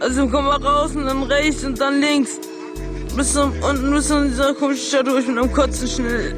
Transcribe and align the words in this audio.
Also 0.00 0.28
komm 0.28 0.46
mal 0.46 0.56
raus 0.56 0.96
und 0.96 1.06
dann 1.06 1.22
rechts 1.22 1.64
und 1.64 1.80
dann 1.80 2.00
links. 2.00 2.40
Bis 3.16 3.32
zum, 3.32 3.52
unten 3.62 3.92
bis 3.92 4.08
zu 4.08 4.24
dieser 4.24 4.52
komischen 4.54 4.86
Stadt 4.88 5.06
durch 5.06 5.26
mit 5.28 5.38
einem 5.38 5.52
Kotzen 5.52 5.86
schnell. 5.86 6.34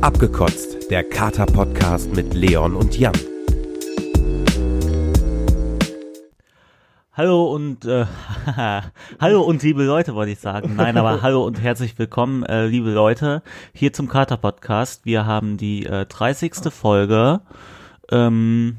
Abgekotzt, 0.00 0.90
der 0.90 1.04
Kater-Podcast 1.04 2.14
mit 2.14 2.34
Leon 2.34 2.74
und 2.74 2.98
Jan. 2.98 3.14
Hallo 7.12 7.54
und 7.54 7.84
äh, 7.84 8.04
hallo 9.20 9.42
und 9.42 9.62
liebe 9.62 9.84
Leute 9.84 10.14
wollte 10.14 10.32
ich 10.32 10.40
sagen. 10.40 10.74
Nein, 10.76 10.98
aber 10.98 11.22
hallo 11.22 11.44
und 11.44 11.62
herzlich 11.62 11.98
willkommen, 11.98 12.42
äh, 12.42 12.66
liebe 12.66 12.90
Leute, 12.90 13.42
hier 13.72 13.92
zum 13.92 14.08
Kater 14.08 14.36
Podcast. 14.36 15.06
Wir 15.06 15.26
haben 15.26 15.56
die 15.56 15.86
äh, 15.86 16.06
30. 16.06 16.72
Folge. 16.72 17.40
Ähm, 18.10 18.78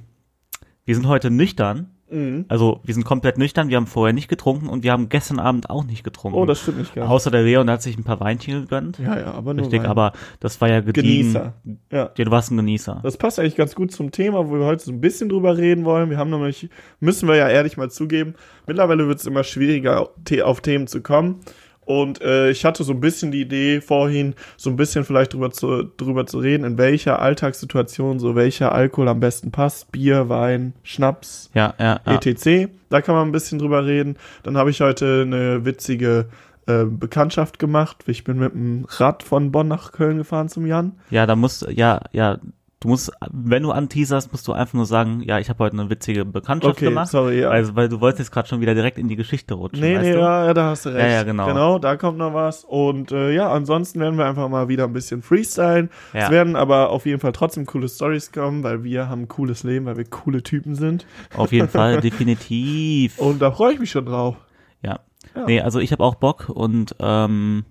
wir 0.88 0.96
sind 0.96 1.08
heute 1.08 1.30
nüchtern. 1.30 1.92
Mhm. 2.10 2.46
Also 2.48 2.80
wir 2.86 2.94
sind 2.94 3.04
komplett 3.04 3.38
nüchtern. 3.38 3.68
Wir 3.68 3.76
haben 3.76 3.88
vorher 3.88 4.14
nicht 4.14 4.30
getrunken 4.30 4.70
und 4.70 4.84
wir 4.86 4.94
haben 4.94 5.10
gestern 5.10 5.40
Abend 5.40 5.70
auch 5.70 5.84
nicht 5.84 6.06
getrunken. 6.06 6.40
Oh, 6.40 6.46
das 6.46 6.62
stimmt 6.62 6.78
nicht 6.78 6.96
ganz. 6.96 7.10
Außer 7.10 7.30
der 7.30 7.44
Leon 7.44 7.70
hat 7.70 7.82
sich 7.82 7.98
ein 7.98 8.06
paar 8.06 8.22
Weinchen 8.22 8.62
gegönnt. 8.62 8.98
Ja, 8.98 9.20
ja, 9.20 9.32
aber 9.34 9.54
nur 9.54 9.66
Richtig, 9.66 9.82
Wein. 9.82 9.90
aber 9.90 10.14
das 10.40 10.62
war 10.62 10.70
ja 10.70 10.80
gediegen. 10.80 11.34
Genießer. 11.34 11.54
Ja. 11.92 12.12
Ja, 12.18 12.26
du 12.26 12.32
warst 12.32 12.52
ein 12.52 12.56
Genießer. 12.56 13.02
Das 13.04 13.18
passt 13.18 13.38
eigentlich 13.38 13.58
ganz 13.58 13.76
gut 13.76 13.92
zum 13.92 14.12
Thema, 14.12 14.48
wo 14.48 14.54
wir 14.58 14.66
heute 14.66 14.86
so 14.86 14.94
ein 14.94 15.02
bisschen 15.02 15.28
drüber 15.28 15.58
reden 15.58 15.84
wollen. 15.84 16.10
Wir 16.10 16.18
haben 16.18 16.30
nämlich, 16.30 16.70
müssen 17.02 17.28
wir 17.28 17.36
ja 17.36 17.50
ehrlich 17.50 17.76
mal 17.76 17.92
zugeben, 17.92 18.36
mittlerweile 18.66 19.06
wird 19.10 19.20
es 19.20 19.26
immer 19.26 19.44
schwieriger, 19.44 20.10
auf 20.44 20.62
Themen 20.62 20.88
zu 20.88 21.02
kommen. 21.02 21.42
Und 21.88 22.22
äh, 22.22 22.50
ich 22.50 22.66
hatte 22.66 22.84
so 22.84 22.92
ein 22.92 23.00
bisschen 23.00 23.32
die 23.32 23.40
Idee 23.40 23.80
vorhin, 23.80 24.36
so 24.58 24.70
ein 24.70 24.76
bisschen 24.76 25.06
vielleicht 25.06 25.34
drüber 25.34 25.52
zu, 25.52 25.84
drüber 25.84 26.26
zu 26.26 26.40
reden, 26.40 26.66
in 26.66 26.78
welcher 26.78 27.22
Alltagssituation 27.22 28.20
so 28.20 28.36
welcher 28.36 28.74
Alkohol 28.74 29.08
am 29.08 29.22
besten 29.22 29.52
passt. 29.52 29.90
Bier, 29.94 30.28
Wein, 30.28 30.74
Schnaps, 30.84 31.50
Ja, 31.54 31.76
ja, 31.80 32.02
ja. 32.06 32.16
etc. 32.20 32.70
Da 32.90 33.02
kann 33.02 33.16
man 33.16 33.30
ein 33.30 33.32
bisschen 33.32 33.58
drüber 33.58 33.86
reden. 33.86 34.18
Dann 34.44 34.58
habe 34.58 34.70
ich 34.70 34.82
heute 34.82 35.24
eine 35.26 35.64
witzige 35.64 36.28
äh, 36.66 36.84
Bekanntschaft 36.84 37.58
gemacht. 37.58 38.04
Ich 38.08 38.26
bin 38.26 38.38
mit 38.40 38.54
dem 38.54 38.86
Rad 38.90 39.24
von 39.24 39.54
Bonn 39.54 39.70
nach 39.70 39.94
Köln 39.94 40.18
gefahren 40.18 40.50
zum 40.50 40.66
Jan. 40.66 40.92
Ja, 41.10 41.26
da 41.26 41.38
musst 41.38 41.66
ja, 41.70 42.02
ja, 42.12 42.38
du 42.80 42.90
musst, 42.90 43.12
wenn 43.32 43.64
du 43.64 43.72
anteaserst, 43.72 44.32
musst 44.32 44.48
du 44.48 44.54
einfach 44.54 44.76
nur 44.76 44.86
sagen, 44.86 45.22
ja, 45.24 45.40
ich 45.40 45.50
habe 45.50 45.60
heute 45.64 45.80
eine 45.80 45.90
witzige 45.90 46.26
Bekanntschaft 46.26 46.76
Okay, 46.78 46.86
gemacht. 46.86 47.10
sorry, 47.10 47.42
ja. 47.42 47.50
Also, 47.50 47.76
weil 47.76 47.90
du 47.90 48.00
wolltest 48.02 48.20
jetzt 48.20 48.32
gerade 48.32 48.48
schon 48.48 48.62
wieder 48.62 48.76
direkt 48.76 48.98
in 48.98 49.08
die 49.08 49.16
Geschichte 49.16 49.56
rutschen. 49.56 49.82
Nee, 49.82 49.98
nee, 49.98 50.12
ja, 50.14 50.46
ja, 50.46 50.54
da 50.54 50.70
hast 50.70 50.86
du 50.86 50.90
recht. 50.90 51.00
Ja, 51.08 51.14
ja, 51.14 51.24
genau. 51.24 51.48
Genau, 51.48 51.80
da 51.80 51.96
kommt 51.96 52.18
noch 52.20 52.34
was. 52.34 52.64
Und 52.64 53.12
äh, 53.12 53.32
ja, 53.32 53.52
ansonsten 53.52 54.00
werden 54.00 54.18
wir 54.18 54.26
einfach 54.26 54.48
mal 54.50 54.68
wieder 54.68 54.84
ein 54.84 54.94
bisschen 54.94 55.22
freestylen. 55.24 55.90
Ja. 56.14 56.26
Es 56.26 56.30
werden 56.30 56.56
aber 56.56 56.90
auf 56.92 57.06
jeden 57.06 57.20
Fall 57.20 57.32
trotzdem 57.32 57.66
coole 57.66 57.90
Stories 57.90 58.32
kommen, 58.32 58.64
weil 58.64 58.84
wir 58.84 59.10
haben 59.10 59.24
ein 59.24 59.28
cooles 59.28 59.64
Leben, 59.64 59.86
weil 59.86 59.98
wir 59.98 60.06
coole 60.06 60.44
Typen 60.44 60.76
sind. 60.76 61.06
Auf 61.36 61.52
jeden 61.52 61.70
Fall, 61.70 62.00
definitiv. 62.02 63.18
Und 63.18 63.42
da 63.42 63.52
freue 63.52 63.74
ich 63.74 63.80
mich 63.80 63.92
schon 63.92 64.06
drauf. 64.06 64.36
Ja. 64.84 65.00
Ja. 65.36 65.46
Nee, 65.46 65.62
also 65.62 65.80
ich 65.80 65.92
habe 65.92 66.04
auch 66.04 66.16
Bock 66.16 66.50
und 66.50 66.96
ähm, 67.00 67.66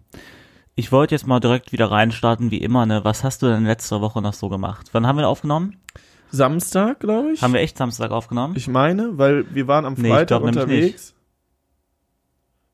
ich 0.76 0.92
wollte 0.92 1.14
jetzt 1.14 1.26
mal 1.26 1.40
direkt 1.40 1.72
wieder 1.72 1.90
reinstarten, 1.90 2.50
wie 2.50 2.58
immer, 2.58 2.86
ne? 2.86 3.02
Was 3.04 3.24
hast 3.24 3.42
du 3.42 3.46
denn 3.46 3.64
letzte 3.64 4.00
Woche 4.00 4.22
noch 4.22 4.34
so 4.34 4.48
gemacht? 4.48 4.88
Wann 4.92 5.06
haben 5.06 5.18
wir 5.18 5.28
aufgenommen? 5.28 5.76
Samstag, 6.30 7.00
glaube 7.00 7.32
ich. 7.32 7.42
Haben 7.42 7.54
wir 7.54 7.60
echt 7.60 7.78
Samstag 7.78 8.10
aufgenommen? 8.10 8.54
Ich 8.56 8.68
meine, 8.68 9.16
weil 9.18 9.46
wir 9.54 9.66
waren 9.68 9.84
am 9.86 9.94
Nee, 9.96 10.10
Freitag 10.10 10.40
glaub 10.40 10.42
nämlich 10.42 10.60
unterwegs. 10.62 11.12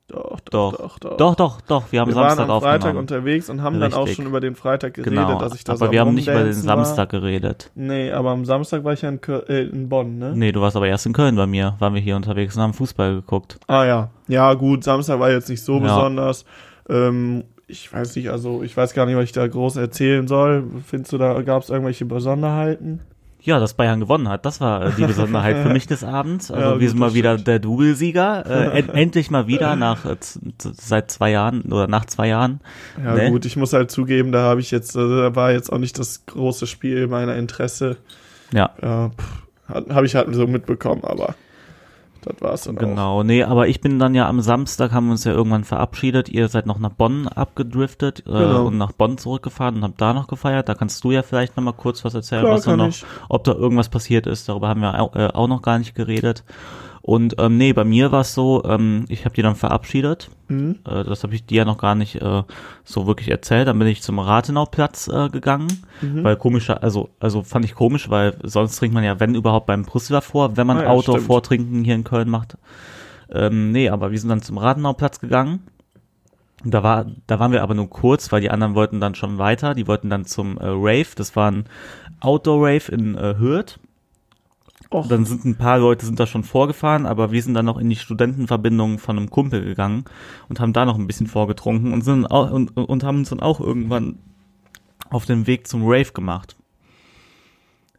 Doch, 0.08 0.40
doch, 0.40 0.72
Doch. 0.76 0.98
doch, 0.98 1.16
doch. 1.16 1.34
doch, 1.36 1.60
doch, 1.62 1.84
wir 1.92 2.00
haben 2.00 2.08
wir 2.08 2.14
Samstag 2.14 2.48
waren 2.48 2.50
am 2.50 2.60
Freitag 2.60 2.74
aufgenommen. 2.80 2.98
unterwegs 2.98 3.48
und 3.48 3.62
haben 3.62 3.80
dann 3.80 3.94
auch 3.94 4.00
Richtig. 4.00 4.16
schon 4.16 4.26
über 4.26 4.40
den 4.40 4.54
Freitag 4.56 4.94
geredet, 4.94 5.14
genau, 5.14 5.38
dass 5.38 5.54
ich 5.54 5.64
da 5.64 5.74
so 5.74 5.84
aber 5.84 5.92
wir 5.92 6.00
haben 6.00 6.12
nicht 6.14 6.28
über 6.28 6.42
den 6.42 6.52
Samstag 6.52 7.08
geredet. 7.08 7.70
War. 7.74 7.84
Nee, 7.86 8.10
aber 8.12 8.30
am 8.32 8.44
Samstag 8.44 8.84
war 8.84 8.92
ich 8.92 9.00
ja 9.00 9.08
in, 9.08 9.22
Kö 9.22 9.38
äh, 9.48 9.62
in 9.68 9.88
Bonn, 9.88 10.18
ne? 10.18 10.32
Nee, 10.34 10.52
du 10.52 10.60
warst 10.60 10.76
aber 10.76 10.86
erst 10.86 11.06
in 11.06 11.14
Köln 11.14 11.34
bei 11.36 11.46
mir, 11.46 11.76
waren 11.78 11.94
wir 11.94 12.00
hier 12.02 12.16
unterwegs 12.16 12.54
und 12.56 12.62
haben 12.62 12.74
Fußball 12.74 13.14
geguckt. 13.14 13.58
Ah 13.68 13.84
ja. 13.84 14.10
Ja, 14.28 14.52
gut, 14.52 14.84
Samstag 14.84 15.18
war 15.18 15.30
jetzt 15.30 15.48
nicht 15.48 15.62
so 15.64 15.74
Ja. 15.76 15.80
besonders. 15.80 16.44
Ähm, 16.90 17.44
ich 17.72 17.92
weiß 17.92 18.14
nicht, 18.16 18.30
also 18.30 18.62
ich 18.62 18.76
weiß 18.76 18.94
gar 18.94 19.06
nicht, 19.06 19.16
was 19.16 19.24
ich 19.24 19.32
da 19.32 19.46
groß 19.46 19.76
erzählen 19.76 20.28
soll. 20.28 20.64
Findest 20.86 21.12
du, 21.12 21.18
da 21.18 21.40
gab 21.42 21.62
es 21.62 21.70
irgendwelche 21.70 22.04
Besonderheiten? 22.04 23.00
Ja, 23.40 23.58
dass 23.58 23.74
Bayern 23.74 23.98
gewonnen 23.98 24.28
hat, 24.28 24.46
das 24.46 24.60
war 24.60 24.86
äh, 24.86 24.90
die 24.96 25.04
Besonderheit 25.04 25.56
für 25.66 25.70
mich 25.72 25.88
des 25.88 26.04
Abends. 26.04 26.50
Also 26.52 26.74
Ja, 26.74 26.80
wir 26.80 26.88
sind 26.88 26.98
mal 27.00 27.12
wieder 27.14 27.36
der 27.36 27.58
Doublesieger, 27.58 28.44
äh, 28.46 28.78
en 28.78 28.88
endlich 28.90 29.32
mal 29.32 29.48
wieder 29.48 29.74
nach 29.74 30.04
äh, 30.04 30.16
seit 30.58 31.10
zwei 31.10 31.30
Jahren 31.32 31.62
oder 31.62 31.88
nach 31.88 32.04
zwei 32.04 32.28
Jahren. 32.28 32.60
Ja 33.02 33.14
Nee. 33.14 33.30
gut, 33.30 33.44
ich 33.44 33.56
muss 33.56 33.72
halt 33.72 33.90
zugeben, 33.90 34.30
da 34.30 34.42
habe 34.42 34.60
ich 34.60 34.70
jetzt, 34.70 34.96
also, 34.96 35.18
da 35.18 35.34
war 35.34 35.50
jetzt 35.50 35.72
auch 35.72 35.78
nicht 35.78 35.98
das 35.98 36.24
große 36.26 36.68
Spiel 36.68 37.08
meiner 37.08 37.34
Interesse. 37.34 37.96
Ja, 38.52 38.70
Ja, 38.80 39.10
habe 39.68 40.06
ich 40.06 40.14
halt 40.14 40.32
so 40.34 40.46
mitbekommen, 40.46 41.02
aber 41.02 41.34
das 42.22 42.40
war's 42.40 42.62
dann 42.64 42.76
auch. 42.76 42.80
genau. 42.80 43.22
Nee, 43.22 43.42
aber 43.44 43.68
ich 43.68 43.80
bin 43.80 43.98
dann 43.98 44.14
ja 44.14 44.28
am 44.28 44.40
Samstag 44.40 44.92
haben 44.92 45.06
wir 45.06 45.12
uns 45.12 45.24
ja 45.24 45.32
irgendwann 45.32 45.64
verabschiedet. 45.64 46.28
Ihr 46.28 46.48
seid 46.48 46.66
noch 46.66 46.78
nach 46.78 46.90
Bonn 46.90 47.28
abgedriftet 47.28 48.20
äh, 48.26 48.30
Genau. 48.32 48.66
und 48.66 48.78
nach 48.78 48.92
Bonn 48.92 49.18
zurückgefahren 49.18 49.76
und 49.76 49.82
habt 49.84 50.00
da 50.00 50.12
noch 50.14 50.26
gefeiert. 50.28 50.68
Da 50.68 50.74
kannst 50.74 51.02
du 51.04 51.10
ja 51.10 51.22
vielleicht 51.22 51.56
noch 51.56 51.64
mal 51.64 51.72
kurz 51.72 52.04
was 52.04 52.14
erzählen, 52.14 52.42
Klar, 52.42 52.54
was 52.54 52.64
da 52.64 52.76
noch, 52.76 52.88
ich. 52.88 53.04
ob 53.28 53.44
da 53.44 53.52
irgendwas 53.52 53.88
passiert 53.88 54.26
ist. 54.26 54.48
Darüber 54.48 54.68
haben 54.68 54.80
wir 54.80 54.98
auch, 55.00 55.14
äh, 55.14 55.28
auch 55.32 55.48
noch 55.48 55.62
gar 55.62 55.78
nicht 55.78 55.94
geredet. 55.94 56.44
Und 57.04 57.34
ähm, 57.38 57.56
nee, 57.58 57.72
bei 57.72 57.82
mir 57.82 58.12
war 58.12 58.20
es 58.20 58.32
so, 58.32 58.62
ähm, 58.64 59.06
ich 59.08 59.24
habe 59.24 59.34
die 59.34 59.42
dann 59.42 59.56
verabschiedet. 59.56 60.30
Mhm. 60.46 60.78
Äh, 60.86 61.02
das 61.02 61.24
habe 61.24 61.34
ich 61.34 61.44
dir 61.44 61.58
ja 61.58 61.64
noch 61.64 61.78
gar 61.78 61.96
nicht 61.96 62.22
äh, 62.22 62.42
so 62.84 63.08
wirklich 63.08 63.28
erzählt. 63.28 63.66
Dann 63.66 63.78
bin 63.80 63.88
ich 63.88 64.02
zum 64.02 64.20
Rathenauplatz 64.20 65.08
äh, 65.08 65.28
gegangen, 65.28 65.66
Mhm. 66.00 66.22
weil 66.22 66.36
komischer, 66.36 66.82
also 66.82 67.10
also 67.18 67.42
fand 67.42 67.64
ich 67.64 67.74
komisch, 67.74 68.08
weil 68.08 68.36
sonst 68.44 68.76
trinkt 68.76 68.94
man 68.94 69.02
ja, 69.02 69.18
wenn 69.18 69.34
überhaupt, 69.34 69.66
beim 69.66 69.82
Brüsseler 69.82 70.22
vor, 70.22 70.56
wenn 70.56 70.66
man 70.68 70.78
Ah 70.78 70.82
ja, 70.84 70.88
Outdoor 70.90 71.16
stimmt. 71.16 71.26
Vortrinken 71.26 71.82
hier 71.84 71.96
in 71.96 72.04
Köln 72.04 72.30
macht. 72.30 72.56
Ähm, 73.30 73.72
nee, 73.72 73.88
aber 73.88 74.12
wir 74.12 74.20
sind 74.20 74.28
dann 74.28 74.42
zum 74.42 74.58
Rathenauplatz 74.58 75.18
gegangen. 75.18 75.60
Da 76.64 76.84
war, 76.84 77.06
da 77.26 77.40
waren 77.40 77.50
wir 77.50 77.64
aber 77.64 77.74
nur 77.74 77.90
kurz, 77.90 78.30
weil 78.30 78.40
die 78.40 78.50
anderen 78.50 78.76
wollten 78.76 79.00
dann 79.00 79.16
schon 79.16 79.38
weiter. 79.38 79.74
Die 79.74 79.88
wollten 79.88 80.08
dann 80.08 80.24
zum 80.24 80.56
äh, 80.58 80.66
Rave. 80.66 81.08
Das 81.16 81.34
war 81.34 81.50
ein 81.50 81.64
Outdoor-Rave 82.20 82.92
in 82.92 83.16
äh, 83.16 83.34
Hürth. 83.38 83.80
Och, 84.92 85.08
Dann 85.08 85.24
sind 85.24 85.44
ein 85.44 85.56
paar 85.56 85.78
Leute 85.78 86.04
sind 86.04 86.20
da 86.20 86.26
schon 86.26 86.44
vorgefahren, 86.44 87.06
aber 87.06 87.32
wir 87.32 87.42
sind 87.42 87.54
dann 87.54 87.64
noch 87.64 87.78
in 87.78 87.88
die 87.88 87.96
Studentenverbindung 87.96 88.98
von 88.98 89.16
einem 89.16 89.30
Kumpel 89.30 89.64
gegangen 89.64 90.04
und 90.48 90.60
haben 90.60 90.72
da 90.72 90.84
noch 90.84 90.98
ein 90.98 91.06
bisschen 91.06 91.26
vorgetrunken 91.26 91.92
und 91.92 92.02
sind 92.02 92.26
auch, 92.26 92.50
und, 92.50 92.76
und 92.76 93.04
haben 93.04 93.18
uns 93.18 93.30
dann 93.30 93.40
auch 93.40 93.60
irgendwann 93.60 94.18
auf 95.10 95.24
den 95.24 95.46
Weg 95.46 95.66
zum 95.66 95.82
Rave 95.84 96.12
gemacht. 96.12 96.56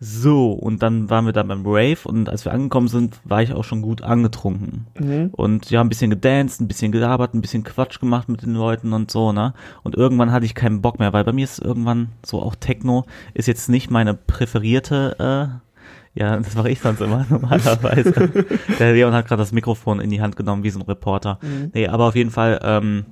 So, 0.06 0.52
und 0.52 0.84
dann 0.84 1.10
waren 1.10 1.26
wir 1.26 1.32
da 1.32 1.44
beim 1.44 1.66
Rave 1.66 2.00
und 2.04 2.28
als 2.28 2.44
wir 2.44 2.52
angekommen 2.52 2.90
sind, 2.90 3.22
war 3.24 3.42
ich 3.42 3.54
auch 3.54 3.64
schon 3.64 3.82
gut 3.82 4.02
angetrunken. 4.02 4.88
mhm. 5.00 5.30
Und 5.32 5.70
ja, 5.70 5.80
ein 5.80 5.88
bisschen 5.88 6.10
gedanced, 6.10 6.60
ein 6.60 6.68
bisschen 6.68 6.92
gelabert, 6.92 7.34
ein 7.34 7.40
bisschen 7.40 7.64
Quatsch 7.64 8.02
gemacht 8.02 8.28
mit 8.28 8.42
den 8.42 8.54
Leuten 8.54 8.92
und 8.92 9.10
so, 9.10 9.32
ne? 9.32 9.54
Und 9.82 9.96
irgendwann 9.96 10.34
hatte 10.34 10.46
ich 10.46 10.56
keinen 10.56 10.82
Bock 10.82 11.00
mehr, 11.00 11.14
weil 11.14 11.24
bei 11.24 11.32
mir 11.32 11.46
ist 11.46 11.60
irgendwann 11.60 12.10
so 12.26 12.42
auch 12.42 12.56
Techno 12.56 13.06
ist 13.34 13.48
jetzt 13.48 13.70
nicht 13.70 13.92
meine 13.92 14.14
präferierte, 14.14 15.16
äh, 15.64 15.73
ja, 16.16 16.38
das 16.38 16.56
mache 16.56 16.70
ich 16.70 16.80
sonst 16.80 17.02
immer 17.02 17.26
normalerweise. 17.30 18.12
Der 18.80 18.94
Leon 18.94 19.14
hat 19.14 19.28
gerade 19.28 19.42
das 19.42 19.52
Mikrofon 19.52 20.00
in 20.00 20.10
die 20.10 20.22
Hand 20.22 20.36
genommen, 20.36 20.64
wie 20.64 20.70
so 20.70 20.80
ein 20.80 20.86
Reporter. 20.86 21.40
Mhm. 21.42 21.72
Nee, 21.74 21.88
aber 21.88 22.06
auf 22.06 22.16
jeden 22.16 22.30
Fall, 22.30 22.60
ähm, 22.64 23.06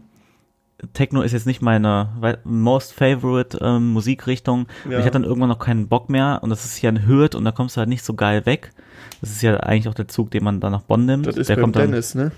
Techno 0.94 1.22
ist 1.22 1.31
jetzt 1.31 1.45
nicht 1.45 1.62
meine 1.62 2.09
most 2.44 2.94
favorite 2.94 3.59
ähm, 3.62 3.89
Musikrichtung. 3.89 4.67
Ja. 4.89 4.97
ich 4.97 5.06
hatte 5.06 5.12
dann 5.12 5.23
irgendwann 5.23 5.50
noch 5.50 5.59
keinen 5.59 5.88
Bock 5.88 6.09
mehr 6.09 6.39
und 6.41 6.50
das 6.50 6.66
ist 6.66 6.75
hier 6.75 6.89
ein 6.89 7.07
Hürth 7.07 7.35
und 7.35 7.45
da 7.45 7.51
kommst 7.51 7.75
du 7.75 7.79
halt 7.79 7.89
nicht 7.89 8.03
so 8.03 8.16
geil 8.16 8.45
weg. 8.47 8.72
Das 9.19 9.29
ist 9.29 9.44
ja 9.44 9.57
eigentlich 9.57 9.88
auch 9.88 9.94
der 9.94 10.07
Zug, 10.07 10.31
den 10.31 10.44
man 10.44 10.59
dann 10.59 10.72
nach 10.72 10.81
Bonn 10.81 11.06
nimmt. 11.06 11.28
Das 11.28 11.38
ist 11.38 11.50
der 11.50 11.57
kommt 11.57 11.75
dann, 11.75 11.91
Dennis, 11.91 12.16
ne? 12.16 12.31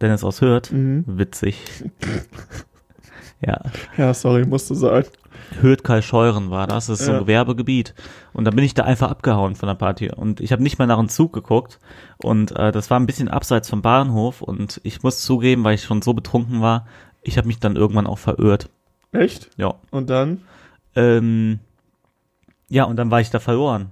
Dennis 0.00 0.24
aus 0.24 0.40
Hürth. 0.40 0.72
Mhm. 0.72 1.04
Witzig. 1.06 1.62
ja. 3.40 3.60
Ja, 3.98 4.14
sorry, 4.14 4.46
musste 4.46 4.74
sein. 4.74 5.04
Hürth 5.60 5.82
Kalscheuren 5.82 6.50
war 6.50 6.66
das. 6.66 6.86
Das 6.86 7.00
ist 7.00 7.06
so 7.06 7.12
ein 7.12 7.16
Ja. 7.16 7.22
Gewerbegebiet. 7.22 7.94
Und 8.32 8.44
dann 8.44 8.54
bin 8.54 8.64
ich 8.64 8.74
da 8.74 8.84
einfach 8.84 9.10
abgehauen 9.10 9.54
von 9.56 9.66
der 9.66 9.74
Party. 9.74 10.10
Und 10.10 10.40
ich 10.40 10.52
habe 10.52 10.62
nicht 10.62 10.78
mal 10.78 10.86
nach 10.86 10.98
einem 10.98 11.08
Zug 11.08 11.32
geguckt. 11.32 11.78
Und 12.22 12.52
äh, 12.56 12.72
das 12.72 12.90
war 12.90 12.98
ein 12.98 13.06
bisschen 13.06 13.28
abseits 13.28 13.68
vom 13.68 13.82
Bahnhof. 13.82 14.42
Und 14.42 14.80
ich 14.84 15.02
muss 15.02 15.20
zugeben, 15.22 15.64
weil 15.64 15.74
ich 15.74 15.84
schon 15.84 16.02
so 16.02 16.14
betrunken 16.14 16.60
war, 16.60 16.86
ich 17.22 17.36
habe 17.38 17.46
mich 17.46 17.58
dann 17.60 17.76
irgendwann 17.76 18.06
auch 18.06 18.18
verirrt. 18.18 18.70
Echt? 19.12 19.50
Ja. 19.56 19.74
Und 19.90 20.08
dann? 20.10 20.42
Ähm, 20.96 21.60
ja, 22.68 22.84
und 22.84 22.96
dann 22.96 23.10
war 23.10 23.20
ich 23.20 23.30
da 23.30 23.38
verloren. 23.38 23.90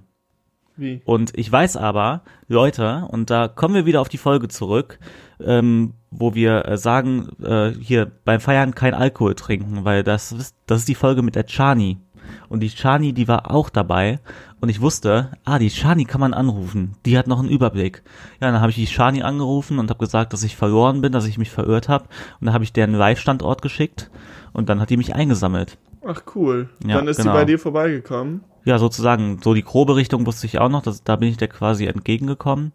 Wie? 0.81 1.01
Und 1.05 1.37
ich 1.37 1.51
weiß 1.51 1.77
aber, 1.77 2.23
Leute, 2.47 3.07
und 3.09 3.29
da 3.29 3.47
kommen 3.47 3.75
wir 3.75 3.85
wieder 3.85 4.01
auf 4.01 4.09
die 4.09 4.17
Folge 4.17 4.47
zurück, 4.47 4.97
ähm, 5.39 5.93
wo 6.09 6.33
wir 6.33 6.65
äh, 6.65 6.77
sagen, 6.77 7.29
äh, 7.43 7.71
hier 7.79 8.11
beim 8.25 8.39
Feiern 8.39 8.73
kein 8.73 8.95
Alkohol 8.95 9.35
trinken, 9.35 9.85
weil 9.85 10.03
das 10.03 10.31
ist, 10.31 10.55
das 10.65 10.79
ist 10.79 10.87
die 10.87 10.95
Folge 10.95 11.21
mit 11.21 11.35
der 11.35 11.45
Chani. 11.45 11.99
Und 12.49 12.61
die 12.61 12.69
Chani, 12.69 13.13
die 13.13 13.27
war 13.27 13.51
auch 13.51 13.69
dabei. 13.69 14.19
Und 14.59 14.69
ich 14.69 14.81
wusste, 14.81 15.31
ah, 15.45 15.59
die 15.59 15.69
Chani 15.69 16.05
kann 16.05 16.21
man 16.21 16.33
anrufen. 16.33 16.95
Die 17.05 17.17
hat 17.17 17.27
noch 17.27 17.39
einen 17.39 17.49
Überblick. 17.49 18.01
Ja, 18.39 18.51
dann 18.51 18.61
habe 18.61 18.71
ich 18.71 18.75
die 18.75 18.85
Chani 18.85 19.21
angerufen 19.21 19.79
und 19.79 19.89
habe 19.89 19.99
gesagt, 19.99 20.33
dass 20.33 20.43
ich 20.43 20.55
verloren 20.55 21.01
bin, 21.01 21.11
dass 21.11 21.27
ich 21.27 21.37
mich 21.37 21.51
verirrt 21.51 21.89
habe. 21.89 22.05
Und 22.39 22.47
dann 22.47 22.53
habe 22.53 22.63
ich 22.63 22.73
deren 22.73 22.93
Live-Standort 22.93 23.61
geschickt. 23.61 24.09
Und 24.53 24.69
dann 24.69 24.79
hat 24.79 24.89
die 24.89 24.97
mich 24.97 25.13
eingesammelt. 25.13 25.77
Ach 26.05 26.23
cool. 26.35 26.69
Ja, 26.85 26.97
dann 26.97 27.07
ist 27.07 27.17
genau. 27.17 27.31
sie 27.31 27.37
bei 27.37 27.45
dir 27.45 27.59
vorbeigekommen. 27.59 28.43
Ja, 28.65 28.77
sozusagen, 28.79 29.39
so 29.43 29.53
die 29.53 29.63
grobe 29.63 29.95
Richtung 29.95 30.25
wusste 30.25 30.45
ich 30.47 30.59
auch 30.59 30.69
noch, 30.69 30.81
dass, 30.83 31.03
da 31.03 31.15
bin 31.15 31.29
ich 31.29 31.37
dir 31.37 31.47
quasi 31.47 31.85
entgegengekommen. 31.85 32.71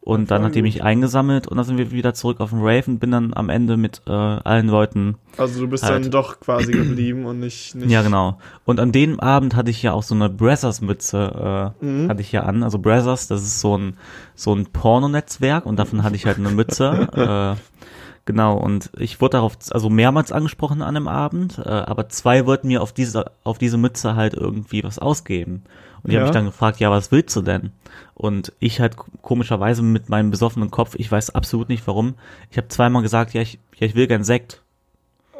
Und 0.00 0.30
dann 0.30 0.42
hat 0.44 0.54
die 0.54 0.60
mich 0.60 0.82
eingesammelt 0.82 1.48
und 1.48 1.56
dann 1.56 1.64
sind 1.64 1.78
wir 1.78 1.90
wieder 1.90 2.12
zurück 2.12 2.40
auf 2.40 2.50
dem 2.50 2.58
Rave 2.60 2.82
und 2.88 2.98
bin 2.98 3.10
dann 3.10 3.32
am 3.32 3.48
Ende 3.48 3.78
mit 3.78 4.02
äh, 4.06 4.10
allen 4.10 4.68
Leuten. 4.68 5.14
Also 5.38 5.60
du 5.60 5.66
bist 5.66 5.82
Halt. 5.82 6.04
dann 6.04 6.10
doch 6.10 6.40
quasi 6.40 6.72
geblieben 6.72 7.24
und 7.24 7.40
nicht, 7.40 7.74
nicht 7.74 7.90
Ja, 7.90 8.02
genau. 8.02 8.36
Und 8.66 8.80
an 8.80 8.92
dem 8.92 9.18
Abend 9.18 9.56
hatte 9.56 9.70
ich 9.70 9.82
ja 9.82 9.94
auch 9.94 10.02
so 10.02 10.14
eine 10.14 10.28
Brazzers-Mütze, 10.28 11.72
äh, 11.80 11.84
Mhm. 11.86 12.10
hatte 12.10 12.20
ich 12.20 12.32
ja 12.32 12.42
an. 12.42 12.62
Also 12.62 12.78
Brazzers, 12.80 13.28
das 13.28 13.40
ist 13.44 13.60
so 13.60 13.78
ein, 13.78 13.96
so 14.34 14.54
ein 14.54 14.66
Pornonetzwerk 14.66 15.64
und 15.64 15.78
davon 15.78 16.02
hatte 16.02 16.16
ich 16.16 16.26
halt 16.26 16.36
eine 16.36 16.50
Mütze. 16.50 17.08
äh, 17.56 17.83
genau, 18.24 18.56
und 18.56 18.90
ich 18.98 19.20
wurde 19.20 19.32
darauf 19.38 19.56
also 19.70 19.90
mehrmals 19.90 20.32
angesprochen 20.32 20.82
an 20.82 20.94
dem 20.94 21.08
Abend, 21.08 21.58
äh, 21.58 21.68
aber 21.68 22.08
zwei 22.08 22.46
wollten 22.46 22.68
mir 22.68 22.82
auf 22.82 22.92
diese, 22.92 23.30
auf 23.44 23.58
diese 23.58 23.76
Mütze 23.78 24.16
halt 24.16 24.34
irgendwie 24.34 24.82
was 24.84 24.98
ausgeben. 24.98 25.62
Und 26.02 26.10
die 26.10 26.14
Ja. 26.14 26.20
haben 26.20 26.24
mich 26.24 26.32
dann 26.32 26.44
gefragt, 26.44 26.80
ja, 26.80 26.90
was 26.90 27.10
willst 27.12 27.34
du 27.36 27.42
denn? 27.42 27.72
Und 28.14 28.52
ich 28.58 28.80
halt 28.80 28.96
komischerweise 29.22 29.82
mit 29.82 30.08
meinem 30.08 30.30
besoffenen 30.30 30.70
Kopf, 30.70 30.94
ich 30.98 31.10
weiß 31.10 31.34
absolut 31.34 31.68
nicht 31.68 31.86
warum, 31.86 32.14
ich 32.50 32.56
habe 32.58 32.68
zweimal 32.68 33.02
gesagt, 33.02 33.32
ja, 33.34 33.40
ich, 33.42 33.58
ja, 33.76 33.86
ich 33.86 33.94
will 33.94 34.06
gern 34.06 34.24
Sekt. 34.24 34.60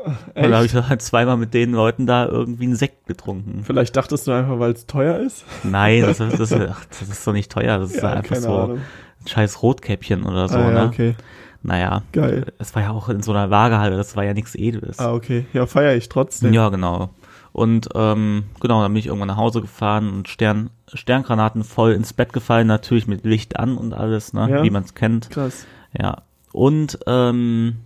Und 0.05 0.35
dann 0.37 0.55
habe 0.55 0.67
ich 0.67 0.75
halt 0.75 1.01
zweimal 1.01 1.39
mit 1.39 1.55
den 1.55 1.73
Leuten 1.73 2.07
da 2.07 2.27
irgendwie 2.27 2.65
einen 2.65 2.77
Sekt 2.77 3.07
getrunken. 3.07 3.63
Vielleicht 3.65 3.97
dachtest 3.97 4.27
du 4.27 4.33
einfach, 4.33 4.59
weil 4.59 4.73
es 4.73 4.87
teuer 4.87 5.19
ist? 5.19 5.47
Nein, 5.63 6.03
das, 6.03 6.21
ist- 6.21 6.39
das, 6.39 6.53
ist- 6.53 6.69
ach, 6.71 6.85
das 6.87 7.09
ist 7.09 7.27
doch 7.27 7.33
nicht 7.33 7.51
teuer. 7.51 7.79
Das 7.79 7.91
ist 7.91 8.03
Ja, 8.03 8.11
einfach 8.11 8.37
so 8.37 8.61
Ahnung. 8.61 8.81
ein 9.23 9.27
scheiß 9.29 9.63
Rotkäppchen 9.63 10.25
oder 10.25 10.49
so, 10.49 10.57
ah, 10.59 10.61
ja, 10.61 10.71
ne? 10.71 10.87
okay. 10.89 11.15
Naja. 11.65 12.03
Geil. 12.13 12.53
Es 12.59 12.75
war 12.75 12.83
ja 12.83 12.91
auch 12.91 13.09
in 13.09 13.23
so 13.23 13.33
einer 13.33 13.51
Waagehalle, 13.51 13.97
das 13.97 14.17
war 14.17 14.25
ja 14.25 14.35
nichts 14.35 14.55
Edles. 14.55 14.99
Ah, 14.99 15.15
okay. 15.15 15.47
Ja, 15.55 15.67
feiere 15.67 15.97
ich 15.97 16.11
trotzdem. 16.11 16.53
Ja, 16.53 16.69
genau. 16.69 17.11
Und 17.53 17.89
ähm, 17.95 18.45
genau, 18.61 18.83
dann 18.83 18.93
bin 18.93 18.99
ich 18.99 19.07
irgendwann 19.07 19.29
nach 19.29 19.39
Hause 19.39 19.63
gefahren 19.63 20.13
und 20.13 20.29
Stern, 20.29 20.71
Sterngranaten 20.93 21.65
voll 21.65 21.93
ins 21.93 22.13
Bett 22.13 22.33
gefallen, 22.33 22.67
natürlich 22.67 23.07
mit 23.07 23.25
Licht 23.25 23.59
an 23.59 23.79
und 23.79 23.95
alles, 23.95 24.35
ne? 24.35 24.51
Ja. 24.51 24.63
Wie 24.63 24.71
man 24.71 24.83
es 24.83 24.95
kennt. 24.95 25.31
Krass. 25.31 25.67
Ja. 25.99 26.23
Und 26.53 26.99
ähm, 27.07 27.77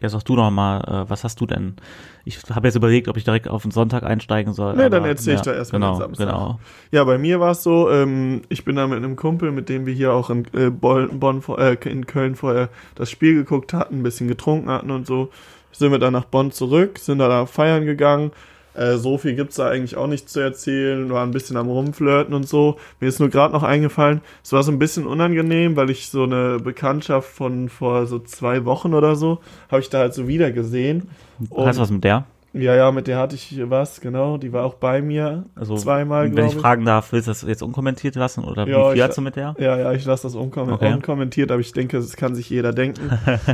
ja, 0.00 0.08
sag 0.08 0.22
du 0.24 0.36
noch 0.36 0.50
mal, 0.50 0.80
äh, 0.80 1.10
was 1.10 1.24
hast 1.24 1.40
du 1.40 1.46
denn? 1.46 1.76
Ich 2.24 2.38
habe 2.50 2.68
jetzt 2.68 2.76
überlegt, 2.76 3.08
ob 3.08 3.16
ich 3.16 3.24
direkt 3.24 3.48
auf 3.48 3.62
den 3.62 3.70
Sonntag 3.70 4.04
einsteigen 4.04 4.52
soll. 4.52 4.74
Nee, 4.74 4.88
dann 4.88 5.00
aber, 5.00 5.08
erzähl 5.08 5.34
ich 5.34 5.40
ja, 5.40 5.52
doch 5.52 5.58
erst 5.58 5.72
mal 5.72 5.78
genau, 5.78 5.94
den 5.94 6.00
Samstag. 6.00 6.26
Genau. 6.26 6.60
Ja, 6.92 7.04
bei 7.04 7.18
mir 7.18 7.40
war 7.40 7.52
es 7.52 7.62
so, 7.62 7.90
ähm, 7.90 8.42
ich 8.48 8.64
bin 8.64 8.76
da 8.76 8.86
mit 8.86 8.98
einem 8.98 9.16
Kumpel, 9.16 9.50
mit 9.50 9.68
dem 9.68 9.86
wir 9.86 9.94
hier 9.94 10.12
auch 10.12 10.30
in, 10.30 10.46
äh, 10.54 10.70
Bonn, 10.70 11.18
Bonn, 11.18 11.42
äh, 11.56 11.74
in 11.88 12.06
Köln 12.06 12.36
vorher 12.36 12.68
das 12.94 13.10
Spiel 13.10 13.34
geguckt 13.34 13.72
hatten, 13.72 14.00
ein 14.00 14.02
bisschen 14.02 14.28
getrunken 14.28 14.70
hatten 14.70 14.90
und 14.90 15.06
so, 15.06 15.30
sind 15.72 15.90
wir 15.90 15.98
dann 15.98 16.12
nach 16.12 16.26
Bonn 16.26 16.52
zurück, 16.52 16.98
sind 16.98 17.18
da, 17.18 17.28
da 17.28 17.46
feiern 17.46 17.84
gegangen. 17.84 18.30
Äh, 18.78 18.96
so 18.96 19.18
viel 19.18 19.34
gibt's 19.34 19.56
da 19.56 19.68
eigentlich 19.68 19.96
auch 19.96 20.06
nicht 20.06 20.28
zu 20.30 20.38
erzählen, 20.38 21.10
war 21.10 21.24
ein 21.24 21.32
bisschen 21.32 21.56
am 21.56 21.68
Rumflirten 21.68 22.32
und 22.32 22.48
so. 22.48 22.76
Mir 23.00 23.08
ist 23.08 23.18
nur 23.18 23.28
gerade 23.28 23.52
noch 23.52 23.64
eingefallen, 23.64 24.20
es 24.44 24.52
war 24.52 24.62
so 24.62 24.70
ein 24.70 24.78
bisschen 24.78 25.06
unangenehm, 25.06 25.74
weil 25.74 25.90
ich 25.90 26.08
so 26.08 26.22
eine 26.22 26.58
Bekanntschaft 26.60 27.28
von 27.28 27.68
vor 27.68 28.06
so 28.06 28.20
zwei 28.20 28.64
Wochen 28.64 28.94
oder 28.94 29.16
so, 29.16 29.40
habe 29.68 29.80
ich 29.80 29.90
da 29.90 29.98
halt 29.98 30.14
so 30.14 30.28
wieder 30.28 30.52
gesehen. 30.52 31.08
Hast 31.56 31.78
du 31.78 31.82
was 31.82 31.90
mit 31.90 32.04
der? 32.04 32.24
Ja, 32.58 32.74
ja, 32.74 32.90
mit 32.90 33.06
der 33.06 33.18
hatte 33.18 33.36
ich 33.36 33.58
was, 33.70 34.00
genau. 34.00 34.36
Die 34.36 34.52
war 34.52 34.64
auch 34.64 34.74
bei 34.74 35.00
mir 35.00 35.44
Also, 35.54 35.76
zweimal, 35.76 36.34
wenn 36.34 36.46
ich 36.46 36.54
ich. 36.54 36.58
fragen 36.60 36.84
darf, 36.84 37.12
willst 37.12 37.28
du 37.28 37.30
das 37.30 37.42
jetzt 37.42 37.62
unkommentiert 37.62 38.16
lassen 38.16 38.42
oder 38.44 38.66
Ja, 38.66 38.88
wie 38.88 38.94
viel 38.94 39.02
hast 39.02 39.16
du 39.16 39.22
mit 39.22 39.36
der? 39.36 39.54
Ja, 39.58 39.78
ja, 39.78 39.92
ich 39.92 40.04
lasse 40.04 40.24
das 40.24 40.34
unkom 40.34 40.72
Okay. 40.72 40.92
unkommentiert, 40.92 41.50
aber 41.52 41.60
ich 41.60 41.72
denke, 41.72 41.98
das 41.98 42.16
kann 42.16 42.34
sich 42.34 42.50
jeder 42.50 42.72
denken. 42.72 43.10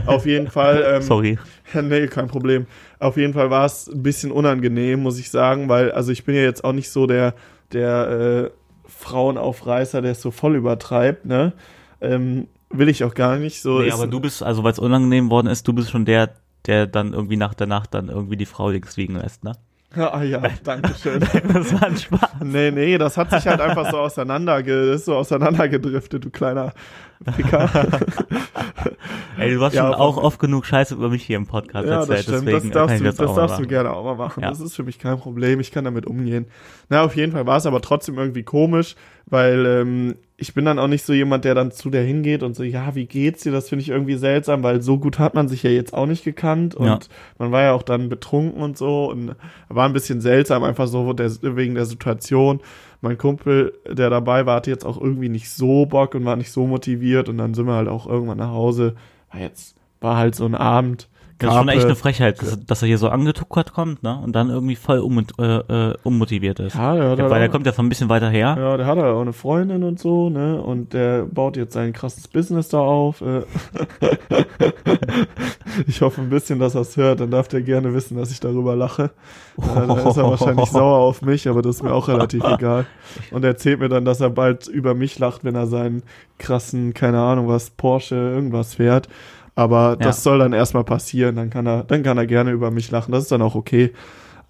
Auf 0.06 0.26
jeden 0.26 0.48
Fall. 0.48 0.84
Ähm, 0.94 1.02
Sorry. 1.02 1.38
nee, 1.74 2.06
kein 2.08 2.28
Problem. 2.28 2.66
Auf 2.98 3.16
jeden 3.16 3.32
Fall 3.32 3.50
war 3.50 3.64
es 3.64 3.88
ein 3.88 4.02
bisschen 4.02 4.30
unangenehm, 4.32 5.00
muss 5.02 5.18
ich 5.18 5.30
sagen, 5.30 5.68
weil, 5.68 5.92
also 5.92 6.12
ich 6.12 6.24
bin 6.24 6.34
ja 6.34 6.42
jetzt 6.42 6.62
auch 6.64 6.72
nicht 6.72 6.90
so 6.90 7.06
der, 7.06 7.34
der 7.72 8.08
äh, 8.46 8.50
Frauenaufreißer, 8.88 10.02
der 10.02 10.12
es 10.12 10.20
so 10.22 10.30
voll 10.30 10.56
übertreibt, 10.56 11.26
ne? 11.26 11.52
Ähm, 12.00 12.48
will 12.70 12.88
ich 12.88 13.04
auch 13.04 13.14
gar 13.14 13.36
nicht. 13.38 13.60
So 13.62 13.80
Nee, 13.80 13.90
aber 13.90 14.06
du 14.06 14.20
bist, 14.20 14.42
also 14.42 14.62
weil 14.64 14.72
es 14.72 14.78
unangenehm 14.78 15.30
worden 15.30 15.46
ist, 15.46 15.66
du 15.68 15.72
bist 15.72 15.90
schon 15.90 16.04
der, 16.04 16.30
der 16.66 16.87
dann 16.87 17.12
irgendwie 17.12 17.37
nach 17.37 17.55
der 17.55 17.66
Nacht 17.66 17.94
dann 17.94 18.08
irgendwie 18.08 18.37
die 18.37 18.46
Frau 18.46 18.70
links 18.70 18.96
liegen 18.96 19.16
lässt, 19.16 19.44
ne? 19.44 19.52
Ah 19.96 20.22
ja, 20.25 20.43
danke 20.64 20.93
schön. 21.00 21.20
Das 21.52 21.72
war 21.72 21.84
ein 21.84 21.96
Spaß. 21.96 22.31
Nee, 22.43 22.72
nee, 22.72 22.99
das 22.99 23.16
hat 23.16 23.31
sich 23.31 23.46
halt 23.46 23.61
einfach 23.61 23.90
so 23.93 23.99
auseinanderge 23.99 24.88
das 24.88 25.00
ist 25.00 25.05
so 25.05 25.14
auseinandergedriftet, 25.14 26.25
du 26.25 26.31
kleiner 26.31 26.72
Ficker. 27.37 27.70
Ey, 29.38 29.55
du 29.55 29.61
hast 29.62 29.75
Ja, 29.75 29.84
schon 29.87 29.94
auch 29.94 30.16
oft 30.16 30.38
genug 30.38 30.66
Scheiße 30.66 30.94
über 30.94 31.08
mich 31.08 31.22
hier 31.25 31.37
im 31.37 31.46
Podcast 31.46 31.87
Ja, 31.87 31.99
das 31.99 32.08
erzählt, 32.08 32.22
stimmt. 32.25 32.49
deswegen 32.49 32.70
Das 32.70 32.87
darfst, 32.88 33.00
du, 33.00 33.05
das 33.05 33.17
das 33.17 33.31
auch 33.31 33.37
darfst 33.37 33.58
du 33.60 33.67
gerne 33.67 33.93
auch 33.93 34.05
mal 34.05 34.17
machen. 34.17 34.43
Ja. 34.43 34.49
Das 34.50 34.60
ist 34.60 34.75
für 34.75 34.82
mich 34.82 34.99
kein 34.99 35.19
Problem. 35.19 35.60
Ich 35.60 35.70
kann 35.70 35.84
damit 35.84 36.06
umgehen. 36.06 36.46
Na, 36.88 37.02
auf 37.05 37.14
jeden 37.17 37.32
Fall 37.32 37.46
war 37.46 37.56
es 37.56 37.67
aber 37.67 37.81
trotzdem 37.81 38.19
irgendwie 38.19 38.43
komisch, 38.43 38.96
weil 39.26 39.64
ähm, 39.67 40.17
ich 40.44 40.52
bin 40.52 40.67
dann 40.67 40.79
auch 40.79 40.88
nicht 40.88 41.06
so 41.06 41.14
jemand, 41.14 41.46
der 41.46 41.55
dann 41.55 41.70
zu 41.73 41.88
der 41.88 42.02
hingeht 42.02 42.43
und 42.43 42.55
so, 42.55 42.62
ja, 42.64 42.94
wie 42.94 43.06
geht's 43.06 43.43
dir? 43.44 43.50
Das 43.52 43.70
finde 43.70 43.81
ich 43.82 43.88
irgendwie 43.88 44.17
seltsam, 44.17 44.62
weil 44.62 44.82
so 44.82 44.99
gut 44.99 45.19
hat 45.19 45.35
man 45.35 45.49
sich 45.49 45.62
ja 45.62 45.70
jetzt 45.70 45.94
auch 45.94 46.05
nicht 46.05 46.23
gekannt 46.23 46.75
und 46.75 46.87
Ja. 46.87 46.99
man 47.38 47.50
war 47.50 47.62
ja 47.62 47.73
auch 47.73 47.82
dann 47.82 48.11
betrunken 48.11 48.61
und 48.62 48.76
so 48.76 49.11
und 49.11 49.35
war 49.70 49.87
ein 49.87 49.94
bisschen 49.94 50.20
seltsam, 50.20 50.62
einfach 50.62 50.87
so 50.87 51.14
der, 51.14 51.31
wegen 51.56 51.75
der 51.75 51.87
Situation. 51.87 52.61
Mein 53.00 53.17
Kumpel, 53.17 53.73
der 53.91 54.11
dabei 54.11 54.44
war, 54.44 54.56
hatte 54.56 54.70
jetzt 54.70 54.85
auch 54.85 55.00
irgendwie 55.00 55.31
nicht 55.31 55.49
so 55.49 55.87
Bock 55.87 56.14
und 56.14 56.26
war 56.26 56.37
nicht 56.37 56.52
so 56.52 56.67
motiviert 56.67 57.31
und 57.31 57.38
dann 57.38 57.55
sind 57.55 57.67
wir 57.67 57.75
halt 57.75 57.88
auch 57.88 58.06
irgendwann 58.06 58.38
nach 58.38 58.50
Hause. 58.52 58.96
War 59.32 59.41
jetzt, 59.41 59.76
war 60.00 60.19
halt 60.19 60.35
so 60.35 60.44
ein 60.44 60.55
Abend. 60.55 61.08
Das 61.38 61.50
ist 61.50 61.56
schon 61.56 61.69
echt 61.69 61.84
eine 61.84 61.94
Frechheit, 61.96 62.40
dass, 62.40 62.64
dass 62.64 62.82
er 62.82 62.88
hier 62.88 62.98
so 62.98 63.08
angetuckert 63.08 63.72
kommt, 63.72 64.02
ne? 64.02 64.19
Und 64.22 64.32
dann 64.34 64.50
irgendwie 64.50 64.76
voll 64.76 64.98
um, 65.00 65.19
äh, 65.38 65.42
äh, 65.42 65.94
unmotiviert 66.04 66.60
ist. 66.60 66.75
Ja, 66.76 66.94
der 66.94 67.10
hat 67.10 67.19
Ja, 67.19 67.25
halt 67.25 67.32
weil 67.32 67.48
auch- 67.48 67.52
kommt 67.52 67.66
ja 67.66 67.72
von 67.72 67.86
ein 67.86 67.88
bisschen 67.88 68.08
weiter 68.08 68.31
her. 68.31 68.56
Ja, 68.58 68.76
der 68.76 68.86
hat 68.86 68.96
halt 68.98 69.12
auch 69.14 69.20
eine 69.20 69.32
Freundin 69.32 69.82
und 69.82 69.98
so, 69.98 70.31
ne? 70.31 70.60
Und 70.62 70.92
der 70.92 71.25
baut 71.25 71.56
jetzt 71.56 71.72
sein 71.75 71.92
krasses 71.92 72.28
Business 72.28 72.69
da 72.69 72.78
auf. 72.78 73.20
äh. 73.20 73.42
ich 75.86 76.00
hoffe 76.02 76.20
ein 76.20 76.31
bisschen, 76.31 76.58
dass 76.58 76.75
er 76.75 76.82
es 76.82 76.96
hört. 76.96 77.20
Dann 77.20 77.31
darf 77.31 77.48
der 77.48 77.62
gerne 77.62 77.94
wissen, 77.94 78.16
dass 78.16 78.31
ich 78.31 78.40
darüber 78.40 78.76
lache. 78.76 79.10
Ja, 79.58 79.86
dann 79.86 79.98
ist 80.06 80.16
er 80.16 80.25
wahrscheinlich 80.31 80.66
sauer 80.70 80.98
auf 80.98 81.22
mich, 81.22 81.48
aber 81.48 81.62
das 81.62 81.76
ist 81.76 81.82
mir 81.82 81.92
auch 81.92 82.08
relativ 82.08 82.42
egal. 82.44 82.86
Und 83.31 83.44
er 83.44 83.50
erzählt 83.50 83.81
mir 83.81 83.88
dann, 83.88 84.04
dass 84.04 84.20
er 84.20 84.31
bald 84.31 84.66
über 84.69 84.94
mich 84.94 85.19
lacht, 85.19 85.44
wenn 85.44 85.54
er 85.54 85.66
seinen 85.66 86.02
krassen, 86.38 86.94
keine 86.94 87.20
Ahnung 87.20 87.48
was, 87.48 87.70
Porsche 87.70 88.14
irgendwas 88.16 88.75
fährt. 88.75 89.08
Aber 89.54 89.96
das 89.96 90.16
Ja. 90.18 90.22
soll 90.22 90.38
dann 90.40 90.52
erstmal 90.52 90.84
passieren. 90.84 91.36
Dann 91.36 91.50
kann 91.50 91.66
er, 91.66 91.84
dann 91.84 92.02
kann 92.02 92.18
er 92.18 92.26
gerne 92.26 92.50
über 92.50 92.70
mich 92.70 92.90
lachen. 92.90 93.12
Das 93.12 93.22
ist 93.24 93.32
dann 93.32 93.42
auch 93.42 93.54
okay. 93.54 93.92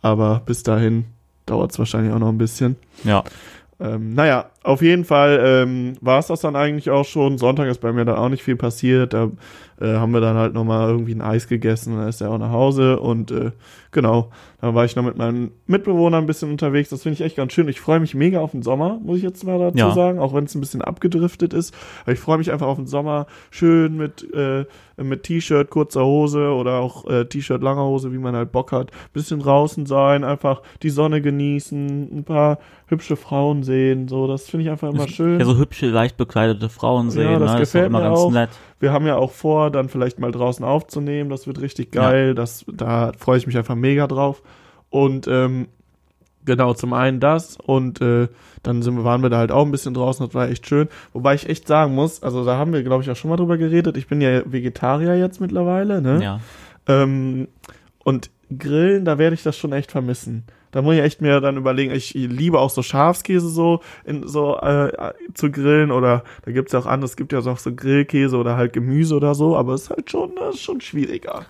Aber 0.02 0.42
bis 0.44 0.62
dahin 0.62 1.04
dauert 1.46 1.72
es 1.72 1.78
wahrscheinlich 1.78 2.12
auch 2.12 2.18
noch 2.18 2.28
ein 2.30 2.38
bisschen. 2.38 2.76
Ja. 3.04 3.22
Ähm, 3.80 4.14
naja, 4.14 4.46
auf 4.64 4.82
jeden 4.82 5.04
Fall 5.04 5.40
ähm, 5.44 5.92
war 6.00 6.18
es 6.18 6.26
das 6.28 6.40
dann 6.40 6.56
eigentlich 6.56 6.90
auch 6.90 7.04
schon. 7.04 7.38
Sonntag 7.38 7.68
ist 7.68 7.80
bei 7.80 7.92
mir 7.92 8.04
dann 8.04 8.16
auch 8.16 8.28
nicht 8.30 8.42
viel 8.42 8.56
passiert. 8.56 9.12
Da 9.12 9.30
äh, 9.80 9.94
haben 9.94 10.12
wir 10.12 10.20
dann 10.20 10.36
halt 10.36 10.54
nochmal 10.54 10.88
irgendwie 10.88 11.14
ein 11.14 11.20
Eis 11.20 11.48
gegessen. 11.48 11.96
Dann 11.96 12.08
ist 12.08 12.20
er 12.22 12.30
auch 12.30 12.38
nach 12.38 12.50
Hause. 12.50 12.98
Und 12.98 13.30
äh, 13.30 13.50
genau, 13.90 14.30
dann 14.62 14.74
war 14.74 14.84
ich 14.86 14.96
noch 14.96 15.04
mit 15.04 15.18
meinen 15.18 15.50
Mitbewohnern 15.66 16.24
ein 16.24 16.26
bisschen 16.26 16.50
unterwegs. 16.50 16.88
Das 16.88 17.02
finde 17.02 17.14
ich 17.14 17.20
echt 17.20 17.36
ganz 17.36 17.52
schön. 17.52 17.68
Ich 17.68 17.80
freue 17.80 18.00
mich 18.00 18.14
mega 18.14 18.40
auf 18.40 18.52
den 18.52 18.62
Sommer, 18.62 18.98
muss 19.04 19.18
ich 19.18 19.22
jetzt 19.22 19.44
mal 19.44 19.58
dazu 19.58 19.76
Ja. 19.78 19.92
sagen. 19.92 20.18
Auch 20.18 20.32
wenn 20.32 20.44
es 20.44 20.54
ein 20.54 20.60
bisschen 20.60 20.80
abgedriftet 20.82 21.52
ist. 21.52 21.74
Aber 22.04 22.12
ich 22.12 22.18
freue 22.20 22.38
mich 22.38 22.50
einfach 22.50 22.66
auf 22.66 22.76
den 22.78 22.86
Sommer. 22.86 23.26
Schön 23.50 23.96
mit, 23.98 24.26
äh, 24.32 24.64
mit 24.96 25.24
T-Shirt, 25.24 25.68
kurzer 25.68 26.04
Hose 26.06 26.52
oder 26.54 26.78
auch 26.78 27.06
äh, 27.10 27.26
T-Shirt, 27.26 27.62
langer 27.62 27.84
Hose, 27.84 28.12
wie 28.12 28.18
man 28.18 28.34
halt 28.34 28.50
Bock 28.52 28.72
hat. 28.72 28.90
Bisschen 29.12 29.40
draußen 29.40 29.84
sein, 29.84 30.24
einfach 30.24 30.62
die 30.82 30.90
Sonne 30.90 31.20
genießen, 31.20 32.16
ein 32.18 32.24
paar 32.24 32.58
hübsche 32.86 33.16
Frauen 33.16 33.62
sehen. 33.64 34.08
So, 34.08 34.26
das 34.26 34.48
finde 34.54 34.66
ich 34.66 34.70
einfach 34.70 34.92
immer 34.92 35.08
schön. 35.08 35.40
Ja, 35.40 35.44
so 35.44 35.56
hübsche, 35.58 35.88
leicht 35.88 36.16
bekleidete 36.16 36.68
Frauen 36.68 37.10
sehen, 37.10 37.24
das 37.24 37.40
ne? 37.40 37.40
Das 37.40 37.52
doch 37.52 37.58
gefällt 37.58 37.86
immer 37.86 37.98
mir 37.98 38.04
ganz 38.06 38.18
auch. 38.20 38.30
nett. 38.30 38.50
Wir 38.78 38.92
haben 38.92 39.04
ja 39.06 39.16
auch 39.16 39.32
vor, 39.32 39.72
dann 39.72 39.88
vielleicht 39.88 40.20
mal 40.20 40.30
draußen 40.30 40.64
aufzunehmen. 40.64 41.28
Das 41.28 41.48
wird 41.48 41.60
richtig 41.60 41.90
geil. 41.90 42.36
Das, 42.36 42.64
da 42.72 43.10
freue 43.18 43.38
ich 43.38 43.48
mich 43.48 43.56
einfach 43.58 43.74
mega 43.74 44.06
drauf. 44.06 44.42
Und 44.90 45.26
ähm, 45.26 45.66
genau, 46.44 46.72
zum 46.74 46.92
einen 46.92 47.18
das 47.18 47.56
und 47.56 48.00
äh, 48.00 48.28
dann 48.62 48.82
sind, 48.82 48.96
wir- 48.96 49.02
waren 49.04 49.22
wir 49.22 49.30
da 49.30 49.38
halt 49.38 49.50
auch 49.50 49.64
ein 49.64 49.72
bisschen 49.72 49.92
draußen. 49.94 50.24
Das 50.24 50.34
war 50.36 50.48
echt 50.48 50.68
schön. 50.68 50.86
Wobei 51.12 51.34
ich 51.34 51.48
echt 51.48 51.66
sagen 51.66 51.94
muss, 51.96 52.22
also 52.22 52.44
da 52.44 52.56
haben 52.56 52.72
wir, 52.72 52.84
glaube 52.84 53.02
ich, 53.02 53.10
auch 53.10 53.16
schon 53.16 53.30
mal 53.30 53.36
drüber 53.36 53.58
geredet. 53.58 53.96
Ich 53.96 54.06
bin 54.06 54.20
ja 54.20 54.42
Vegetarier 54.44 55.16
jetzt 55.18 55.40
mittlerweile, 55.40 56.00
ne? 56.00 56.22
Ja. 56.22 56.40
Ähm, 56.86 57.48
und 58.04 58.30
Grillen, 58.56 59.04
da 59.04 59.18
werde 59.18 59.34
ich 59.34 59.42
das 59.42 59.56
schon 59.56 59.72
echt 59.72 59.90
vermissen. 59.90 60.44
Da 60.74 60.82
muss 60.82 60.96
ich 60.96 61.00
echt 61.02 61.20
mir 61.22 61.40
dann 61.40 61.56
überlegen, 61.56 61.92
ich 61.94 62.14
liebe 62.14 62.58
auch 62.58 62.68
so 62.70 62.82
Schafskäse 62.82 63.48
so 63.48 63.78
in 64.04 64.26
so 64.26 64.58
äh, 64.58 64.90
zu 65.32 65.50
grillen 65.52 65.92
oder 65.92 66.24
da 66.44 66.50
gibt's 66.50 66.72
ja 66.72 66.80
auch 66.80 66.86
andere, 66.86 67.06
es 67.06 67.16
gibt 67.16 67.32
ja 67.32 67.38
auch 67.38 67.58
so 67.58 67.72
Grillkäse 67.72 68.36
oder 68.36 68.56
halt 68.56 68.72
Gemüse 68.72 69.14
oder 69.14 69.36
so, 69.36 69.56
aber 69.56 69.74
es 69.74 69.82
ist 69.82 69.90
halt 69.90 70.10
schon, 70.10 70.32
das 70.36 70.56
ist 70.56 70.62
schon 70.62 70.80
schwieriger. 70.80 71.46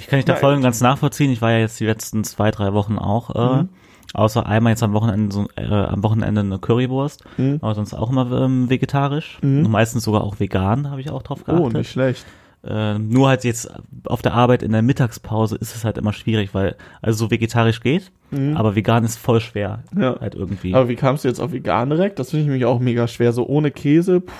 Ich 0.00 0.08
kann 0.08 0.18
dich 0.18 0.24
da 0.26 0.34
voll 0.34 0.54
und 0.54 0.62
ganz 0.62 0.80
nachvollziehen. 0.80 1.30
Ich 1.30 1.40
war 1.40 1.52
ja 1.52 1.58
jetzt 1.58 1.78
die 1.78 1.86
letzten 1.86 2.24
zwei, 2.24 2.50
drei 2.50 2.72
Wochen 2.72 2.98
auch, 2.98 3.30
äh, 3.36 3.62
Mhm. 3.62 3.68
außer 4.12 4.44
einmal 4.44 4.72
jetzt 4.72 4.82
am 4.82 4.92
Wochenende, 4.92 5.32
so, 5.32 5.46
äh, 5.54 5.66
am 5.72 6.02
Wochenende 6.02 6.40
eine 6.40 6.58
Currywurst, 6.58 7.22
Mhm. 7.36 7.58
aber 7.62 7.76
sonst 7.76 7.94
auch 7.94 8.10
immer 8.10 8.28
ähm, 8.42 8.68
vegetarisch. 8.68 9.38
Mhm. 9.40 9.66
Und 9.66 9.70
meistens 9.70 10.02
sogar 10.02 10.24
auch 10.24 10.40
vegan, 10.40 10.90
habe 10.90 11.00
ich 11.00 11.10
auch 11.10 11.22
drauf 11.22 11.42
Oh, 11.46 11.52
geachtet. 11.52 11.74
nicht 11.74 11.90
schlecht. 11.92 12.26
Äh, 12.66 12.98
nur 12.98 13.28
halt 13.28 13.44
jetzt 13.44 13.70
auf 14.06 14.22
der 14.22 14.32
Arbeit 14.32 14.62
in 14.62 14.72
der 14.72 14.80
Mittagspause 14.80 15.54
ist 15.56 15.76
es 15.76 15.84
halt 15.84 15.98
immer 15.98 16.14
schwierig, 16.14 16.54
weil 16.54 16.76
also 17.02 17.26
so 17.26 17.30
vegetarisch 17.30 17.80
geht, 17.80 18.10
aber 18.56 18.74
vegan 18.76 19.04
ist 19.04 19.16
voll 19.18 19.40
schwer. 19.40 19.82
Mhm. 19.92 20.02
Ja. 20.02 20.20
Halt 20.20 20.34
irgendwie. 20.34 20.74
Aber 20.74 20.88
wie 20.88 20.96
kamst 20.96 21.24
du 21.24 21.28
jetzt 21.28 21.40
auf 21.40 21.52
vegan 21.52 21.90
direkt? 21.90 22.18
Das 22.18 22.30
finde 22.30 22.42
ich 22.42 22.46
nämlich 22.46 22.64
auch 22.66 22.78
mega 22.80 23.06
schwer. 23.08 23.32
So 23.32 23.46
ohne 23.46 23.70
Käse. 23.70 24.20
Puh, 24.20 24.32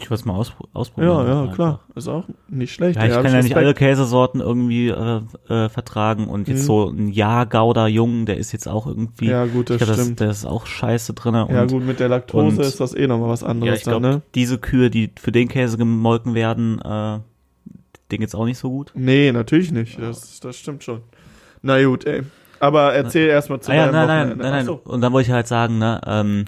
ich 0.00 0.08
will 0.08 0.14
es 0.14 0.24
mal 0.24 0.34
auspro 0.34 0.68
ausprobieren. 0.72 1.12
ja, 1.12 1.26
ja, 1.26 1.40
einfach. 1.42 1.54
klar. 1.56 1.80
Ist 1.96 2.06
auch 2.06 2.24
nicht 2.48 2.72
schlecht. 2.72 2.96
Ja, 2.96 3.06
ich 3.06 3.12
kann 3.12 3.32
ja 3.32 3.42
nicht 3.42 3.56
alle 3.56 3.74
Käsesorten 3.74 4.40
irgendwie 4.40 4.88
äh, 4.88 5.20
äh, 5.48 5.68
vertragen 5.68 6.28
und 6.28 6.46
jetzt 6.46 6.60
Mhm. 6.62 6.66
so 6.66 6.88
ein 6.90 7.08
Ja-Gouda 7.08 7.88
Jung, 7.88 8.24
der 8.24 8.36
ist 8.36 8.52
jetzt 8.52 8.68
auch 8.68 8.86
irgendwie, 8.86 9.26
Ja, 9.30 9.46
gut, 9.46 9.70
das 9.70 9.80
ich 9.80 9.86
glaub, 9.86 9.98
stimmt. 9.98 10.20
das 10.20 10.38
ist 10.38 10.44
auch 10.46 10.66
scheiße 10.66 11.14
drinne 11.14 11.48
ja, 11.50 11.62
und 11.62 11.72
gut, 11.72 11.84
mit 11.84 11.98
der 11.98 12.08
Laktose 12.08 12.46
und- 12.46 12.60
ist 12.60 12.78
das 12.80 12.94
eh 12.94 13.08
nochmal 13.08 13.30
was 13.30 13.40
ja, 13.40 13.48
anderes 13.48 13.78
ich 13.78 13.84
dann, 13.84 14.00
glaube, 14.02 14.16
ne? 14.16 14.22
diese 14.36 14.58
Kühe, 14.58 14.90
die 14.90 15.10
für 15.18 15.32
den 15.32 15.48
Käse 15.48 15.76
gemolken 15.76 16.34
werden, 16.34 16.80
äh, 16.80 17.18
denen 18.12 18.20
geht's 18.20 18.34
auch 18.36 18.44
nicht 18.44 18.58
so 18.58 18.70
gut. 18.70 18.92
Nee, 18.94 19.32
natürlich 19.32 19.72
nicht. 19.72 19.98
Das, 20.00 20.38
das 20.38 20.56
stimmt 20.56 20.84
schon. 20.84 21.00
Na 21.62 21.82
gut, 21.82 22.04
ey. 22.06 22.22
Aber 22.60 22.94
erzähl 22.94 23.28
erstmal 23.28 23.60
zu 23.60 23.70
Ah, 23.70 23.74
ja, 23.74 23.90
nein, 23.92 24.06
nein, 24.06 24.28
nein, 24.28 24.38
nein. 24.38 24.64
So. 24.66 24.80
Und 24.84 25.00
dann 25.00 25.12
wollte 25.12 25.28
ich 25.28 25.32
halt 25.34 25.46
sagen, 25.48 25.78
ne, 25.78 26.00
ähm, 26.06 26.44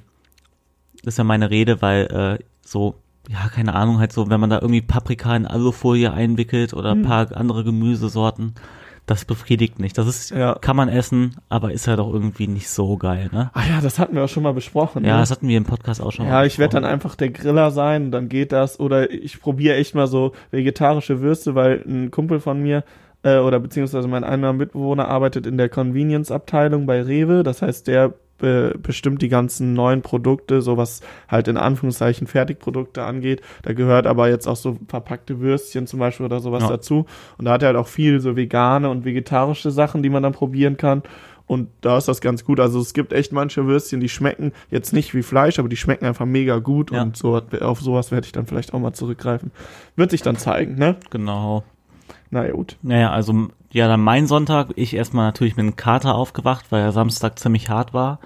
das 1.03 1.15
ist 1.15 1.19
ja 1.19 1.25
meine 1.25 1.51
Rede, 1.51 1.83
weil 1.83 2.39
äh, 2.41 2.45
so, 2.63 2.95
ja, 3.29 3.49
keine 3.55 3.75
Ahnung, 3.75 3.99
halt 3.99 4.13
so, 4.13 4.29
wenn 4.31 4.41
man 4.41 4.51
da 4.51 4.57
irgendwie 4.61 4.83
Paprika 4.83 5.35
in 5.37 5.47
Alufolie 5.47 6.13
einwickelt 6.13 6.75
oder 6.75 6.93
Hm. 6.93 7.01
ein 7.01 7.03
paar 7.05 7.37
andere 7.37 7.65
Gemüsesorten, 7.65 8.55
das 9.07 9.25
befriedigt 9.25 9.79
nicht. 9.79 9.97
Das 9.99 10.09
ist, 10.09 10.31
Ja. 10.31 10.57
kann 10.61 10.75
man 10.75 10.89
essen, 10.89 11.37
aber 11.49 11.71
ist 11.73 11.87
halt 11.87 12.01
auch 12.01 12.13
irgendwie 12.13 12.49
nicht 12.49 12.69
so 12.69 12.97
geil, 12.97 13.29
ne? 13.33 13.51
Ah 13.55 13.63
ja, 13.69 13.81
das 13.81 14.01
hatten 14.01 14.17
wir 14.17 14.25
auch 14.25 14.29
schon 14.29 14.43
mal 14.43 14.53
besprochen. 14.53 15.05
Ja, 15.05 15.15
ne? 15.15 15.21
das 15.21 15.31
hatten 15.31 15.47
wir 15.47 15.57
im 15.57 15.65
Podcast 15.65 16.01
auch 16.03 16.11
schon 16.11 16.27
Ja, 16.27 16.33
mal 16.33 16.47
ich 16.47 16.59
werde 16.59 16.75
dann 16.75 16.85
einfach 16.85 17.15
der 17.15 17.31
Griller 17.31 17.71
sein, 17.71 18.11
dann 18.11 18.29
geht 18.29 18.51
das. 18.51 18.81
Oder 18.81 19.13
ich 19.13 19.41
probiere 19.41 19.77
echt 19.77 19.95
mal 19.95 20.09
so 20.09 20.33
vegetarische 20.51 21.21
Würste, 21.21 21.55
weil 21.55 21.85
ein 21.87 22.11
Kumpel 22.11 22.41
von 22.41 22.61
mir 22.61 22.83
äh, 23.27 23.39
oder 23.39 23.59
beziehungsweise 23.59 24.07
mein 24.07 24.23
einer 24.25 24.53
Mitbewohner 24.53 25.09
arbeitet 25.09 25.47
in 25.47 25.59
der 25.59 25.69
Convenience-Abteilung 25.69 26.87
bei 26.87 27.03
Rewe. 27.03 27.43
Das 27.43 27.61
heißt, 27.61 27.89
der 27.89 28.15
äh, 28.41 28.71
bestimmt 28.79 29.23
die 29.23 29.29
ganzen 29.29 29.73
neuen 29.75 30.03
Produkte, 30.03 30.63
so 30.63 30.77
was 30.77 31.01
halt 31.29 31.49
in 31.49 31.57
Anführungszeichen 31.57 32.27
Fertigprodukte 32.27 33.03
angeht. 33.03 33.41
Da 33.63 33.73
gehört 33.73 34.07
aber 34.07 34.29
jetzt 34.29 34.47
auch 34.47 34.57
so 34.57 34.79
verpackte 34.89 35.41
Würstchen 35.41 35.87
zum 35.87 35.99
Beispiel 35.99 36.27
oder 36.27 36.41
sowas 36.41 36.63
Ja. 36.65 36.69
dazu. 36.69 37.07
Und 37.39 37.47
da 37.47 37.53
hat 37.53 37.63
er 37.63 37.69
halt 37.69 37.77
auch 37.77 37.89
viel 37.89 38.21
so 38.21 38.37
vegane 38.37 38.89
und 38.91 39.05
vegetarische 39.05 39.71
Sachen, 39.71 40.03
die 40.03 40.11
man 40.11 40.23
dann 40.23 40.33
probieren 40.33 40.77
kann. 40.77 41.03
Und 41.47 41.69
da 41.81 41.97
ist 41.97 42.09
das 42.09 42.21
ganz 42.21 42.45
gut. 42.45 42.61
Also 42.61 42.81
es 42.81 42.93
gibt 42.93 43.13
echt 43.13 43.33
manche 43.33 43.67
Würstchen, 43.67 44.01
die 44.01 44.09
schmecken 44.09 44.53
jetzt 44.71 44.93
nicht 44.93 45.15
wie 45.15 45.23
Fleisch, 45.23 45.59
aber 45.59 45.69
die 45.69 45.77
schmecken 45.77 46.05
einfach 46.05 46.27
mega 46.27 46.59
gut. 46.59 46.91
Ja. 46.91 47.03
Und 47.03 47.17
so, 47.17 47.41
auf 47.61 47.81
sowas 47.81 48.11
werde 48.11 48.27
ich 48.27 48.33
dann 48.33 48.47
vielleicht 48.47 48.75
auch 48.75 48.81
mal 48.81 48.93
zurückgreifen. 48.93 49.51
Wird 49.95 50.11
sich 50.11 50.23
dann 50.23 50.37
zeigen, 50.37 50.75
ne? 50.75 50.97
Genau. 51.11 51.65
Na 52.31 52.47
ja, 52.47 52.53
gut. 52.53 52.77
Naja, 52.83 53.11
also, 53.11 53.49
ja, 53.73 53.89
dann 53.89 54.01
mein 54.01 54.27
Sonntag, 54.27 54.69
ich 54.77 54.95
erstmal 54.95 55.27
natürlich 55.27 55.57
mit 55.57 55.65
einem 55.65 55.77
Kater 55.77 56.15
aufgewacht, 56.15 56.67
weil 56.71 56.81
ja 56.81 56.93
Samstag 56.93 57.39
ziemlich 57.39 57.69
hart 57.69 57.95
war. 57.95 58.19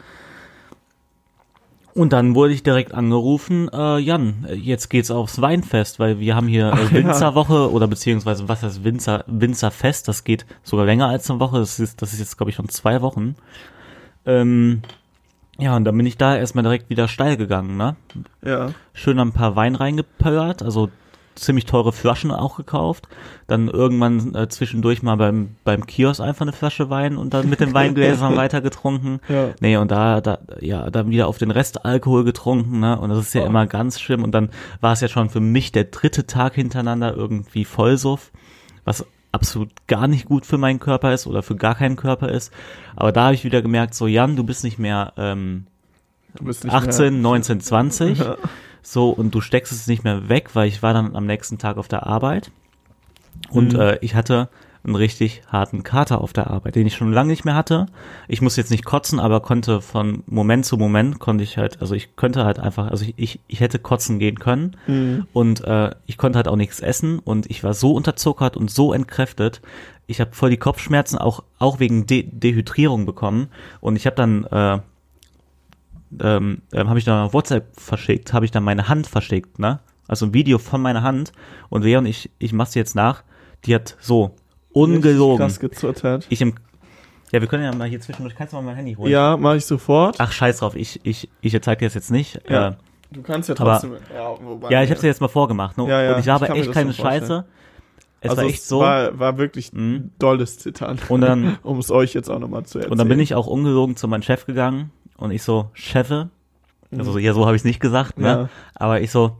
Und 1.92 2.12
dann 2.12 2.34
wurde 2.34 2.52
ich 2.52 2.62
direkt 2.62 2.94
angerufen, 2.94 3.68
äh, 3.72 3.98
Jan, 3.98 4.46
jetzt 4.54 4.90
geht's 4.90 5.10
aufs 5.10 5.40
Weinfest, 5.40 5.98
weil 5.98 6.20
wir 6.20 6.36
haben 6.36 6.46
hier 6.46 6.72
äh, 6.72 6.84
ja. 6.84 6.92
Winzerwoche 6.92 7.70
oder 7.70 7.88
beziehungsweise 7.88 8.48
was 8.48 8.62
heißt 8.62 8.84
Winzer, 8.84 9.24
Winzerfest, 9.26 10.06
das 10.06 10.24
geht 10.24 10.46
sogar 10.62 10.86
länger 10.86 11.08
als 11.08 11.28
eine 11.30 11.40
Woche, 11.40 11.58
das 11.58 11.80
ist, 11.80 12.00
das 12.00 12.12
ist 12.12 12.20
jetzt 12.20 12.36
glaube 12.36 12.50
ich 12.50 12.56
schon 12.56 12.68
zwei 12.68 13.02
Wochen. 13.02 13.34
Ähm, 14.24 14.82
ja, 15.58 15.76
und 15.76 15.84
dann 15.84 15.96
bin 15.96 16.06
ich 16.06 16.16
da 16.16 16.36
erstmal 16.36 16.62
direkt 16.62 16.90
wieder 16.90 17.08
steil 17.08 17.36
gegangen, 17.36 17.76
ne? 17.76 17.96
Ja. 18.42 18.70
schön 18.94 19.18
ein 19.18 19.32
paar 19.32 19.56
Wein 19.56 19.74
reingepöllert, 19.74 20.62
also 20.62 20.90
ziemlich 21.34 21.64
teure 21.64 21.92
Flaschen 21.92 22.30
auch 22.30 22.56
gekauft. 22.56 23.08
Dann 23.46 23.68
irgendwann 23.68 24.34
äh, 24.34 24.48
zwischendurch 24.48 25.02
mal 25.02 25.16
beim, 25.16 25.56
beim 25.64 25.86
Kiosk 25.86 26.20
einfach 26.20 26.42
eine 26.42 26.52
Flasche 26.52 26.90
Wein 26.90 27.16
und 27.16 27.32
dann 27.32 27.48
mit 27.48 27.60
den 27.60 27.72
Weingläsern 27.74 28.36
weiter 28.36 28.60
getrunken. 28.60 29.20
Ja. 29.28 29.50
Nee, 29.60 29.76
und 29.76 29.90
da, 29.90 30.20
da, 30.20 30.38
ja, 30.60 30.90
dann 30.90 31.10
wieder 31.10 31.28
auf 31.28 31.38
den 31.38 31.50
Rest 31.50 31.84
Alkohol 31.84 32.24
getrunken, 32.24 32.80
ne? 32.80 32.98
Und 32.98 33.10
das 33.10 33.18
ist 33.18 33.34
ja 33.34 33.42
Oh. 33.42 33.46
immer 33.46 33.66
ganz 33.66 34.00
schlimm. 34.00 34.22
Und 34.22 34.32
dann 34.32 34.50
war 34.80 34.92
es 34.92 35.00
ja 35.00 35.08
schon 35.08 35.30
für 35.30 35.40
mich 35.40 35.72
der 35.72 35.84
dritte 35.84 36.26
Tag 36.26 36.54
hintereinander 36.54 37.14
irgendwie 37.16 37.64
Vollsuff, 37.64 38.32
was 38.84 39.06
absolut 39.32 39.70
gar 39.86 40.08
nicht 40.08 40.26
gut 40.26 40.44
für 40.44 40.58
meinen 40.58 40.80
Körper 40.80 41.14
ist 41.14 41.26
oder 41.26 41.42
für 41.42 41.54
gar 41.56 41.76
keinen 41.76 41.96
Körper 41.96 42.28
ist. 42.30 42.52
Aber 42.96 43.12
da 43.12 43.26
habe 43.26 43.34
ich 43.34 43.44
wieder 43.44 43.62
gemerkt, 43.62 43.94
so 43.94 44.06
Jan, 44.08 44.36
du 44.36 44.42
bist 44.44 44.64
nicht 44.64 44.78
mehr 44.78 45.12
ähm, 45.16 45.66
Du 46.36 46.44
bist 46.44 46.64
nicht 46.64 46.72
18, 46.72 47.22
19, 47.22 47.60
20. 47.60 48.18
Ja. 48.18 48.36
So, 48.82 49.10
und 49.10 49.34
du 49.34 49.40
steckst 49.40 49.72
es 49.72 49.86
nicht 49.86 50.04
mehr 50.04 50.28
weg, 50.28 50.50
weil 50.54 50.68
ich 50.68 50.82
war 50.82 50.94
dann 50.94 51.16
am 51.16 51.26
nächsten 51.26 51.58
Tag 51.58 51.76
auf 51.76 51.88
der 51.88 52.06
Arbeit. 52.06 52.50
Und 53.50 53.74
Mhm. 53.74 53.80
äh, 53.80 53.98
ich 54.00 54.14
hatte 54.14 54.48
einen 54.82 54.94
richtig 54.96 55.42
harten 55.46 55.82
Kater 55.82 56.22
auf 56.22 56.32
der 56.32 56.48
Arbeit, 56.48 56.74
den 56.74 56.86
ich 56.86 56.94
schon 56.94 57.12
lange 57.12 57.28
nicht 57.28 57.44
mehr 57.44 57.54
hatte. 57.54 57.84
Ich 58.28 58.40
muss 58.40 58.56
jetzt 58.56 58.70
nicht 58.70 58.86
kotzen, 58.86 59.20
aber 59.20 59.40
konnte 59.40 59.82
von 59.82 60.22
Moment 60.26 60.64
zu 60.64 60.78
Moment 60.78 61.18
konnte 61.18 61.44
ich 61.44 61.58
halt, 61.58 61.82
also 61.82 61.94
ich 61.94 62.16
könnte 62.16 62.46
halt 62.46 62.58
einfach, 62.58 62.90
also 62.90 63.04
ich, 63.04 63.12
ich, 63.18 63.40
ich 63.46 63.60
hätte 63.60 63.78
kotzen 63.78 64.18
gehen 64.18 64.38
können 64.38 64.76
Mhm. 64.86 65.26
und 65.34 65.62
äh, 65.64 65.90
ich 66.06 66.16
konnte 66.16 66.38
halt 66.38 66.48
auch 66.48 66.56
nichts 66.56 66.80
essen 66.80 67.18
und 67.18 67.50
ich 67.50 67.62
war 67.62 67.74
so 67.74 67.92
unterzuckert 67.92 68.56
und 68.56 68.70
so 68.70 68.94
entkräftet. 68.94 69.60
Ich 70.06 70.18
habe 70.18 70.32
voll 70.32 70.48
die 70.48 70.56
Kopfschmerzen 70.56 71.18
auch 71.18 71.42
auch 71.58 71.78
wegen 71.78 72.06
De 72.06 72.22
Dehydrierung 72.22 73.04
bekommen 73.04 73.48
und 73.82 73.96
ich 73.96 74.06
habe 74.06 74.16
dann 74.16 74.44
äh, 74.44 74.78
ähm, 76.20 76.62
ähm, 76.72 76.88
habe 76.88 76.98
ich 76.98 77.04
dann 77.04 77.24
auf 77.26 77.34
WhatsApp 77.34 77.78
verschickt, 77.78 78.32
habe 78.32 78.44
ich 78.44 78.50
dann 78.50 78.64
meine 78.64 78.88
Hand 78.88 79.06
verschickt, 79.06 79.58
ne? 79.58 79.80
Also 80.08 80.26
ein 80.26 80.34
Video 80.34 80.58
von 80.58 80.82
meiner 80.82 81.02
Hand 81.02 81.32
und 81.68 81.84
und 81.84 82.06
ich, 82.06 82.30
ich 82.38 82.52
mach's 82.52 82.74
jetzt 82.74 82.96
nach, 82.96 83.22
die 83.64 83.74
hat 83.74 83.96
so 84.00 84.34
ungelogen. 84.72 85.38
Krass 85.38 85.60
gezuttert. 85.60 86.26
Ich 86.30 86.40
im, 86.40 86.54
ja, 87.30 87.40
wir 87.40 87.46
können 87.46 87.62
ja 87.62 87.72
mal 87.72 87.88
hier 87.88 88.00
zwischendurch, 88.00 88.34
kannst 88.34 88.52
du 88.52 88.56
mal 88.56 88.62
mein 88.62 88.76
Handy 88.76 88.94
holen? 88.94 89.10
Ja, 89.10 89.36
mache 89.36 89.58
ich 89.58 89.66
sofort. 89.66 90.16
Ach, 90.18 90.32
scheiß 90.32 90.58
drauf, 90.58 90.74
ich, 90.74 90.98
ich, 91.04 91.28
ich 91.42 91.62
zeig 91.62 91.78
dir 91.78 91.86
das 91.86 91.94
jetzt 91.94 92.10
nicht. 92.10 92.40
Ja. 92.48 92.68
Äh, 92.68 92.74
Du 93.12 93.22
kannst 93.22 93.48
ja 93.48 93.56
aber- 93.58 93.72
trotzdem. 93.72 93.94
ja, 94.14 94.34
wobei, 94.40 94.70
ja, 94.70 94.84
ich 94.84 94.90
hab's 94.90 95.00
dir 95.00 95.08
jetzt 95.08 95.20
mal 95.20 95.26
vorgemacht, 95.26 95.76
ne? 95.76 95.88
Ja, 95.88 96.00
ja, 96.00 96.14
und 96.14 96.20
ich 96.20 96.28
habe 96.28 96.48
echt 96.50 96.70
keine 96.70 96.92
vorstellen. 96.92 97.20
Scheiße. 97.22 97.44
Es 98.20 98.30
also 98.30 98.42
war 98.42 98.48
echt 98.48 98.62
so. 98.62 98.80
War, 98.80 99.18
war 99.18 99.36
wirklich 99.38 99.72
Mhm. 99.72 100.12
dolles 100.20 100.58
Zittern. 100.58 100.98
Und 101.08 101.22
dann- 101.22 101.58
um 101.64 101.78
es 101.78 101.90
euch 101.90 102.14
jetzt 102.14 102.30
auch 102.30 102.38
nochmal 102.38 102.64
zu 102.66 102.78
erzählen. 102.78 102.92
Und 102.92 102.98
dann 102.98 103.08
bin 103.08 103.18
ich 103.18 103.34
auch 103.34 103.46
ungelogen 103.48 103.96
zu 103.96 104.06
meinem 104.06 104.22
Chef 104.22 104.46
gegangen 104.46 104.90
und 105.20 105.30
ich 105.30 105.42
so, 105.42 105.70
Chefe, 105.74 106.30
also 106.90 107.12
so, 107.12 107.18
ja, 107.18 107.32
so 107.32 107.46
habe 107.46 107.54
ich 107.54 107.60
es 107.60 107.64
nicht 107.64 107.80
gesagt, 107.80 108.18
ne? 108.18 108.34
Mhm. 108.34 108.40
Ja. 108.42 108.48
Aber 108.74 109.00
ich 109.00 109.10
so, 109.10 109.36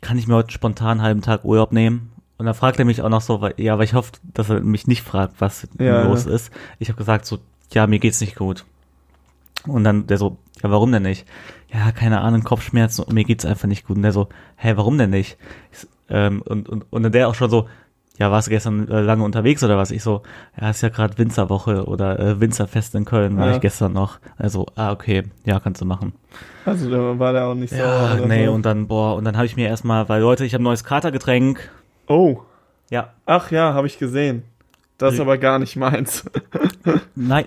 kann 0.00 0.16
ich 0.16 0.26
mir 0.26 0.34
heute 0.36 0.52
spontan 0.52 0.92
einen 0.92 1.02
halben 1.02 1.22
Tag 1.22 1.44
Urlaub 1.44 1.72
nehmen? 1.72 2.10
Und 2.38 2.46
dann 2.46 2.54
fragt 2.54 2.78
er 2.78 2.84
mich 2.84 3.02
auch 3.02 3.08
noch 3.08 3.20
so, 3.20 3.40
weil, 3.40 3.54
ja, 3.58 3.74
aber 3.74 3.84
ich 3.84 3.94
hoffe, 3.94 4.12
dass 4.34 4.48
er 4.48 4.60
mich 4.60 4.86
nicht 4.86 5.02
fragt, 5.02 5.40
was 5.40 5.68
Ja, 5.78 6.02
los 6.04 6.24
ja. 6.24 6.32
ist. 6.32 6.50
Ich 6.78 6.88
habe 6.88 6.96
gesagt 6.96 7.26
so, 7.26 7.38
ja, 7.72 7.86
mir 7.86 7.98
geht's 7.98 8.20
nicht 8.20 8.36
gut. 8.36 8.64
Und 9.66 9.84
dann 9.84 10.06
der 10.06 10.18
so, 10.18 10.38
ja, 10.62 10.70
warum 10.70 10.90
denn 10.90 11.02
nicht? 11.02 11.26
Ja, 11.72 11.92
keine 11.92 12.20
Ahnung, 12.20 12.42
Kopfschmerzen 12.42 13.04
und 13.04 13.14
mir 13.14 13.24
geht's 13.24 13.44
einfach 13.44 13.68
nicht 13.68 13.86
gut. 13.86 13.96
Und 13.96 14.02
der 14.02 14.12
so, 14.12 14.28
hä, 14.56 14.72
warum 14.76 14.98
denn 14.98 15.10
nicht? 15.10 15.36
Ich, 15.72 15.86
ähm, 16.08 16.42
und, 16.42 16.68
und, 16.68 16.84
und 16.90 17.02
dann 17.02 17.12
der 17.12 17.28
auch 17.28 17.34
schon 17.34 17.50
so, 17.50 17.68
ja, 18.18 18.30
warst 18.30 18.46
du 18.46 18.50
gestern 18.50 18.88
äh, 18.88 19.00
lange 19.00 19.24
unterwegs 19.24 19.62
oder 19.64 19.76
was? 19.78 19.90
Ich 19.90 20.02
so, 20.02 20.22
ja, 20.60 20.70
ist 20.70 20.82
ja 20.82 20.88
gerade 20.90 21.16
Winzerwoche 21.18 21.84
oder 21.86 22.18
äh, 22.20 22.40
Winzerfest 22.40 22.94
in 22.94 23.04
Köln, 23.04 23.36
war 23.38 23.48
Ja. 23.48 23.54
ich 23.54 23.60
gestern 23.60 23.92
noch. 23.92 24.18
Also, 24.36 24.66
ah, 24.76 24.92
okay, 24.92 25.24
ja, 25.44 25.58
kannst 25.60 25.80
du 25.80 25.84
machen. 25.86 26.12
Also 26.64 26.90
da 26.90 27.18
war 27.18 27.32
der 27.32 27.46
auch 27.48 27.54
nicht 27.54 27.72
Ja, 27.72 28.14
oder 28.14 28.26
nee, 28.26 28.46
so. 28.46 28.52
und 28.52 28.64
dann, 28.66 28.86
boah, 28.86 29.16
und 29.16 29.24
dann 29.24 29.36
habe 29.36 29.46
ich 29.46 29.56
mir 29.56 29.66
erstmal, 29.68 30.08
weil 30.08 30.20
Leute, 30.20 30.44
ich 30.44 30.54
habe 30.54 30.62
ein 30.62 30.64
neues 30.64 30.84
Katergetränk. 30.84 31.70
Oh, 32.06 32.40
Ja, 32.90 33.10
ach 33.26 33.50
ja, 33.50 33.72
habe 33.74 33.86
ich 33.86 33.98
gesehen. 33.98 34.42
Das 34.98 35.12
ist 35.14 35.18
Ja. 35.18 35.24
aber 35.24 35.38
gar 35.38 35.58
nicht 35.58 35.76
meins. 35.76 36.24
nein. 37.14 37.46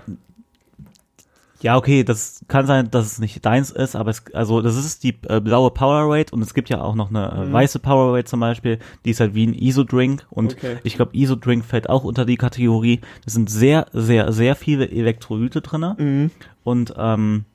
Ja, 1.62 1.78
okay, 1.78 2.04
das 2.04 2.42
kann 2.50 2.68
sein, 2.68 2.92
dass 2.92 3.06
es 3.06 3.20
nicht 3.20 3.44
deins 3.46 3.72
ist, 3.72 3.96
aber 3.96 4.12
es, 4.12 4.24
also 4.34 4.62
das 4.62 4.76
ist 4.76 5.04
die 5.04 5.16
äh, 5.30 5.40
blaue 5.40 5.72
Powerade 5.72 6.32
und 6.32 6.42
es 6.42 6.54
gibt 6.54 6.70
ja 6.70 6.82
auch 6.82 6.96
noch 6.96 7.10
eine 7.10 7.32
äh, 7.32 7.46
Mhm. 7.46 7.54
weiße 7.54 7.80
Powerade 7.80 8.26
zum 8.26 8.42
Beispiel, 8.42 8.78
die 9.06 9.12
ist 9.12 9.20
halt 9.22 9.34
wie 9.36 9.48
ein 9.48 9.54
ISO-Drink 9.54 10.26
und 10.30 10.54
Okay. 10.58 10.78
ich 10.84 10.96
glaube, 10.96 11.16
ISO-Drink 11.16 11.64
fällt 11.64 11.90
auch 11.90 12.04
unter 12.04 12.26
die 12.26 12.36
Kategorie. 12.38 13.00
Es 13.26 13.34
sind 13.34 13.50
sehr, 13.50 13.88
sehr, 13.94 14.32
sehr 14.34 14.56
viele 14.56 14.90
Elektrolyte 14.90 15.62
drinne 15.62 15.96
Mhm. 15.98 16.32
und 16.66 16.94
ähm, 16.98 17.46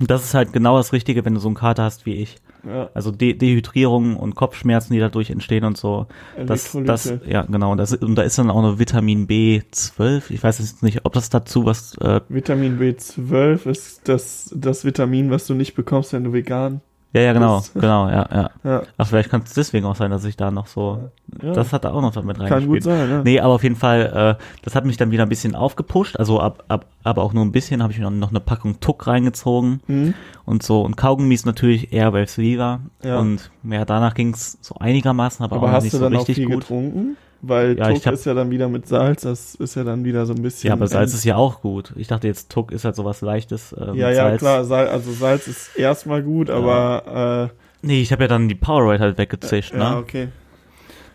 das 0.00 0.24
ist 0.24 0.34
halt 0.34 0.52
genau 0.52 0.76
das 0.76 0.92
Richtige, 0.92 1.24
wenn 1.24 1.34
du 1.34 1.40
so 1.40 1.48
einen 1.48 1.54
Kater 1.56 1.84
hast 1.84 2.06
wie 2.06 2.14
ich. 2.14 2.36
Ja, 2.66 2.90
Also 2.94 3.10
De 3.10 3.34
Dehydrierung 3.34 4.16
und 4.16 4.34
Kopfschmerzen, 4.34 4.92
die 4.92 4.98
dadurch 4.98 5.30
entstehen 5.30 5.64
und 5.64 5.76
so. 5.76 6.06
Das, 6.44 6.76
das, 6.84 7.12
ja, 7.26 7.42
genau. 7.42 7.74
Das, 7.74 7.94
und 7.94 8.14
da 8.16 8.22
ist 8.22 8.38
dann 8.38 8.50
auch 8.50 8.62
noch 8.62 8.78
Vitamin 8.78 9.26
B12. 9.26 10.30
Ich 10.30 10.42
weiß 10.42 10.58
jetzt 10.58 10.82
nicht, 10.82 11.04
ob 11.04 11.12
das 11.12 11.30
dazu 11.30 11.64
was, 11.64 11.96
äh, 11.98 12.20
Vitamin 12.28 12.78
B12 12.78 13.68
ist 13.68 14.08
das, 14.08 14.52
das 14.54 14.84
Vitamin, 14.84 15.30
was 15.30 15.46
du 15.46 15.54
nicht 15.54 15.74
bekommst, 15.74 16.12
wenn 16.12 16.24
du 16.24 16.32
vegan 16.32 16.80
Ja, 17.12 17.22
ja, 17.22 17.32
genau, 17.32 17.56
Das- 17.56 17.72
genau, 17.74 18.08
ja, 18.08 18.28
ja. 18.32 18.50
Ja, 18.62 18.82
Ach, 18.96 19.06
vielleicht 19.06 19.30
kann 19.30 19.42
es 19.44 19.52
deswegen 19.52 19.84
auch 19.84 19.96
sein, 19.96 20.12
dass 20.12 20.24
ich 20.24 20.36
da 20.36 20.52
noch 20.52 20.68
so, 20.68 21.10
ja. 21.42 21.52
das 21.52 21.72
hat 21.72 21.84
da 21.84 21.90
auch 21.92 22.02
noch 22.02 22.12
damit 22.12 22.36
kann 22.38 22.46
reingespielt. 22.46 22.84
gut 22.84 22.92
sein, 22.92 23.10
ja. 23.10 23.22
Nee, 23.24 23.40
aber 23.40 23.54
auf 23.54 23.64
jeden 23.64 23.74
Fall, 23.74 24.36
äh, 24.38 24.44
das 24.62 24.76
hat 24.76 24.84
mich 24.84 24.96
dann 24.96 25.10
wieder 25.10 25.24
ein 25.24 25.28
bisschen 25.28 25.56
aufgepusht, 25.56 26.16
also 26.16 26.38
ab, 26.38 26.62
ab, 26.68 26.86
aber 27.02 27.22
auch 27.22 27.32
nur 27.32 27.44
ein 27.44 27.50
bisschen, 27.50 27.82
habe 27.82 27.92
ich 27.92 27.98
mir 27.98 28.04
noch, 28.04 28.12
noch 28.16 28.30
eine 28.30 28.38
Packung 28.38 28.78
Tuck 28.78 29.08
reingezogen 29.08 29.80
Mhm. 29.88 30.14
und 30.44 30.62
so 30.62 30.82
und 30.82 30.96
Kaugummis 30.96 31.44
natürlich 31.44 31.92
Airwaves 31.92 32.38
Viva 32.38 32.78
Ja. 33.02 33.18
und 33.18 33.50
ja, 33.64 33.84
danach 33.84 34.14
ging's 34.14 34.58
so 34.60 34.76
einigermaßen, 34.78 35.44
aber, 35.44 35.56
Aber 35.56 35.66
auch 35.66 35.72
hast 35.72 35.82
nicht 35.84 35.94
du 35.94 35.98
so 35.98 36.04
dann 36.04 36.14
auch 36.14 36.20
richtig 36.20 36.36
viel 36.36 36.46
gut. 36.46 36.60
getrunken? 36.60 37.16
Weil 37.42 37.78
Ja, 37.78 37.88
Tuck 37.92 38.04
hab- 38.06 38.12
ist 38.14 38.26
ja 38.26 38.34
dann 38.34 38.50
wieder 38.50 38.68
mit 38.68 38.86
Salz, 38.86 39.22
das 39.22 39.54
ist 39.54 39.74
ja 39.74 39.82
dann 39.84 40.04
wieder 40.04 40.26
so 40.26 40.34
ein 40.34 40.42
bisschen. 40.42 40.68
Ja, 40.68 40.74
aber 40.74 40.86
Salz 40.86 41.14
ist 41.14 41.24
ja 41.24 41.36
auch 41.36 41.62
gut. 41.62 41.92
Ich 41.96 42.06
dachte 42.08 42.26
jetzt 42.26 42.50
Tuck 42.50 42.70
ist 42.70 42.84
halt 42.84 42.96
sowas 42.96 43.22
leichtes. 43.22 43.72
Äh, 43.72 43.92
Ja, 43.94 44.10
ja, 44.10 44.14
Salz. 44.14 44.38
klar, 44.40 44.64
Sal 44.64 44.88
also 44.88 45.10
Salz 45.12 45.46
ist 45.48 45.74
erstmal 45.76 46.22
gut, 46.22 46.50
aber 46.50 47.50
Nee, 47.82 48.02
ich 48.02 48.12
habe 48.12 48.24
ja 48.24 48.28
dann 48.28 48.48
die 48.48 48.54
Powerade 48.54 49.00
halt 49.02 49.16
weggezischt, 49.18 49.72
äh, 49.72 49.78
ne? 49.78 49.82
ja, 49.84 49.98
okay. 49.98 50.28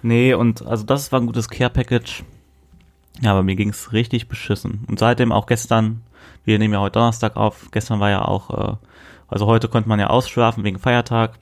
Nee, 0.01 0.33
und 0.33 0.65
also 0.65 0.83
das 0.83 1.11
war 1.11 1.19
ein 1.19 1.27
gutes 1.27 1.47
Care-Package. 1.49 2.23
Ja, 3.21 3.31
aber 3.31 3.43
mir 3.43 3.55
ging's 3.55 3.93
richtig 3.93 4.27
beschissen. 4.27 4.83
Und 4.89 4.99
seitdem 4.99 5.31
auch 5.31 5.45
gestern, 5.45 6.01
wir 6.43 6.57
nehmen 6.59 6.73
ja 6.73 6.79
heute 6.79 6.93
Donnerstag 6.99 7.37
auf, 7.37 7.69
gestern 7.71 7.99
war 7.99 8.09
ja 8.09 8.23
auch, 8.25 8.49
äh, 8.73 8.75
also 9.27 9.45
heute 9.45 9.67
konnte 9.67 9.87
man 9.89 9.99
ja 9.99 10.07
ausschlafen 10.07 10.63
wegen 10.63 10.79
Feiertag. 10.79 11.37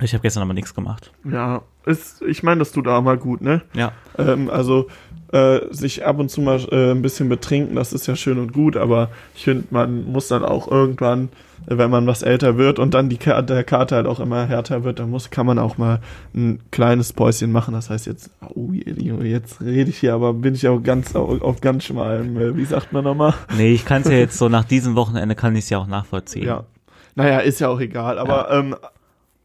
Ich 0.00 0.12
habe 0.12 0.22
gestern 0.22 0.42
aber 0.42 0.52
nichts 0.54 0.74
gemacht. 0.74 1.12
Ja, 1.24 1.62
ist, 1.86 2.20
ich 2.22 2.42
meine, 2.42 2.58
das 2.58 2.72
tut 2.72 2.88
auch 2.88 3.02
mal 3.02 3.16
gut, 3.16 3.40
ne? 3.40 3.62
Ja. 3.72 3.92
Ähm, 4.18 4.50
also 4.50 4.88
äh, 5.32 5.60
sich 5.70 6.04
ab 6.04 6.18
und 6.18 6.30
zu 6.30 6.40
mal 6.40 6.60
äh, 6.70 6.90
ein 6.90 7.02
bisschen 7.02 7.28
betrinken, 7.28 7.74
das 7.76 7.92
ist 7.92 8.06
ja 8.06 8.16
schön 8.16 8.38
und 8.38 8.52
gut, 8.52 8.76
aber 8.76 9.08
ich 9.34 9.44
finde, 9.44 9.64
man 9.70 10.04
muss 10.04 10.28
dann 10.28 10.44
auch 10.44 10.70
irgendwann, 10.70 11.30
wenn 11.66 11.90
man 11.90 12.06
was 12.06 12.22
älter 12.22 12.58
wird 12.58 12.78
und 12.78 12.94
dann 12.94 13.08
die 13.08 13.16
Ka 13.16 13.42
der 13.42 13.64
Kater 13.64 13.96
halt 13.96 14.06
auch 14.06 14.20
immer 14.20 14.46
härter 14.46 14.84
wird, 14.84 14.98
dann 14.98 15.10
muss, 15.10 15.30
kann 15.30 15.46
man 15.46 15.58
auch 15.58 15.78
mal 15.78 16.00
ein 16.34 16.60
kleines 16.70 17.12
Päuschen 17.12 17.50
machen. 17.50 17.74
Das 17.74 17.90
heißt 17.90 18.06
jetzt, 18.06 18.30
oh, 18.54 18.70
jetzt 18.72 19.60
rede 19.60 19.90
ich 19.90 19.98
hier, 19.98 20.14
aber 20.14 20.32
bin 20.32 20.54
ich 20.54 20.66
auch 20.68 20.80
ganz 20.80 21.16
auf, 21.16 21.40
auf 21.42 21.60
ganz 21.60 21.84
schmalem, 21.84 22.36
äh, 22.36 22.56
wie 22.56 22.64
sagt 22.64 22.92
man 22.92 23.04
nochmal? 23.04 23.34
Nee, 23.56 23.72
ich 23.72 23.84
kann's 23.84 24.08
ja 24.08 24.14
jetzt 24.16 24.38
so 24.38 24.48
nach 24.48 24.64
diesem 24.64 24.94
Wochenende 24.94 25.34
kann 25.34 25.56
ich's 25.56 25.70
ja 25.70 25.78
auch 25.78 25.88
nachvollziehen. 25.88 26.46
Ja. 26.46 26.64
Naja, 27.16 27.38
ist 27.38 27.60
ja 27.60 27.68
auch 27.68 27.80
egal, 27.80 28.18
aber 28.18 28.50
ähm, 28.50 28.76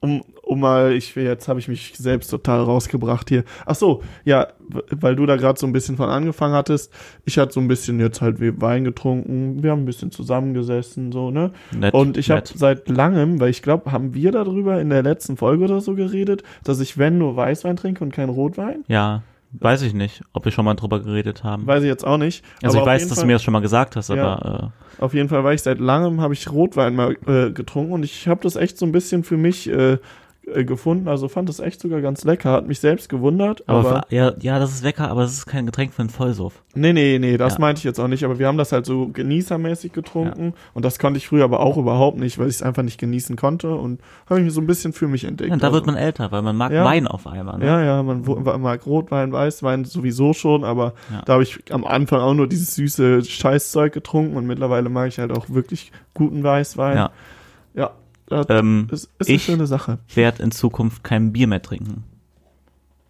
um, 0.02 0.24
um 0.52 0.60
mal, 0.60 0.92
ich 0.92 1.16
jetzt 1.16 1.48
habe 1.48 1.60
ich 1.62 1.70
mich 1.70 1.94
selbst 1.96 2.30
total 2.30 2.60
rausgebracht 2.62 3.30
hier. 3.30 3.46
Ach 3.66 3.76
so, 3.76 4.04
ja, 4.26 4.48
weil 4.92 5.16
du 5.16 5.26
da 5.26 5.38
gerade 5.38 5.58
so 5.58 5.66
ein 5.66 5.72
bisschen 5.72 5.96
von 5.96 6.10
angefangen 6.10 6.54
hattest. 6.54 6.92
Ich 7.24 7.38
hatte 7.38 7.54
so 7.54 7.62
ein 7.62 7.70
bisschen 7.70 8.02
jetzt 8.02 8.20
halt 8.22 8.38
Wein 8.62 8.84
getrunken, 8.84 9.64
wir 9.64 9.72
haben 9.72 9.84
ein 9.84 9.86
bisschen 9.86 10.12
zusammengesessen, 10.12 11.14
so, 11.14 11.32
ne? 11.32 11.52
Nett, 11.74 11.94
Und 11.94 12.18
ich 12.18 12.30
habe 12.32 12.44
seit 12.54 12.90
langem, 12.90 13.40
weil 13.40 13.50
ich 13.50 13.62
glaube, 13.62 13.94
haben 13.94 14.14
wir 14.14 14.34
darüber 14.34 14.82
in 14.82 14.90
der 14.90 15.04
letzten 15.04 15.38
Folge 15.38 15.64
oder 15.64 15.80
so 15.80 15.96
geredet, 15.96 16.44
dass 16.66 16.82
ich, 16.82 16.98
wenn 16.98 17.18
nur 17.18 17.38
Weißwein 17.38 17.78
trinke 17.78 18.04
und 18.04 18.12
kein 18.12 18.28
Rotwein? 18.28 18.84
Ja, 18.90 19.24
weiß 19.54 19.84
ich 19.84 19.94
nicht, 19.94 20.22
ob 20.34 20.44
wir 20.44 20.52
schon 20.52 20.66
mal 20.66 20.74
drüber 20.76 21.00
geredet 21.00 21.46
haben. 21.46 21.66
Weiß 21.66 21.82
ich 21.84 21.88
jetzt 21.88 22.06
auch 22.06 22.18
nicht. 22.18 22.44
also 22.62 22.80
aber 22.82 22.88
ich 22.88 22.94
weiß, 23.02 23.08
dass 23.08 23.18
Fall- 23.20 23.24
du 23.24 23.28
mir 23.28 23.34
das 23.34 23.44
schon 23.44 23.54
mal 23.54 23.62
gesagt 23.62 23.96
hast, 23.96 24.10
Ja. 24.10 24.34
aber 24.34 24.74
Auf 25.00 25.14
jeden 25.14 25.30
Fall 25.30 25.44
war 25.44 25.54
ich 25.54 25.62
seit 25.62 25.80
langem, 25.80 26.22
habe 26.22 26.34
ich 26.34 26.52
Rotwein 26.52 26.96
mal 26.96 27.16
äh, 27.26 27.52
getrunken 27.52 27.94
und 27.94 28.04
ich 28.04 28.28
habe 28.28 28.42
das 28.44 28.56
echt 28.58 28.78
so 28.78 28.86
ein 28.86 28.92
bisschen 28.92 29.24
für 29.24 29.38
mich 29.38 29.70
äh, 29.70 29.98
äh, 30.48 30.64
gefunden. 30.66 31.08
Also 31.08 31.28
fand 31.28 31.48
das 31.50 31.60
echt 31.60 31.80
sogar 31.82 32.02
ganz 32.02 32.24
lecker. 32.24 32.52
Hat 32.52 32.68
mich 32.68 32.80
selbst 32.80 33.10
gewundert. 33.10 33.64
aber, 33.68 33.80
Aber, 33.80 34.06
für, 34.10 34.16
ja, 34.16 34.34
ja, 34.42 34.60
das 34.60 34.72
ist 34.74 34.84
lecker, 34.84 35.10
aber 35.10 35.22
es 35.24 35.34
ist 35.34 35.46
kein 35.46 35.66
Getränk 35.66 35.94
für 35.94 36.02
einen 36.02 36.10
Vollsuff. 36.10 36.64
nee, 36.74 36.94
nee, 36.94 37.20
nee, 37.20 37.38
das 37.38 37.54
Ja. 37.54 37.60
meinte 37.60 37.80
ich 37.80 37.84
jetzt 37.84 38.00
auch 38.00 38.08
nicht. 38.08 38.24
Aber 38.24 38.40
wir 38.40 38.48
haben 38.48 38.58
das 38.58 38.72
halt 38.72 38.86
so 38.86 39.08
genießermäßig 39.10 39.94
getrunken 39.94 40.54
und 40.74 40.84
das 40.86 40.98
konnte 41.00 41.18
ich 41.18 41.28
früher 41.28 41.44
aber 41.44 41.60
auch 41.60 41.78
überhaupt 41.78 42.18
nicht, 42.18 42.40
weil 42.40 42.48
ich 42.48 42.56
es 42.56 42.62
einfach 42.64 42.82
nicht 42.84 43.00
genießen 43.00 43.36
konnte 43.36 43.76
und 43.76 44.02
habe 44.30 44.40
ich 44.40 44.46
mir 44.46 44.52
so 44.52 44.62
ein 44.62 44.68
bisschen 44.68 44.94
für 44.94 45.08
mich 45.08 45.24
entdeckt. 45.26 45.50
Ja, 45.50 45.54
und 45.54 45.62
da 45.64 45.68
also, 45.68 45.76
wird 45.78 45.86
man 45.86 45.96
älter, 45.96 46.32
weil 46.32 46.42
man 46.42 46.56
mag 46.56 46.72
Ja. 46.72 46.86
Wein 46.86 47.08
auf 47.08 47.28
einmal. 47.28 47.60
Ne? 47.60 47.66
ja, 47.66 47.84
ja, 47.84 48.04
man 48.04 48.24
mag 48.62 48.86
Rotwein, 48.86 49.32
Weißwein 49.32 49.86
sowieso 49.86 50.34
schon, 50.34 50.64
aber 50.64 50.94
Ja. 51.12 51.22
da 51.26 51.34
habe 51.34 51.44
ich 51.44 51.60
am 51.72 51.86
Anfang 51.86 52.20
auch 52.22 52.34
nur 52.34 52.48
dieses 52.48 52.76
süße 52.76 53.24
Scheißzeug 53.26 53.94
getrunken 53.94 54.36
und 54.38 54.48
mittlerweile 54.48 54.90
mag 54.90 55.08
ich 55.10 55.20
halt 55.20 55.32
auch 55.32 55.50
wirklich 55.50 55.92
guten 56.14 56.44
Weißwein. 56.44 56.98
Ja. 56.98 57.12
Ja, 57.74 57.92
das 58.32 58.46
Ähm, 58.50 58.88
ist, 58.92 59.10
ist 59.20 59.28
eine 59.30 59.36
ich- 59.36 59.44
schöne 59.44 59.68
Sache. 59.68 60.00
werd 60.16 60.40
in 60.40 60.52
Zukunft 60.52 61.04
kein 61.04 61.32
Bier 61.34 61.48
mehr 61.48 61.62
trinken. 61.62 62.04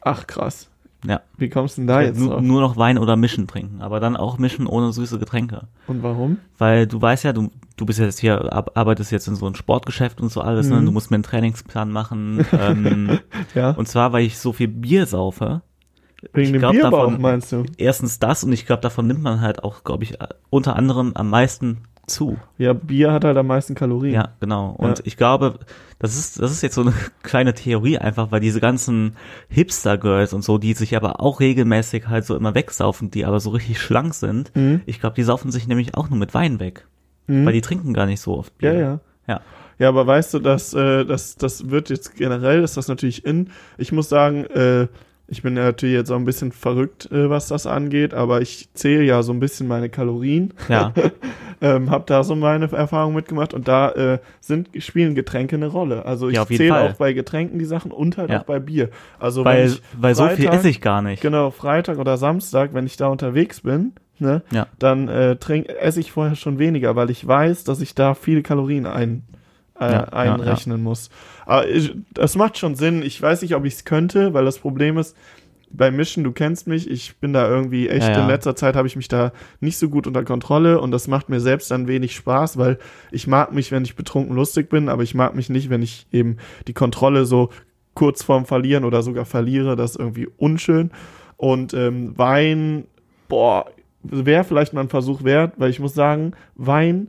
Ach 0.02 0.28
krass. 0.28 0.68
Ja. 1.06 1.22
Wie 1.38 1.50
kommst 1.50 1.78
du 1.78 1.82
denn 1.82 1.88
da 1.88 2.02
jetzt 2.02 2.20
nur, 2.20 2.30
drauf? 2.30 2.42
nur 2.42 2.62
noch 2.62 2.78
Wein 2.78 3.00
oder 3.00 3.16
mischen 3.16 3.48
trinken, 3.48 3.82
aber 3.82 4.00
dann 4.00 4.16
auch 4.16 4.38
mischen 4.38 4.68
ohne 4.68 4.94
süße 4.94 5.18
Getränke. 5.18 5.68
Und 5.88 6.04
warum? 6.04 6.38
Weil 6.60 6.86
du 6.86 7.02
weißt 7.02 7.24
ja, 7.24 7.34
du, 7.34 7.50
du 7.76 7.86
bist 7.88 7.98
jetzt 7.98 8.20
hier, 8.20 8.54
arbeitest 8.78 9.12
jetzt 9.12 9.28
in 9.28 9.36
so 9.36 9.48
einem 9.48 9.56
Sportgeschäft 9.56 10.22
und 10.22 10.32
so 10.32 10.42
alles, 10.42 10.70
ne? 10.70 10.80
Mhm. 10.80 10.86
Du 10.86 10.92
musst 10.92 11.10
mir 11.10 11.16
einen 11.16 11.24
Trainingsplan 11.24 11.90
machen. 11.92 12.46
ähm, 12.52 13.20
Ja, 13.56 13.72
und 13.72 13.88
zwar, 13.88 14.14
weil 14.14 14.26
ich 14.26 14.38
so 14.38 14.54
viel 14.54 14.68
Bier 14.68 15.08
saufe. 15.08 15.64
wegen 16.34 16.46
ich 16.46 16.52
dem 16.52 16.60
glaub, 16.60 16.74
Bierbauch 16.74 17.06
davon- 17.08 17.22
meinst 17.22 17.52
du? 17.52 17.64
Erstens 17.78 18.20
das 18.20 18.44
und 18.44 18.52
ich 18.52 18.68
glaube, 18.68 18.84
davon 18.84 19.08
nimmt 19.08 19.24
man 19.24 19.42
halt 19.42 19.64
auch, 19.64 19.84
glaube 19.84 20.04
ich, 20.04 20.22
äh, 20.22 20.28
unter 20.52 20.76
anderem 20.76 21.14
am 21.16 21.32
meisten 21.32 21.80
zu. 22.12 22.38
Ja, 22.58 22.74
Bier 22.74 23.12
hat 23.12 23.24
halt 23.24 23.38
am 23.38 23.48
meisten 23.48 23.74
Kalorien. 23.76 24.14
Ja, 24.14 24.30
genau. 24.40 24.76
Und 24.78 25.00
Ja. 25.00 25.04
ich 25.06 25.18
glaube, 25.18 25.60
das 26.00 26.18
ist, 26.18 26.42
das 26.42 26.52
ist 26.52 26.62
jetzt 26.62 26.76
so 26.76 26.82
eine 26.82 26.94
kleine 27.24 27.54
Theorie 27.54 27.98
einfach, 27.98 28.32
weil 28.32 28.40
diese 28.40 28.60
ganzen 28.60 29.16
Hipster-Girls 29.50 30.34
und 30.34 30.44
so, 30.44 30.58
die 30.58 30.74
sich 30.74 30.96
aber 30.96 31.20
auch 31.22 31.40
regelmäßig 31.40 32.08
halt 32.08 32.26
so 32.26 32.36
immer 32.36 32.56
wegsaufen, 32.56 33.12
die 33.12 33.26
aber 33.26 33.40
so 33.40 33.52
richtig 33.52 33.80
schlank 33.80 34.14
sind, 34.14 34.56
Mhm. 34.56 34.82
ich 34.86 35.00
glaube, 35.00 35.16
die 35.16 35.24
saufen 35.24 35.52
sich 35.52 35.68
nämlich 35.68 35.96
auch 35.96 36.10
nur 36.10 36.18
mit 36.20 36.34
Wein 36.34 36.60
weg. 36.60 36.88
Mhm. 37.28 37.46
Weil 37.46 37.54
die 37.54 37.62
trinken 37.62 37.94
gar 37.94 38.06
nicht 38.06 38.20
so 38.22 38.38
oft 38.38 38.58
Bier. 38.58 38.74
ja, 38.74 38.80
ja. 38.80 39.00
Ja. 39.28 39.42
Ja, 39.80 39.90
aber 39.90 40.06
weißt 40.06 40.34
du, 40.36 40.40
dass 40.40 40.74
äh, 40.76 41.06
das, 41.06 41.36
das 41.38 41.70
wird 41.72 41.90
jetzt 41.90 42.16
generell, 42.16 42.64
ist 42.64 42.78
das 42.78 42.88
natürlich 42.88 43.26
in. 43.26 43.50
Ich 43.80 43.92
muss 43.92 44.10
sagen, 44.10 44.46
äh, 44.46 44.88
ich 45.32 45.42
bin 45.44 45.54
natürlich 45.54 45.96
jetzt 45.96 46.12
auch 46.12 46.18
ein 46.18 46.26
bisschen 46.26 46.52
verrückt, 46.52 47.10
äh, 47.12 47.30
was 47.30 47.48
das 47.48 47.66
angeht, 47.66 48.14
aber 48.14 48.42
ich 48.42 48.68
zähle 48.74 49.04
ja 49.04 49.24
so 49.24 49.32
ein 49.32 49.40
bisschen 49.40 49.66
meine 49.68 49.88
Kalorien. 49.90 50.54
Ja. 50.68 50.94
ähm, 51.62 51.90
habe 51.90 52.04
da 52.06 52.24
so 52.24 52.36
meine 52.36 52.70
Erfahrungen 52.72 53.16
mitgemacht 53.16 53.54
und 53.54 53.68
da 53.68 53.92
äh, 53.92 54.20
sind 54.42 54.70
spielen 54.80 55.16
Getränke 55.16 55.56
eine 55.56 55.68
Rolle. 55.68 56.06
Also 56.06 56.28
ich 56.28 56.36
Ja, 56.36 56.46
zähle 56.46 56.82
auch 56.82 56.94
bei 56.94 57.14
Getränken 57.14 57.60
die 57.60 57.66
Sachen 57.66 57.92
und 57.92 58.18
halt 58.18 58.30
Ja. 58.30 58.42
auch 58.42 58.44
bei 58.44 58.60
Bier. 58.60 58.90
Also 59.20 59.46
weil, 59.46 59.74
weil 59.98 60.16
so 60.16 60.28
viel 60.28 60.46
Freitag- 60.48 60.60
esse 60.60 60.70
ich 60.70 60.82
gar 60.82 61.02
nicht. 61.02 61.22
Genau, 61.22 61.50
Freitag 61.50 61.98
oder 61.98 62.18
Samstag, 62.18 62.74
wenn 62.74 62.86
ich 62.86 62.98
da 62.98 63.08
unterwegs 63.08 63.62
bin, 63.62 63.94
ne, 64.20 64.42
Ja. 64.52 64.68
dann 64.80 65.08
äh, 65.08 65.38
trink, 65.38 65.70
esse 65.70 66.02
ich 66.02 66.12
vorher 66.12 66.36
schon 66.36 66.60
weniger, 66.60 66.96
weil 66.98 67.10
ich 67.10 67.26
weiß, 67.26 67.64
dass 67.64 67.80
ich 67.80 67.96
da 67.96 68.16
viele 68.16 68.42
Kalorien 68.42 68.86
ein, 68.86 69.24
äh, 69.82 69.92
Ja, 69.92 69.92
ja, 69.92 70.04
einrechnen 70.10 70.82
muss. 70.82 71.10
Aber 71.46 71.68
ich, 71.68 71.94
das 72.14 72.36
macht 72.36 72.58
schon 72.58 72.76
Sinn. 72.76 73.02
Ich 73.02 73.22
weiß 73.22 73.42
nicht, 73.42 73.56
ob 73.56 73.66
ich 73.66 73.74
es 73.74 73.86
könnte, 73.86 74.34
weil 74.34 74.46
das 74.46 74.60
Problem 74.60 74.98
ist, 74.98 75.16
beim 75.74 75.96
Mischen, 75.96 76.24
du 76.24 76.32
kennst 76.32 76.68
mich, 76.68 76.90
ich 76.90 77.18
bin 77.18 77.34
da 77.34 77.48
irgendwie 77.50 77.88
echt, 77.88 78.08
Ja, 78.08 78.12
ja. 78.12 78.22
in 78.24 78.28
letzter 78.28 78.56
Zeit 78.56 78.76
habe 78.76 78.88
ich 78.88 78.96
mich 78.96 79.08
da 79.08 79.32
nicht 79.62 79.78
so 79.78 79.90
gut 79.90 80.06
unter 80.06 80.24
Kontrolle 80.24 80.80
und 80.82 80.92
das 80.92 81.08
macht 81.08 81.30
mir 81.30 81.40
selbst 81.40 81.72
dann 81.72 81.88
wenig 81.88 82.14
Spaß, 82.16 82.58
weil 82.58 82.78
ich 83.12 83.26
mag 83.28 83.54
mich, 83.54 83.72
wenn 83.72 83.84
ich 83.84 83.96
betrunken 83.96 84.36
lustig 84.36 84.70
bin, 84.70 84.90
aber 84.90 85.04
ich 85.04 85.16
mag 85.16 85.34
mich 85.34 85.50
nicht, 85.50 85.70
wenn 85.70 85.82
ich 85.82 86.08
eben 86.12 86.38
die 86.68 86.74
Kontrolle 86.74 87.26
so 87.26 87.50
kurz 87.94 88.24
vorm 88.24 88.46
Verlieren 88.46 88.84
oder 88.84 89.02
sogar 89.02 89.26
verliere, 89.26 89.76
das 89.76 89.92
ist 89.92 90.00
irgendwie 90.00 90.28
unschön. 90.38 90.92
Und 91.38 91.74
ähm, 91.74 92.18
Wein, 92.18 92.86
boah, 93.30 93.66
wäre 94.04 94.44
vielleicht 94.44 94.74
mal 94.74 94.82
ein 94.82 94.90
Versuch 94.90 95.24
wert, 95.24 95.54
weil 95.58 95.70
ich 95.70 95.80
muss 95.80 95.94
sagen, 95.94 96.34
Wein 96.56 97.08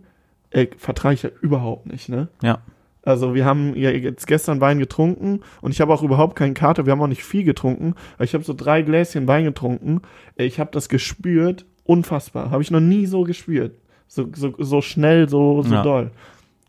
äh, 0.53 0.67
vertrage 0.79 1.15
ich 1.15 1.25
halt 1.25 1.35
überhaupt 1.43 1.87
nicht, 1.87 2.09
ne? 2.09 2.29
Ja. 2.43 2.59
Also 3.05 3.35
wir 3.35 3.45
haben 3.45 3.75
ja 3.75 3.91
jetzt 3.91 4.29
gestern 4.29 4.61
Wein 4.61 4.79
getrunken 4.79 5.41
und 5.61 5.73
ich 5.73 5.81
habe 5.81 5.93
auch 5.93 6.03
überhaupt 6.05 6.37
keinen 6.37 6.55
Kater, 6.55 6.87
wir 6.87 6.93
haben 6.93 7.01
auch 7.03 7.09
nicht 7.09 7.25
viel 7.25 7.43
getrunken, 7.43 7.95
aber 8.15 8.25
ich 8.25 8.33
habe 8.35 8.45
so 8.45 8.55
drei 8.55 8.83
Gläschen 8.83 9.27
Wein 9.27 9.45
getrunken. 9.45 10.03
Äh, 10.37 10.45
Ich 10.45 10.61
habe 10.61 10.71
das 10.73 10.89
gespürt, 10.89 11.65
unfassbar. 11.85 12.51
Habe 12.53 12.63
ich 12.63 12.71
noch 12.71 12.81
nie 12.81 13.07
so 13.07 13.25
gespürt. 13.25 13.75
So, 14.07 14.29
so, 14.35 14.55
so 14.59 14.83
schnell, 14.83 15.29
so, 15.29 15.63
so 15.63 15.75
Ja. 15.75 15.83
doll. 15.83 16.11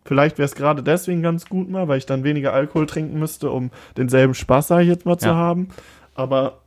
Vielleicht 0.06 0.38
wäre 0.38 0.46
es 0.48 0.56
gerade 0.56 0.82
deswegen 0.82 1.22
ganz 1.22 1.46
gut 1.48 1.70
mal, 1.70 1.88
weil 1.88 1.98
ich 2.00 2.06
dann 2.06 2.24
weniger 2.24 2.52
Alkohol 2.52 2.88
trinken 2.88 3.20
müsste, 3.20 3.52
um 3.52 3.70
denselben 3.96 4.34
Spaß, 4.34 4.70
sag 4.70 4.82
ich 4.82 4.88
jetzt 4.88 5.06
mal, 5.06 5.18
zu 5.18 5.28
Ja. 5.28 5.36
haben. 5.36 5.70
Aber 6.16 6.60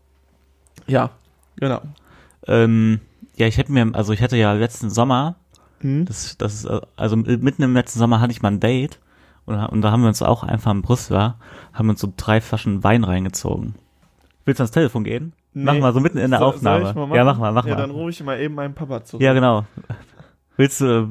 ja, 0.87 1.11
genau. 1.57 1.81
Ähm, 2.47 3.01
ja, 3.37 3.47
ich 3.47 3.59
hätte 3.59 3.73
mir, 3.73 3.91
also 3.95 4.13
ich 4.13 4.23
hatte 4.23 4.37
ja 4.37 4.53
letzten 4.53 4.91
Sommer, 4.91 5.37
Hm? 5.81 6.05
das, 6.07 6.37
das 6.39 6.65
ist, 6.65 6.71
also 6.97 7.17
mitten 7.17 7.63
im 7.63 7.75
letzten 7.75 7.99
Sommer 7.99 8.21
hatte 8.21 8.33
ich 8.33 8.43
mal 8.43 8.51
ein 8.53 8.61
Date 8.61 8.99
und, 9.45 9.57
und 9.57 9.83
da 9.83 9.91
haben 9.91 10.03
wir 10.03 10.09
uns 10.09 10.23
auch 10.23 10.43
einfach 10.43 10.71
im 10.71 10.83
Brüssel, 10.83 11.35
haben 11.73 11.89
uns 11.89 12.01
so 12.01 12.13
drei 12.17 12.41
Flaschen 12.41 12.83
Wein 12.85 13.05
reingezogen. 13.05 13.75
Willst 14.45 14.61
du 14.61 14.63
ans 14.63 14.71
Telefon 14.73 15.05
gehen? 15.05 15.33
Mach 15.53 15.73
Nee. 15.75 15.81
mal 15.81 15.93
so 15.93 16.01
mitten 16.01 16.19
in 16.19 16.31
der 16.31 16.41
So- 16.41 16.47
Aufnahme. 16.47 16.95
Ja, 17.15 17.25
mach 17.25 17.39
mal, 17.39 17.53
mach 17.53 17.65
ja, 17.67 17.75
mal. 17.75 17.81
dann 17.81 17.91
rufe 17.91 18.11
ich 18.11 18.23
mal 18.23 18.39
eben 18.41 18.55
meinen 18.55 18.75
Papa 18.75 19.03
zurück. 19.05 19.23
Ja, 19.23 19.33
genau. 19.33 19.65
Willst 20.59 20.81
du, 20.81 21.07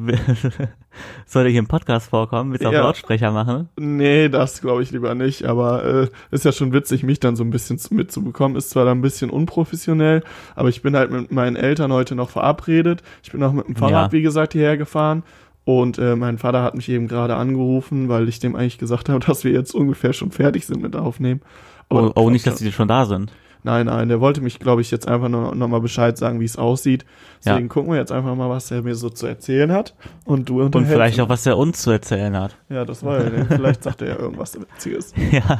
soll 1.27 1.47
hier 1.49 1.59
im 1.59 1.67
Podcast 1.67 2.09
vorkommen? 2.09 2.51
Willst 2.51 2.63
du 2.63 2.69
auf 2.69 2.73
Ja. 2.73 2.81
Lautsprecher 2.81 3.31
machen? 3.31 3.69
Nee, 3.77 4.27
das 4.29 4.59
glaube 4.61 4.81
ich 4.81 4.91
lieber 4.91 5.13
nicht, 5.13 5.45
aber 5.45 5.83
äh, 5.85 6.07
ist 6.31 6.45
ja 6.45 6.51
schon 6.51 6.73
witzig, 6.73 7.03
mich 7.03 7.19
dann 7.19 7.35
so 7.35 7.43
ein 7.43 7.51
bisschen 7.51 7.77
zu- 7.77 7.93
mitzubekommen. 7.93 8.57
Ist 8.57 8.71
zwar 8.71 8.85
dann 8.85 8.97
ein 8.99 9.01
bisschen 9.01 9.29
unprofessionell, 9.29 10.23
aber 10.55 10.69
ich 10.69 10.81
bin 10.81 10.95
halt 10.95 11.11
mit 11.11 11.31
meinen 11.31 11.55
Eltern 11.57 11.93
heute 11.93 12.15
noch 12.15 12.29
verabredet. 12.31 13.03
Ich 13.23 13.31
bin 13.31 13.43
auch 13.43 13.53
mit 13.53 13.67
dem 13.67 13.75
Fahrrad, 13.75 14.11
Ja. 14.11 14.17
wie 14.17 14.21
gesagt, 14.23 14.53
hierher 14.53 14.77
gefahren 14.77 15.21
Und 15.63 15.97
äh, 15.99 16.15
mein 16.15 16.37
Vater 16.37 16.61
hat 16.63 16.75
mich 16.75 16.89
eben 16.89 17.07
gerade 17.07 17.35
angerufen, 17.35 18.07
weil 18.09 18.27
ich 18.29 18.39
dem 18.39 18.55
eigentlich 18.55 18.77
gesagt 18.79 19.09
habe, 19.09 19.19
dass 19.25 19.43
wir 19.43 19.51
jetzt 19.51 19.75
ungefähr 19.75 20.13
schon 20.13 20.31
fertig 20.31 20.65
sind 20.65 20.81
mit 20.81 20.95
Aufnehmen. 20.95 21.41
Oh, 21.89 22.11
oh 22.15 22.29
nicht, 22.31 22.47
dass 22.47 22.55
die 22.55 22.71
schon 22.71 22.87
da 22.87 23.05
sind. 23.05 23.31
Nein, 23.65 23.87
nein, 23.87 24.09
der 24.09 24.21
wollte 24.21 24.41
mich, 24.41 24.59
glaube 24.59 24.81
ich, 24.81 24.91
jetzt 24.91 25.07
einfach 25.07 25.27
nur 25.27 25.55
noch 25.55 25.67
mal 25.67 25.81
Bescheid 25.81 26.15
sagen, 26.19 26.39
wie 26.39 26.45
es 26.45 26.55
aussieht. 26.55 27.03
Deswegen 27.43 27.65
Ja. 27.65 27.73
gucken 27.73 27.91
wir 27.91 27.97
jetzt 27.97 28.11
einfach 28.11 28.35
mal, 28.35 28.47
was 28.47 28.69
er 28.69 28.83
mir 28.83 28.93
so 28.93 29.09
zu 29.09 29.25
erzählen 29.25 29.71
hat. 29.71 29.95
Und 30.23 30.49
du 30.49 30.61
Und 30.61 30.75
vielleicht 30.85 31.19
auch, 31.19 31.29
was 31.29 31.47
er 31.47 31.57
uns 31.57 31.81
zu 31.81 31.89
erzählen 31.89 32.37
hat. 32.37 32.55
Ja, 32.69 32.85
das 32.85 33.03
war 33.03 33.23
ja, 33.23 33.31
vielleicht 33.45 33.81
sagt 33.83 34.03
er 34.03 34.09
ja 34.09 34.19
irgendwas 34.19 34.53
Witziges. 34.61 35.13
Ja. 35.31 35.59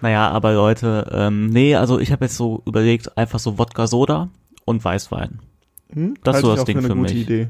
naja, 0.00 0.30
aber 0.30 0.54
Leute, 0.54 1.08
ähm, 1.12 1.48
nee, 1.50 1.74
also 1.74 1.98
ich 1.98 2.12
habe 2.12 2.26
jetzt 2.26 2.36
so 2.36 2.62
überlegt, 2.64 3.18
einfach 3.18 3.40
so 3.40 3.58
Wodka 3.58 3.88
Soda 3.88 4.28
und 4.64 4.84
Weißwein. 4.84 5.40
Hm? 5.92 6.14
Das 6.22 6.36
ist 6.36 6.42
so 6.42 6.54
das 6.54 6.64
Ding 6.64 6.78
eine 6.78 6.86
für 6.86 6.94
gute 6.94 7.12
mich. 7.12 7.22
Idee. 7.24 7.48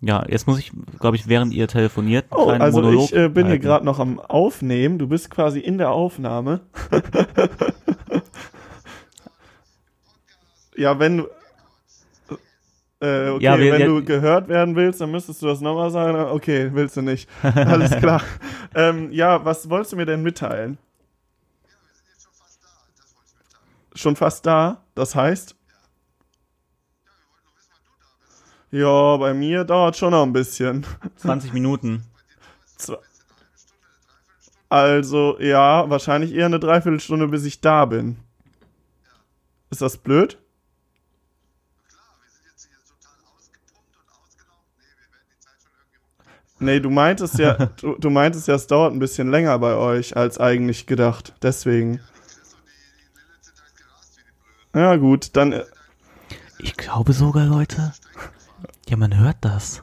Ja, 0.00 0.24
jetzt 0.28 0.48
muss 0.48 0.58
ich, 0.58 0.72
glaube 0.98 1.14
ich, 1.14 1.28
während 1.28 1.52
ihr 1.54 1.68
telefoniert, 1.68 2.24
Oh, 2.30 2.48
also 2.48 2.80
Monolog 2.80 3.04
ich 3.04 3.14
äh, 3.16 3.28
bin 3.28 3.44
hier 3.44 3.50
halten. 3.52 3.62
gerade 3.64 3.84
noch 3.84 4.00
am 4.00 4.18
Aufnehmen. 4.18 4.98
Du 4.98 5.06
bist 5.06 5.30
quasi 5.30 5.60
in 5.60 5.78
der 5.78 5.92
Aufnahme. 5.92 6.62
ja, 10.80 10.98
wenn 10.98 11.18
du. 11.18 11.24
Äh, 13.02 13.30
okay, 13.30 13.44
Ja, 13.44 13.58
wir- 13.58 13.72
wenn 13.72 13.86
du 13.86 14.04
gehört 14.04 14.48
werden 14.48 14.76
willst, 14.76 15.00
dann 15.00 15.10
müsstest 15.10 15.40
du 15.42 15.46
das 15.46 15.60
nochmal 15.60 15.90
sagen. 15.90 16.16
Okay, 16.30 16.70
willst 16.74 16.96
du 16.96 17.02
nicht. 17.02 17.28
Alles 17.42 17.96
klar. 17.98 18.22
ähm, 18.74 19.10
ja, 19.12 19.42
was 19.44 19.68
wolltest 19.70 19.92
du 19.92 19.96
mir 19.96 20.06
denn 20.06 20.22
mitteilen? 20.22 20.76
Schon 23.94 24.16
fast 24.16 24.44
da? 24.46 24.82
Das 24.94 25.14
heißt? 25.14 25.54
Ja, 28.70 29.16
bei 29.16 29.34
mir 29.34 29.64
dauert 29.64 29.96
schon 29.96 30.12
noch 30.12 30.22
ein 30.22 30.32
bisschen. 30.32 30.86
20 31.16 31.52
Minuten. 31.52 32.04
Also, 34.68 35.36
ja, 35.40 35.90
wahrscheinlich 35.90 36.32
eher 36.32 36.46
eine 36.46 36.60
Dreiviertelstunde, 36.60 37.26
bis 37.26 37.44
ich 37.44 37.60
da 37.60 37.84
bin. 37.86 38.16
Ist 39.70 39.82
das 39.82 39.96
blöd? 39.96 40.38
Nee, 46.60 46.78
du 46.80 46.90
meintest 46.90 47.38
ja, 47.38 47.54
du, 47.80 47.96
du 47.96 48.10
meintest 48.10 48.46
ja, 48.46 48.54
es 48.54 48.66
dauert 48.66 48.92
ein 48.92 48.98
bisschen 48.98 49.30
länger 49.30 49.58
bei 49.58 49.74
euch 49.74 50.16
als 50.16 50.38
eigentlich 50.38 50.86
gedacht. 50.86 51.32
Deswegen. 51.42 52.00
Ja, 54.74 54.96
gut, 54.96 55.34
dann. 55.36 55.52
äh, 55.52 55.64
Ich 56.58 56.76
glaube 56.76 57.12
sogar, 57.12 57.46
Leute, 57.46 57.92
ja, 58.88 58.96
man 58.96 59.16
hört 59.18 59.38
das. 59.40 59.82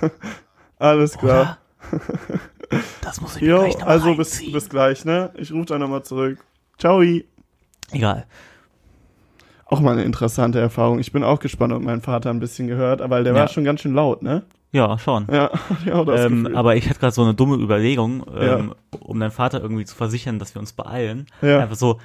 Alles 0.78 1.18
klar. 1.18 1.58
Oder? 1.90 2.80
Das 3.02 3.20
muss 3.20 3.36
ich 3.36 3.42
Jo, 3.42 3.58
gleich 3.62 3.78
noch 3.78 3.86
also 3.86 4.14
bis, 4.14 4.52
bis 4.52 4.68
gleich, 4.68 5.04
ne? 5.04 5.30
Ich 5.34 5.52
rufe 5.52 5.66
dann 5.66 5.80
nochmal 5.80 6.04
zurück. 6.04 6.38
Ciao. 6.78 7.02
Egal. 7.90 8.26
Auch 9.72 9.80
mal 9.80 9.92
eine 9.92 10.02
interessante 10.02 10.58
Erfahrung. 10.58 10.98
Ich 10.98 11.12
bin 11.12 11.22
auch 11.22 11.38
gespannt, 11.38 11.72
ob 11.72 11.80
mein 11.82 12.00
Vater 12.00 12.30
ein 12.30 12.40
bisschen 12.40 12.66
gehört, 12.66 13.00
aber 13.00 13.22
der 13.22 13.32
Ja. 13.34 13.40
war 13.40 13.48
schon 13.48 13.62
ganz 13.64 13.80
schön 13.80 13.94
laut, 13.94 14.20
ne? 14.22 14.42
Ja, 14.72 14.98
schon. 14.98 15.26
Ja, 15.32 15.50
ja 15.86 16.04
das 16.04 16.24
Ähm, 16.26 16.42
Gefühl. 16.44 16.56
aber 16.56 16.74
ich 16.76 16.88
hatte 16.90 16.98
gerade 16.98 17.12
so 17.14 17.22
eine 17.22 17.34
dumme 17.34 17.56
Überlegung, 17.56 18.24
Ja. 18.34 18.58
ähm, 18.58 18.74
um 18.98 19.18
deinem 19.20 19.30
Vater 19.30 19.60
irgendwie 19.62 19.84
zu 19.84 19.94
versichern, 19.96 20.38
dass 20.40 20.54
wir 20.54 20.60
uns 20.60 20.72
beeilen. 20.72 21.26
Ja. 21.40 21.60
Einfach 21.60 21.76
so, 21.76 21.98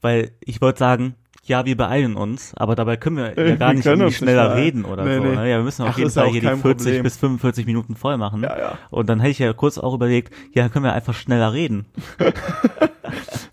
weil 0.00 0.30
ich 0.40 0.60
wollte 0.60 0.78
sagen, 0.78 1.14
ja, 1.42 1.64
wir 1.64 1.76
beeilen 1.76 2.14
uns, 2.16 2.52
aber 2.56 2.76
dabei 2.76 2.96
können 2.96 3.16
wir 3.16 3.36
Äh, 3.38 3.48
ja 3.50 3.56
gar 3.56 3.70
wir 3.70 3.74
nicht 3.76 3.86
irgendwie 3.86 4.04
nicht 4.06 4.18
schneller 4.18 4.48
beeilen. 4.50 4.62
reden 4.62 4.84
oder 4.84 5.04
Nee, 5.04 5.16
so. 5.16 5.22
nee. 5.22 5.36
Ne? 5.36 5.50
Ja, 5.50 5.56
wir 5.56 5.64
müssen 5.64 5.82
auf 5.82 5.90
Ach, 5.94 5.98
jeden 5.98 6.10
ja 6.10 6.14
Fall 6.14 6.26
auch 6.28 6.32
hier 6.32 6.40
die 6.42 6.46
kein 6.46 6.58
40 6.58 6.86
Problem. 6.86 7.02
bis 7.02 7.16
45 7.16 7.66
Minuten 7.66 7.96
voll 7.96 8.16
machen. 8.18 8.42
Ja, 8.42 8.56
ja. 8.58 8.78
Und 8.90 9.08
dann 9.08 9.18
hätte 9.20 9.30
ich 9.32 9.38
ja 9.40 9.52
kurz 9.52 9.78
auch 9.78 9.94
überlegt, 9.94 10.32
ja, 10.52 10.62
dann 10.62 10.70
können 10.70 10.84
wir 10.84 10.92
einfach 10.92 11.14
schneller 11.14 11.52
reden. 11.52 11.86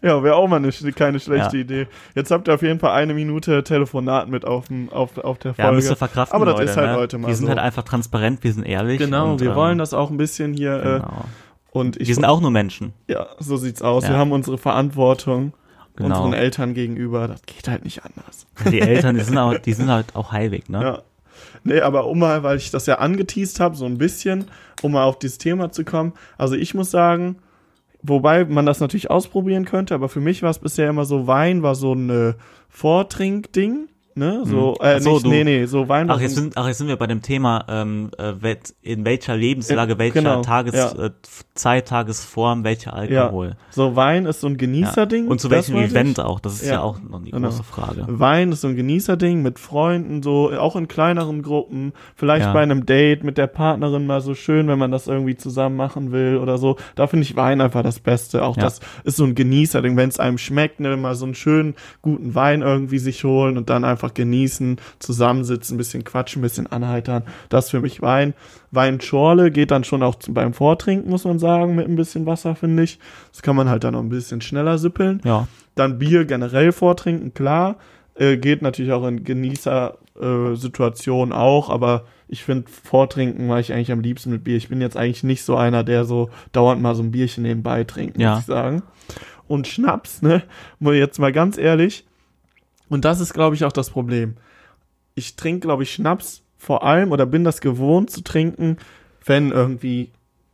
Ja, 0.01 0.21
wäre 0.23 0.35
auch 0.35 0.47
mal 0.47 0.57
eine, 0.57 0.71
keine 0.93 1.19
schlechte 1.19 1.57
Ja. 1.57 1.63
Idee. 1.63 1.87
Jetzt 2.15 2.29
habt 2.31 2.47
ihr 2.47 2.53
auf 2.53 2.61
jeden 2.61 2.79
Fall 2.79 2.91
eine 2.91 3.13
Minute 3.13 3.63
Telefonat 3.63 4.29
mit 4.29 4.45
auf, 4.45 4.67
dem, 4.67 4.89
auf, 4.89 5.17
auf 5.17 5.39
der 5.39 5.51
Ja, 5.57 5.63
Folge. 5.65 5.75
müsst 5.77 5.89
ihr 5.89 5.95
verkraften, 5.95 6.35
Aber 6.35 6.45
das 6.45 6.55
Leute, 6.59 6.69
ist 6.71 6.77
halt 6.77 6.91
ne? 6.91 6.95
heute 6.97 7.17
mal 7.17 7.27
Wir 7.29 7.35
sind 7.35 7.45
so. 7.45 7.49
halt 7.49 7.59
einfach 7.59 7.83
transparent, 7.83 8.43
wir 8.43 8.53
sind 8.53 8.63
ehrlich. 8.63 8.99
Genau, 8.99 9.31
und, 9.33 9.41
wir 9.41 9.49
ähm, 9.51 9.55
wollen 9.55 9.77
das 9.77 9.93
auch 9.93 10.09
ein 10.11 10.17
bisschen 10.17 10.53
hier. 10.53 10.77
Äh, 10.79 10.83
Genau. 10.99 11.25
und 11.71 11.97
ich, 11.99 12.07
Wir 12.07 12.15
sind 12.15 12.25
auch 12.25 12.41
nur 12.41 12.51
Menschen. 12.51 12.93
ja, 13.07 13.27
so 13.39 13.57
sieht's 13.57 13.81
aus. 13.81 14.03
Ja. 14.03 14.11
Wir 14.11 14.17
haben 14.17 14.31
unsere 14.31 14.57
Verantwortung 14.57 15.53
Genau. 15.95 16.09
unseren 16.25 16.33
Eltern 16.33 16.75
gegenüber. 16.75 17.27
Das 17.27 17.41
geht 17.47 17.67
halt 17.67 17.83
nicht 17.83 18.01
anders. 18.05 18.45
Die 18.71 18.81
Eltern, 18.81 19.15
die 19.17 19.23
sind, 19.23 19.35
auch, 19.39 19.57
die 19.57 19.73
sind 19.73 19.89
halt 19.89 20.15
auch 20.15 20.31
heilig, 20.31 20.69
ne? 20.69 20.81
Ja. 20.81 21.01
Nee, 21.63 21.81
aber 21.81 22.05
um 22.05 22.19
mal, 22.19 22.43
weil 22.43 22.57
ich 22.57 22.69
das 22.69 22.85
ja 22.85 22.99
angeteased 22.99 23.59
habe, 23.59 23.75
so 23.75 23.85
ein 23.85 23.97
bisschen, 23.97 24.45
um 24.83 24.91
mal 24.91 25.03
auf 25.05 25.17
dieses 25.17 25.39
Thema 25.39 25.71
zu 25.71 25.83
kommen. 25.83 26.13
Also 26.37 26.53
ich 26.55 26.75
muss 26.75 26.91
sagen, 26.91 27.37
wobei 28.01 28.45
man 28.45 28.65
das 28.65 28.79
natürlich 28.79 29.09
ausprobieren 29.09 29.65
könnte, 29.65 29.95
aber 29.95 30.09
für 30.09 30.19
mich 30.19 30.43
war 30.43 30.49
es 30.49 30.59
bisher 30.59 30.89
immer 30.89 31.05
so, 31.05 31.27
Wein 31.27 31.63
war 31.63 31.75
so 31.75 31.93
ein 31.93 32.09
äh, 32.09 32.33
Vortrinkding. 32.69 33.89
Ne? 34.17 34.41
So, 34.45 34.75
Mhm. 34.79 34.85
äh, 34.85 34.95
Ach 34.97 35.01
so, 35.01 35.13
nicht, 35.13 35.25
du- 35.25 35.29
nee, 35.29 35.43
nee, 35.43 35.65
so 35.65 35.87
Wein 35.87 36.07
war 36.07 36.15
Ach 36.15 36.19
so 36.19 36.23
jetzt, 36.23 36.35
sind, 36.35 36.57
ach, 36.57 36.67
jetzt 36.67 36.79
sind 36.79 36.87
wir 36.87 36.95
bei 36.95 37.05
dem 37.07 37.21
Thema, 37.21 37.63
ähm, 37.69 38.09
äh, 38.17 38.55
in 38.81 39.05
welcher 39.05 39.35
Lebenslage, 39.35 39.93
Äh, 39.93 39.97
welcher 39.99 40.13
genau, 40.21 40.41
Tages, 40.41 40.73
ja. 40.73 40.91
äh, 41.05 41.11
Zeit, 41.53 41.87
Tagesform, 41.87 42.63
welcher 42.63 42.93
Alkohol. 42.93 43.55
So 43.69 43.95
Wein 43.95 44.25
ist 44.25 44.41
so 44.41 44.47
ein 44.47 44.53
Ja. 44.53 44.57
Genießerding. 44.57 45.27
Und 45.27 45.39
zu 45.39 45.49
welchem 45.51 45.77
Event 45.77 46.17
ich. 46.17 46.23
auch, 46.23 46.39
das 46.39 46.55
ist 46.55 46.65
ja, 46.65 46.73
Ja, 46.73 46.81
auch 46.81 46.99
noch 46.99 47.23
die 47.23 47.31
genau. 47.31 47.47
große 47.49 47.63
Frage. 47.63 48.05
Wein 48.07 48.51
ist 48.51 48.61
so 48.61 48.67
ein 48.69 48.75
Genießerding 48.75 49.41
mit 49.43 49.59
Freunden, 49.59 50.23
so 50.23 50.51
auch 50.51 50.75
in 50.75 50.87
kleineren 50.87 51.43
Gruppen, 51.43 51.93
vielleicht 52.15 52.45
Ja. 52.47 52.53
bei 52.53 52.61
einem 52.63 52.85
Date 52.87 53.23
mit 53.23 53.37
der 53.37 53.47
Partnerin 53.47 54.07
mal 54.07 54.21
so 54.21 54.33
schön, 54.33 54.67
wenn 54.67 54.79
man 54.79 54.91
das 54.91 55.07
irgendwie 55.07 55.35
zusammen 55.35 55.75
machen 55.75 56.11
will 56.11 56.37
oder 56.41 56.57
so. 56.57 56.75
Da 56.95 57.05
finde 57.07 57.23
ich 57.23 57.35
Wein 57.35 57.61
einfach 57.61 57.83
das 57.83 57.99
Beste. 57.99 58.43
Auch 58.43 58.57
Ja. 58.57 58.63
das 58.63 58.79
ist 59.03 59.17
so 59.17 59.25
ein 59.25 59.35
Genießerding, 59.35 59.95
wenn 59.95 60.09
es 60.09 60.19
einem 60.19 60.37
schmeckt, 60.39 60.79
ne, 60.79 60.97
mal 60.97 61.13
so 61.15 61.25
einen 61.25 61.35
schönen 61.35 61.75
guten 62.01 62.33
Wein 62.35 62.61
irgendwie 62.63 62.97
sich 62.99 63.23
holen 63.23 63.57
und 63.57 63.69
dann 63.69 63.83
einfach 63.83 64.06
genießen, 64.13 64.77
zusammensitzen, 64.99 65.75
ein 65.75 65.77
bisschen 65.77 66.03
quatschen, 66.03 66.39
ein 66.39 66.43
bisschen 66.43 66.67
anheitern. 66.67 67.23
Das 67.49 67.65
ist 67.65 67.71
für 67.71 67.81
mich 67.81 68.01
Wein. 68.01 68.33
Weinschorle 68.71 69.51
geht 69.51 69.71
dann 69.71 69.83
schon 69.83 70.03
auch 70.03 70.15
beim 70.29 70.53
Vortrinken, 70.53 71.09
muss 71.09 71.25
man 71.25 71.39
sagen, 71.39 71.75
mit 71.75 71.87
ein 71.87 71.95
bisschen 71.95 72.25
Wasser, 72.25 72.55
finde 72.55 72.83
ich. 72.83 72.99
Das 73.31 73.41
kann 73.41 73.55
man 73.55 73.69
halt 73.69 73.83
dann 73.83 73.93
noch 73.93 74.01
ein 74.01 74.09
bisschen 74.09 74.41
schneller 74.41 74.77
sippeln. 74.77 75.21
Ja, 75.23 75.47
Dann 75.75 75.99
Bier 75.99 76.25
generell 76.25 76.71
vortrinken, 76.71 77.33
klar. 77.33 77.75
Äh, 78.15 78.37
geht 78.37 78.61
natürlich 78.63 78.91
auch 78.93 79.05
in 79.07 79.23
Genießer-Situationen 79.23 81.31
äh, 81.31 81.35
auch, 81.37 81.69
aber 81.69 82.05
ich 82.27 82.43
finde, 82.43 82.69
vortrinken 82.69 83.47
mache 83.47 83.61
ich 83.61 83.73
eigentlich 83.73 83.91
am 83.91 84.01
liebsten 84.01 84.31
mit 84.31 84.43
Bier. 84.43 84.57
Ich 84.57 84.69
bin 84.69 84.81
jetzt 84.81 84.97
eigentlich 84.97 85.23
nicht 85.23 85.43
so 85.43 85.55
einer, 85.55 85.83
der 85.83 86.03
so 86.05 86.29
dauernd 86.51 86.81
mal 86.81 86.95
so 86.95 87.03
ein 87.03 87.11
Bierchen 87.11 87.43
nebenbei 87.43 87.83
trinkt, 87.83 88.19
Ja. 88.19 88.31
muss 88.31 88.39
ich 88.41 88.45
sagen. 88.47 88.81
Und 89.47 89.67
Schnaps, 89.67 90.21
ne, 90.21 90.43
jetzt 90.81 91.19
mal 91.19 91.31
ganz 91.31 91.57
ehrlich, 91.57 92.05
und 92.89 93.05
das 93.05 93.19
ist, 93.19 93.33
glaube 93.33 93.55
ich, 93.55 93.65
auch 93.65 93.71
das 93.71 93.89
Problem. 93.89 94.35
Ich 95.15 95.35
trinke, 95.35 95.61
glaube 95.67 95.83
ich, 95.83 95.91
Schnaps 95.93 96.43
vor 96.57 96.83
allem 96.83 97.11
oder 97.11 97.25
bin 97.25 97.43
das 97.43 97.61
gewohnt 97.61 98.09
zu 98.11 98.21
trinken, 98.21 98.77
wenn 99.25 99.51
irgendwie, 99.51 100.11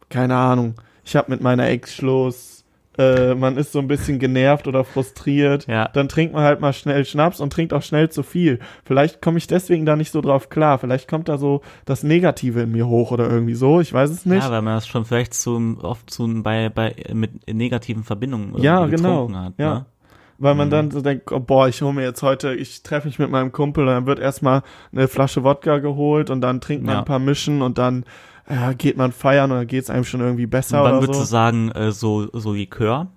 keine 0.09 0.35
Ahnung, 0.35 0.75
ich 1.05 1.15
habe 1.15 1.31
mit 1.31 1.41
meiner 1.41 1.67
Ex 1.69 1.93
Schluss, 1.93 2.63
äh, 2.97 3.33
man 3.33 3.57
ist 3.57 3.71
so 3.71 3.79
ein 3.79 3.87
bisschen 3.87 4.19
genervt 4.19 4.67
oder 4.67 4.83
frustriert, 4.83 5.65
Ja. 5.67 5.87
dann 5.89 6.07
trinkt 6.09 6.33
man 6.35 6.43
halt 6.43 6.61
mal 6.61 6.73
schnell 6.73 7.03
Schnaps 7.05 7.39
und 7.39 7.51
trinkt 7.51 7.73
auch 7.73 7.81
schnell 7.81 8.09
zu 8.09 8.21
viel. 8.21 8.59
Vielleicht 8.85 9.21
komme 9.21 9.37
ich 9.39 9.47
deswegen 9.47 9.85
da 9.85 9.95
nicht 9.95 10.11
so 10.11 10.21
drauf 10.21 10.49
klar. 10.49 10.77
Vielleicht 10.77 11.09
kommt 11.09 11.27
da 11.27 11.37
so 11.39 11.61
das 11.85 12.03
Negative 12.03 12.61
in 12.61 12.71
mir 12.71 12.87
hoch 12.87 13.11
oder 13.11 13.29
irgendwie 13.29 13.55
so. 13.55 13.81
Ich 13.81 13.91
weiß 13.91 14.11
es 14.11 14.25
nicht. 14.27 14.43
ja, 14.43 14.51
weil 14.51 14.61
man 14.61 14.75
das 14.75 14.87
schon 14.87 15.05
vielleicht 15.05 15.33
zu, 15.33 15.77
oft 15.81 16.09
zu, 16.09 16.27
bei, 16.43 16.69
bei, 16.69 16.95
mit 17.13 17.31
negativen 17.51 18.03
Verbindungen 18.03 18.61
Ja, 18.61 18.85
genau. 18.85 19.25
getrunken 19.27 19.37
hat. 19.43 19.53
Ja. 19.57 19.73
Ne? 19.73 19.85
Weil 20.37 20.55
man 20.55 20.67
Mhm. 20.67 20.71
dann 20.71 20.91
so 20.91 21.01
denkt, 21.01 21.31
oh, 21.31 21.39
boah, 21.39 21.67
ich 21.67 21.81
hole 21.81 21.93
mir 21.93 22.03
jetzt 22.03 22.23
heute, 22.23 22.53
ich 22.55 22.83
treffe 22.83 23.07
mich 23.07 23.19
mit 23.19 23.29
meinem 23.29 23.51
Kumpel 23.51 23.83
und 23.87 23.93
dann 23.93 24.05
wird 24.07 24.19
erstmal 24.19 24.63
eine 24.91 25.07
Flasche 25.07 25.43
Wodka 25.43 25.77
geholt 25.77 26.29
und 26.29 26.41
dann 26.41 26.59
trinkt 26.61 26.85
man 26.85 26.93
Ja. 26.95 26.99
ein 26.99 27.05
paar 27.05 27.19
Mischen 27.19 27.61
und 27.61 27.77
dann 27.77 28.03
ja, 28.49 28.73
geht 28.73 28.97
man 28.97 29.11
feiern 29.13 29.51
und 29.51 29.57
dann 29.57 29.67
geht 29.67 29.83
es 29.83 29.89
einem 29.89 30.03
schon 30.03 30.19
irgendwie 30.19 30.45
Und 30.45 30.49
besser 30.49 30.83
wann 30.83 30.93
oder 30.93 31.01
würdest 31.01 31.19
du 31.21 31.25
so. 31.25 31.31
sagen, 31.31 31.71
äh, 31.71 31.91
so, 31.91 32.27
so 32.33 32.51
Likör? 32.53 33.07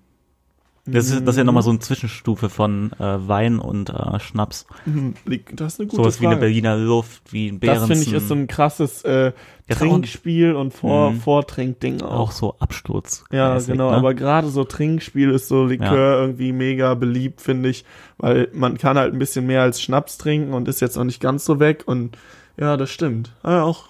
Das 0.89 1.05
ist, 1.09 1.21
das 1.27 1.35
ist 1.35 1.37
ja 1.37 1.43
nochmal 1.43 1.63
so 1.63 1.69
eine 1.69 1.79
Zwischenstufe 1.79 2.49
von 2.49 2.91
äh, 2.93 3.27
Wein 3.27 3.59
und 3.59 3.89
äh, 3.89 4.19
Schnaps. 4.19 4.65
Mhm, 4.85 5.15
Das 5.53 5.73
ist 5.73 5.79
eine 5.81 5.87
gute 5.87 6.01
Sowas 6.03 6.21
wie 6.21 6.25
eine 6.27 6.35
Frage. 6.35 6.45
Berliner 6.47 6.77
Luft, 6.77 7.21
wie 7.33 7.49
ein 7.49 7.59
das 7.59 7.85
finde 7.87 8.03
ich 8.03 8.13
ist 8.13 8.27
so 8.29 8.33
ein 8.35 8.47
krasses 8.47 9.03
äh, 9.03 9.33
auch- 9.69 9.75
Trinkspiel 9.75 10.53
und 10.55 10.73
Vor 10.73 11.11
Mhm. 11.11 11.19
Vortrinkding 11.19 12.01
auch. 12.01 12.11
auch 12.19 12.31
so 12.31 12.55
Absturz. 12.59 13.25
Ja, 13.31 13.57
genau, 13.59 13.91
ne? 13.91 13.97
aber 13.97 14.13
gerade 14.13 14.47
so 14.47 14.63
Trinkspiel 14.63 15.29
ist 15.31 15.49
so 15.49 15.65
Likör 15.65 16.21
irgendwie 16.21 16.53
mega 16.53 16.93
beliebt, 16.93 17.41
finde 17.41 17.69
ich, 17.69 17.83
weil 18.17 18.47
man 18.53 18.77
kann 18.77 18.97
halt 18.97 19.13
ein 19.13 19.19
bisschen 19.19 19.45
mehr 19.45 19.63
als 19.63 19.81
Schnaps 19.81 20.17
trinken 20.17 20.53
und 20.53 20.67
ist 20.69 20.79
jetzt 20.79 20.97
auch 20.97 21.03
nicht 21.03 21.19
ganz 21.21 21.43
so 21.43 21.59
weg 21.59 21.83
und 21.85 22.17
ja, 22.57 22.77
das 22.77 22.89
stimmt. 22.89 23.33
Ja, 23.43 23.63
auch 23.63 23.89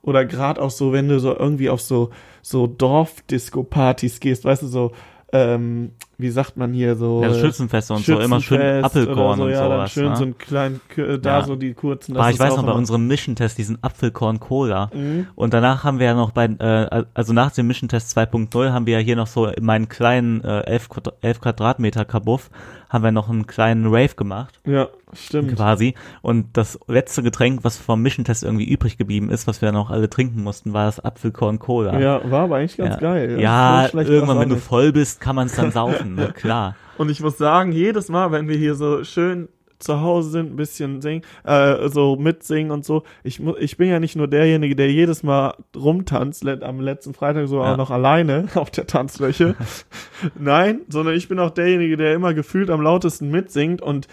oder 0.00 0.24
gerade 0.24 0.60
auch 0.60 0.70
so, 0.70 0.92
wenn 0.92 1.08
du 1.08 1.18
so 1.20 1.36
irgendwie 1.36 1.68
auf 1.70 1.80
so 1.80 2.10
so 2.42 2.66
Dorfdisco-Partys 2.66 4.20
gehst, 4.20 4.44
weißt 4.44 4.62
du, 4.62 4.66
so 4.66 4.92
ähm, 5.32 5.92
wie 6.18 6.30
sagt 6.30 6.56
man 6.56 6.72
hier 6.72 6.96
so? 6.96 7.22
Ja, 7.22 7.30
äh, 7.30 7.40
Schützenfeste 7.40 7.94
und 7.94 8.04
so, 8.04 8.18
immer 8.18 8.40
schön 8.40 8.58
Schützenfest 8.60 8.84
Apfelkorn 8.84 9.38
so, 9.38 9.44
und 9.44 9.50
ja, 9.50 9.60
dann 9.68 9.70
sowas. 9.78 9.92
schön 9.92 10.08
ne? 10.10 10.16
so 10.16 10.22
einen 10.24 10.38
kleinen, 10.38 10.80
K- 10.88 11.18
da 11.18 11.38
Ja. 11.40 11.44
so 11.44 11.56
die 11.56 11.74
kurzen. 11.74 12.14
Ist 12.16 12.30
ich 12.30 12.38
weiß 12.38 12.52
auch 12.52 12.56
noch 12.58 12.66
bei 12.66 12.72
unserem 12.72 13.06
Mission-Test, 13.06 13.58
diesen 13.58 13.78
Apfelkorn-Cola. 13.82 14.90
Mhm. 14.94 15.26
Und 15.34 15.54
danach 15.54 15.84
haben 15.84 15.98
wir 15.98 16.06
ja 16.06 16.14
noch 16.14 16.30
bei, 16.30 16.44
äh, 16.46 17.04
also 17.14 17.32
nach 17.32 17.50
dem 17.52 17.66
Mission-Test 17.66 18.16
2.0 18.16 18.72
haben 18.72 18.86
wir 18.86 18.98
ja 18.98 19.04
hier 19.04 19.16
noch 19.16 19.26
so 19.26 19.46
in 19.46 19.64
meinen 19.64 19.88
kleinen 19.88 20.42
äh, 20.44 20.60
11, 20.60 20.88
Quadra- 20.90 21.12
11 21.22 21.40
Quadratmeter 21.40 22.04
Kabuff 22.04 22.50
haben 22.90 23.02
wir 23.02 23.10
noch 23.10 23.28
einen 23.28 23.48
kleinen 23.48 23.86
Rave 23.86 24.14
gemacht, 24.14 24.60
Ja, 24.64 24.86
stimmt. 25.14 25.56
quasi. 25.56 25.94
Und 26.22 26.56
das 26.56 26.78
letzte 26.86 27.24
Getränk, 27.24 27.64
was 27.64 27.76
vom 27.76 28.00
Mission-Test 28.02 28.44
irgendwie 28.44 28.68
übrig 28.68 28.96
geblieben 28.98 29.30
ist, 29.30 29.48
was 29.48 29.60
wir 29.62 29.72
noch 29.72 29.90
alle 29.90 30.08
trinken 30.08 30.44
mussten, 30.44 30.72
war 30.74 30.84
das 30.86 31.00
Apfelkorn-Cola. 31.00 31.98
Ja, 31.98 32.30
war 32.30 32.44
aber 32.44 32.56
eigentlich 32.56 32.76
ganz 32.76 32.94
ja. 32.94 33.00
geil. 33.00 33.40
Ja, 33.40 33.82
So 33.84 33.90
schlecht 33.90 34.10
irgendwann, 34.10 34.38
wenn 34.38 34.48
du 34.48 34.54
auch 34.56 34.60
voll 34.60 34.92
bist, 34.92 35.20
kann 35.20 35.34
man 35.34 35.46
es 35.46 35.56
dann 35.56 35.72
saufen, 35.72 36.03
ne? 36.04 36.32
klar. 36.32 36.76
Und 36.98 37.10
ich 37.10 37.20
muss 37.20 37.38
sagen, 37.38 37.72
jedes 37.72 38.08
Mal, 38.08 38.30
wenn 38.32 38.48
wir 38.48 38.56
hier 38.56 38.74
so 38.74 39.02
schön 39.04 39.48
zu 39.80 40.00
Hause 40.00 40.30
sind, 40.30 40.52
ein 40.52 40.56
bisschen 40.56 41.02
singen, 41.02 41.22
äh, 41.44 41.88
so 41.88 42.16
mitsingen 42.16 42.70
und 42.70 42.84
so. 42.84 43.02
Ich, 43.22 43.40
ich 43.58 43.76
bin 43.76 43.88
ja 43.88 44.00
nicht 44.00 44.16
nur 44.16 44.28
derjenige, 44.28 44.76
der 44.76 44.90
jedes 44.90 45.22
Mal 45.22 45.54
rumtanzt, 45.76 46.46
am 46.46 46.80
letzten 46.80 47.12
Freitag 47.12 47.48
so 47.48 47.56
Ja. 47.62 47.72
auch 47.72 47.76
noch 47.76 47.90
alleine 47.90 48.46
auf 48.54 48.70
der 48.70 48.86
Tanzfläche. 48.86 49.56
Nein, 50.38 50.80
sondern 50.88 51.14
ich 51.14 51.28
bin 51.28 51.38
auch 51.38 51.50
derjenige, 51.50 51.96
der 51.96 52.14
immer 52.14 52.32
gefühlt 52.34 52.70
am 52.70 52.80
lautesten 52.80 53.30
mitsingt 53.30 53.82
und 53.82 54.08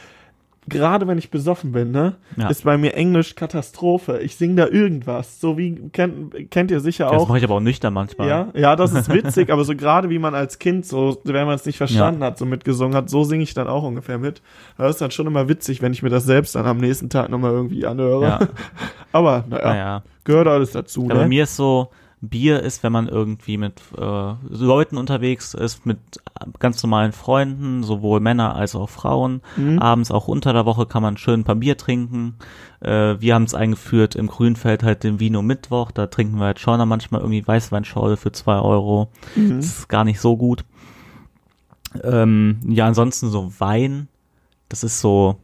gerade 0.67 1.07
wenn 1.07 1.17
ich 1.17 1.31
besoffen 1.31 1.71
bin, 1.71 1.91
ne, 1.91 2.15
Ja. 2.37 2.47
ist 2.49 2.63
bei 2.63 2.77
mir 2.77 2.93
Englisch 2.93 3.35
Katastrophe. 3.35 4.19
Ich 4.19 4.35
sing 4.35 4.55
da 4.55 4.67
irgendwas. 4.67 5.39
So 5.41 5.57
wie 5.57 5.89
kennt, 5.91 6.51
kennt 6.51 6.69
ihr 6.71 6.79
sicher 6.79 7.05
Das 7.09 7.21
auch. 7.23 7.27
mache 7.27 7.39
ich 7.39 7.43
aber 7.43 7.55
auch 7.55 7.59
nüchtern 7.61 7.93
manchmal. 7.93 8.27
Ja, 8.29 8.47
ja, 8.53 8.75
das 8.75 8.93
ist 8.93 9.09
witzig, 9.13 9.49
aber 9.51 9.63
so 9.65 9.75
gerade 9.75 10.09
wie 10.09 10.19
man 10.19 10.35
als 10.35 10.59
Kind 10.59 10.85
so, 10.85 11.19
wenn 11.23 11.45
man 11.45 11.55
es 11.55 11.65
nicht 11.65 11.77
verstanden 11.77 12.23
hat, 12.23 12.37
so 12.37 12.45
mitgesungen 12.45 12.95
hat, 12.95 13.09
so 13.09 13.23
singe 13.23 13.43
ich 13.43 13.53
dann 13.53 13.67
auch 13.67 13.83
ungefähr 13.83 14.17
mit. 14.19 14.41
Das 14.77 14.91
ist 14.91 15.01
dann 15.01 15.11
schon 15.11 15.27
immer 15.27 15.49
witzig, 15.49 15.81
wenn 15.81 15.93
ich 15.93 16.03
mir 16.03 16.09
das 16.09 16.25
selbst 16.25 16.55
dann 16.55 16.65
am 16.65 16.77
nächsten 16.77 17.09
Tag 17.09 17.29
nochmal 17.29 17.51
irgendwie 17.51 17.85
anhöre. 17.85 18.23
Ja. 18.23 18.39
Aber 19.11 19.43
naja, 19.49 19.65
Naja. 19.65 20.03
gehört 20.23 20.47
alles 20.47 20.71
dazu, 20.71 21.07
Ja, 21.09 21.15
bei 21.15 21.21
ne? 21.23 21.27
mir 21.27 21.43
ist 21.43 21.55
so, 21.55 21.89
Bier 22.21 22.61
ist, 22.61 22.83
wenn 22.83 22.91
man 22.91 23.07
irgendwie 23.07 23.57
mit 23.57 23.81
äh, 23.97 24.33
Leuten 24.47 24.97
unterwegs 24.97 25.55
ist, 25.55 25.87
mit 25.87 25.97
ganz 26.59 26.81
normalen 26.83 27.13
Freunden, 27.13 27.83
sowohl 27.83 28.19
Männer 28.19 28.55
als 28.55 28.75
auch 28.75 28.89
Frauen. 28.89 29.41
Mhm. 29.57 29.79
Abends 29.79 30.11
auch 30.11 30.27
unter 30.27 30.53
der 30.53 30.65
Woche 30.67 30.85
kann 30.85 31.01
man 31.01 31.17
schön 31.17 31.39
ein 31.39 31.43
paar 31.43 31.55
Bier 31.55 31.77
trinken. 31.77 32.35
Äh, 32.79 33.19
wir 33.19 33.33
haben 33.33 33.45
es 33.45 33.55
eingeführt 33.55 34.15
im 34.15 34.27
Grünfeld 34.27 34.83
halt 34.83 35.03
den 35.03 35.19
Vino 35.19 35.41
Mittwoch. 35.41 35.89
Da 35.89 36.07
trinken 36.07 36.37
wir 36.37 36.45
halt 36.45 36.59
schon 36.59 36.87
manchmal 36.87 37.21
irgendwie 37.21 37.45
Weißweinschorle 37.45 38.17
für 38.17 38.31
zwei 38.31 38.59
Euro. 38.59 39.09
Mhm. 39.35 39.57
Das 39.57 39.65
ist 39.65 39.89
gar 39.89 40.03
nicht 40.03 40.19
so 40.19 40.37
gut. 40.37 40.63
Ähm, 42.03 42.59
ja, 42.67 42.85
ansonsten 42.85 43.29
so 43.29 43.51
Wein. 43.59 44.07
Das 44.69 44.83
ist 44.83 45.01
so, 45.01 45.37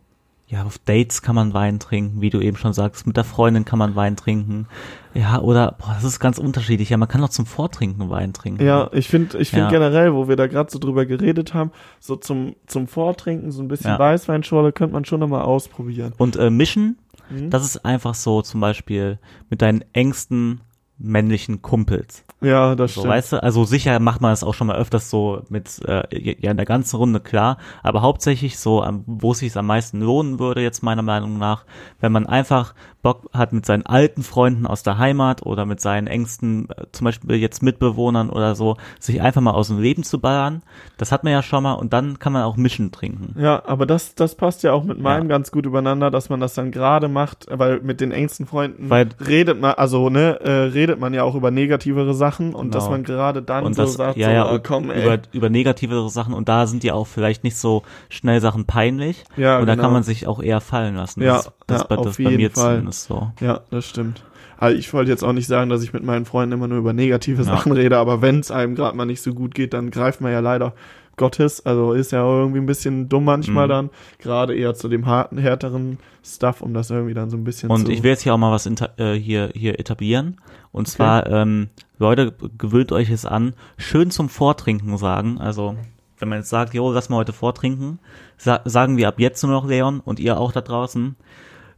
ja, 0.49 0.63
auf 0.63 0.77
Dates 0.77 1.21
kann 1.21 1.35
man 1.35 1.53
Wein 1.53 1.77
trinken, 1.79 2.21
wie 2.21 2.29
du 2.29 2.39
eben 2.39 2.55
schon 2.55 2.71
sagst. 2.71 3.05
Mit 3.05 3.17
der 3.17 3.25
Freundin 3.25 3.65
kann 3.65 3.77
man 3.79 3.95
Wein 3.95 4.15
trinken. 4.15 4.67
Ja, 5.13 5.41
oder, 5.41 5.75
boah, 5.77 5.91
das 5.95 6.05
ist 6.05 6.19
ganz 6.21 6.37
unterschiedlich. 6.37 6.89
Ja, 6.89 6.95
man 6.97 7.09
kann 7.09 7.21
auch 7.23 7.29
zum 7.29 7.45
Vortrinken 7.45 8.09
Wein 8.09 8.31
trinken. 8.31 8.63
Ja, 8.65 8.89
ich 8.93 9.09
finde 9.09 9.37
ich 9.39 9.49
finde 9.49 9.65
Ja. 9.65 9.69
generell, 9.71 10.13
wo 10.13 10.29
wir 10.29 10.37
da 10.37 10.47
gerade 10.47 10.71
so 10.71 10.79
drüber 10.79 11.05
geredet 11.05 11.53
haben, 11.53 11.71
so 11.99 12.15
zum, 12.15 12.55
zum 12.65 12.87
Vortrinken, 12.87 13.51
so 13.51 13.61
ein 13.61 13.67
bisschen 13.67 13.91
Ja. 13.91 13.99
Weißweinschorle 13.99 14.71
könnte 14.71 14.93
man 14.93 15.03
schon 15.03 15.19
nochmal 15.19 15.41
ausprobieren. 15.41 16.13
Und 16.17 16.37
äh, 16.37 16.49
mischen, 16.49 16.97
Mhm. 17.29 17.49
das 17.49 17.65
ist 17.65 17.83
einfach 17.83 18.15
so 18.15 18.41
zum 18.41 18.61
Beispiel 18.61 19.19
mit 19.49 19.61
deinen 19.61 19.83
engsten 19.91 20.61
männlichen 20.97 21.61
Kumpels. 21.61 22.23
Ja, 22.41 22.75
das 22.75 22.93
So, 22.93 23.01
stimmt. 23.01 23.13
weißt 23.13 23.33
du, 23.33 23.43
also 23.43 23.63
sicher 23.65 23.99
macht 23.99 24.21
man 24.21 24.31
das 24.31 24.43
auch 24.43 24.53
schon 24.53 24.67
mal 24.67 24.75
öfters 24.75 25.09
so 25.09 25.41
mit, 25.49 25.79
äh, 25.85 26.03
ja, 26.39 26.51
in 26.51 26.57
der 26.57 26.65
ganzen 26.67 26.97
Runde, 26.97 27.19
klar, 27.19 27.57
aber 27.81 28.01
hauptsächlich 28.01 28.59
so, 28.59 28.85
wo 29.07 29.31
es 29.31 29.39
sich 29.39 29.55
am 29.57 29.65
meisten 29.65 30.01
lohnen 30.01 30.39
würde, 30.39 30.61
jetzt 30.61 30.83
meiner 30.83 31.01
Meinung 31.01 31.37
nach, 31.39 31.65
wenn 31.99 32.11
man 32.11 32.27
einfach 32.27 32.75
Bock 33.07 33.29
hat 33.31 33.53
mit 33.53 33.65
seinen 33.65 33.85
alten 33.85 34.21
Freunden 34.21 34.67
aus 34.67 34.83
der 34.83 34.97
Heimat 34.97 35.41
oder 35.45 35.65
mit 35.65 35.79
seinen 35.79 36.07
engsten, 36.07 36.67
äh, 36.69 36.87
zum 36.91 37.05
Beispiel 37.05 37.35
jetzt 37.37 37.63
Mitbewohnern 37.63 38.29
oder 38.29 38.53
so, 38.53 38.75
sich 38.99 39.21
einfach 39.21 39.39
mal 39.39 39.51
aus 39.51 39.69
dem 39.69 39.79
Leben 39.79 40.03
zu 40.03 40.19
ballern, 40.19 40.61
das 40.97 41.13
hat 41.13 41.23
man 41.23 41.31
ja 41.31 41.41
schon 41.41 41.63
mal 41.63 41.73
und 41.73 41.93
dann 41.93 42.19
kann 42.19 42.33
man 42.33 42.43
auch 42.43 42.57
mischen 42.57 42.91
trinken. 42.91 43.33
Ja, 43.39 43.63
aber 43.65 43.85
das, 43.85 44.13
das 44.15 44.35
passt 44.35 44.63
ja 44.63 44.73
auch 44.73 44.83
mit 44.83 44.99
meinem 44.99 45.23
Ja. 45.23 45.29
ganz 45.37 45.51
gut 45.51 45.65
übereinander, 45.65 46.11
dass 46.11 46.29
man 46.29 46.41
das 46.41 46.53
dann 46.53 46.71
gerade 46.71 47.07
macht, 47.07 47.45
weil 47.49 47.79
mit 47.79 48.01
den 48.01 48.11
engsten 48.11 48.45
Freunden 48.45 48.89
Weil- 48.89 49.09
redet 49.25 49.61
man, 49.61 49.75
also 49.75 50.09
ne, 50.09 50.39
äh, 50.41 50.51
redet 50.73 50.99
man 50.99 51.13
ja 51.13 51.23
auch 51.23 51.35
über 51.35 51.49
negativere 51.49 52.13
Sachen 52.13 52.53
und 52.53 52.71
Genau. 52.71 52.73
dass 52.73 52.89
man 52.89 53.03
gerade 53.03 53.41
dann 53.41 53.63
und 53.65 53.73
so 53.75 53.83
das, 53.83 53.93
sagt, 53.93 54.17
ja, 54.17 54.27
so, 54.27 54.33
ja, 54.33 54.43
und 54.43 54.63
komm, 54.65 54.91
ey. 54.91 55.01
über, 55.03 55.19
über 55.31 55.49
negativere 55.49 56.09
Sachen 56.09 56.33
und 56.33 56.49
da 56.49 56.67
sind 56.67 56.83
ja 56.83 56.93
auch 56.93 57.07
vielleicht 57.07 57.43
nicht 57.45 57.55
so 57.57 57.83
schnell 58.09 58.41
Sachen 58.41 58.65
peinlich 58.65 59.23
Ja, 59.37 59.59
und 59.59 59.67
da 59.67 59.75
genau. 59.75 59.83
kann 59.85 59.93
man 59.93 60.03
sich 60.03 60.27
auch 60.27 60.41
eher 60.41 60.59
fallen 60.59 60.95
lassen. 60.95 61.21
Ja, 61.21 61.33
das, 61.37 61.45
ist- 61.45 61.53
das, 61.67 61.81
ja, 61.81 61.87
das 61.97 61.97
auf 62.07 62.17
bei 62.17 62.23
jeden 62.23 62.37
mir 62.37 62.49
Fall. 62.51 62.75
zumindest 62.75 62.96
so. 63.03 63.31
Ja, 63.39 63.61
das 63.69 63.85
stimmt. 63.85 64.23
Also 64.57 64.77
ich 64.77 64.91
wollte 64.93 65.11
jetzt 65.11 65.23
auch 65.23 65.33
nicht 65.33 65.47
sagen, 65.47 65.69
dass 65.69 65.83
ich 65.83 65.93
mit 65.93 66.03
meinen 66.03 66.25
Freunden 66.25 66.53
immer 66.53 66.67
nur 66.67 66.79
über 66.79 66.93
negative 66.93 67.43
Sachen 67.43 67.71
rede, 67.71 67.97
aber 67.97 68.21
wenn 68.21 68.39
es 68.39 68.49
einem 68.49 68.75
gerade 68.75 68.97
mal 68.97 69.05
nicht 69.05 69.21
so 69.21 69.33
gut 69.33 69.53
geht, 69.53 69.73
dann 69.73 69.91
greift 69.91 70.19
man 70.21 70.31
ja 70.31 70.39
leider 70.39 70.73
Gottes, 71.15 71.65
also 71.65 71.93
ist 71.93 72.11
ja 72.11 72.23
irgendwie 72.23 72.59
ein 72.59 72.67
bisschen 72.67 73.09
dumm 73.09 73.25
manchmal 73.25 73.65
Mhm. 73.65 73.69
dann, 73.69 73.89
gerade 74.19 74.55
eher 74.55 74.75
zu 74.75 74.87
dem 74.87 75.07
harten, 75.07 75.39
härteren 75.39 75.97
Stuff, 76.23 76.61
um 76.61 76.75
das 76.75 76.91
irgendwie 76.91 77.15
dann 77.15 77.31
so 77.31 77.37
ein 77.37 77.43
bisschen 77.43 77.71
Und 77.71 77.87
zu... 77.87 77.91
ich 77.91 78.03
will 78.03 78.11
jetzt 78.11 78.21
hier 78.21 78.35
auch 78.35 78.37
mal 78.37 78.51
was 78.51 78.67
äh, 78.67 79.13
hier, 79.15 79.49
hier 79.53 79.79
etablieren. 79.79 80.37
Und 80.71 80.87
zwar, 80.87 81.27
ähm, 81.27 81.69
Leute, 81.97 82.33
gewöhnt 82.57 82.91
euch 82.91 83.09
es 83.09 83.25
an, 83.25 83.53
schön 83.77 84.11
zum 84.11 84.29
Vortrinken 84.29 84.95
sagen. 84.97 85.39
Also, 85.39 85.75
wenn 86.19 86.29
man 86.29 86.39
jetzt 86.39 86.49
sagt, 86.49 86.75
jo, 86.75 86.91
lass 86.91 87.09
mal 87.09 87.17
heute 87.17 87.33
vortrinken, 87.33 87.97
sa 88.37 88.61
sagen 88.65 88.97
wir 88.97 89.07
ab 89.07 89.19
jetzt 89.19 89.41
nur 89.43 89.51
noch 89.51 89.67
Leon 89.67 89.99
und 89.99 90.19
ihr 90.19 90.39
auch 90.39 90.51
da 90.51 90.61
draußen, 90.61 91.15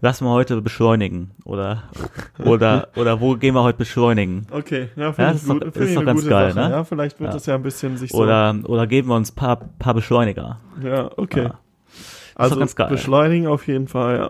lass 0.01 0.21
mal 0.21 0.31
heute 0.31 0.61
beschleunigen. 0.61 1.31
Oder, 1.45 1.83
oder, 2.43 2.87
oder 2.95 3.19
wo 3.21 3.35
gehen 3.35 3.53
wir 3.55 3.63
heute 3.63 3.77
beschleunigen? 3.79 4.47
Okay, 4.51 4.89
ja, 4.95 5.03
Ja, 5.05 5.13
finde 5.13 5.31
das 5.31 5.35
ich 5.37 5.41
ist 5.43 5.49
doch- 5.49 5.53
gut. 5.55 5.63
ist 5.65 5.73
Finde 5.73 5.87
ich 5.89 5.93
doch 5.95 6.01
eine 6.01 6.05
ganz 6.05 6.19
gute 6.21 6.29
geil, 6.29 6.51
Sache. 6.53 6.65
ne? 6.69 6.75
Ja, 6.75 6.83
vielleicht 6.83 7.19
wird 7.19 7.29
Ja. 7.29 7.33
das 7.33 7.45
ja 7.45 7.55
ein 7.55 7.63
bisschen 7.63 7.97
sich 7.97 8.11
so. 8.11 8.17
Oder, 8.19 8.55
oder 8.65 8.87
geben 8.87 9.09
wir 9.09 9.15
uns 9.15 9.31
paar, 9.31 9.57
paar 9.79 9.93
Beschleuniger. 9.93 10.59
ja, 10.83 11.09
okay. 11.17 11.43
Ja. 11.43 11.59
Also 12.35 12.55
ganz 12.57 12.75
geil. 12.75 12.87
beschleunigen 12.89 13.47
auf 13.47 13.67
jeden 13.67 13.87
Fall, 13.89 14.15
ja. 14.17 14.29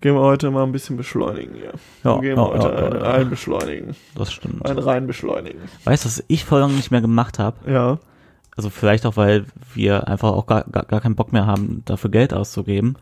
Gehen 0.00 0.14
wir 0.14 0.20
heute 0.20 0.50
mal 0.50 0.64
ein 0.64 0.72
bisschen 0.72 0.96
beschleunigen 0.98 1.54
hier. 1.54 1.72
Ja, 2.02 2.18
gehen 2.20 2.36
wir 2.36 2.42
ja, 2.42 2.48
heute 2.48 2.66
ja, 2.68 2.98
ja, 2.98 3.12
ein, 3.14 3.22
ja. 3.22 3.28
beschleunigen. 3.28 3.94
Das 4.16 4.32
stimmt. 4.32 4.68
Ein 4.68 4.78
rein 4.78 5.06
beschleunigen. 5.06 5.60
Weißt 5.84 6.04
du, 6.04 6.08
was 6.08 6.24
ich 6.28 6.44
voll 6.44 6.60
lange 6.60 6.74
nicht 6.74 6.90
mehr 6.90 7.00
gemacht 7.00 7.38
habe? 7.38 7.56
Ja. 7.70 7.98
Also 8.56 8.68
vielleicht 8.68 9.06
auch, 9.06 9.16
weil 9.16 9.46
wir 9.74 10.06
einfach 10.08 10.32
auch 10.32 10.46
gar, 10.46 10.64
gar, 10.64 10.84
gar 10.84 11.00
keinen 11.00 11.14
Bock 11.16 11.32
mehr 11.32 11.46
haben, 11.46 11.82
dafür 11.86 12.10
Geld 12.10 12.34
auszugeben. 12.34 12.96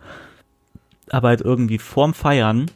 Aber 1.10 1.28
halt 1.28 1.40
irgendwie 1.40 1.78
vorm 1.78 2.14
Feiern 2.14 2.70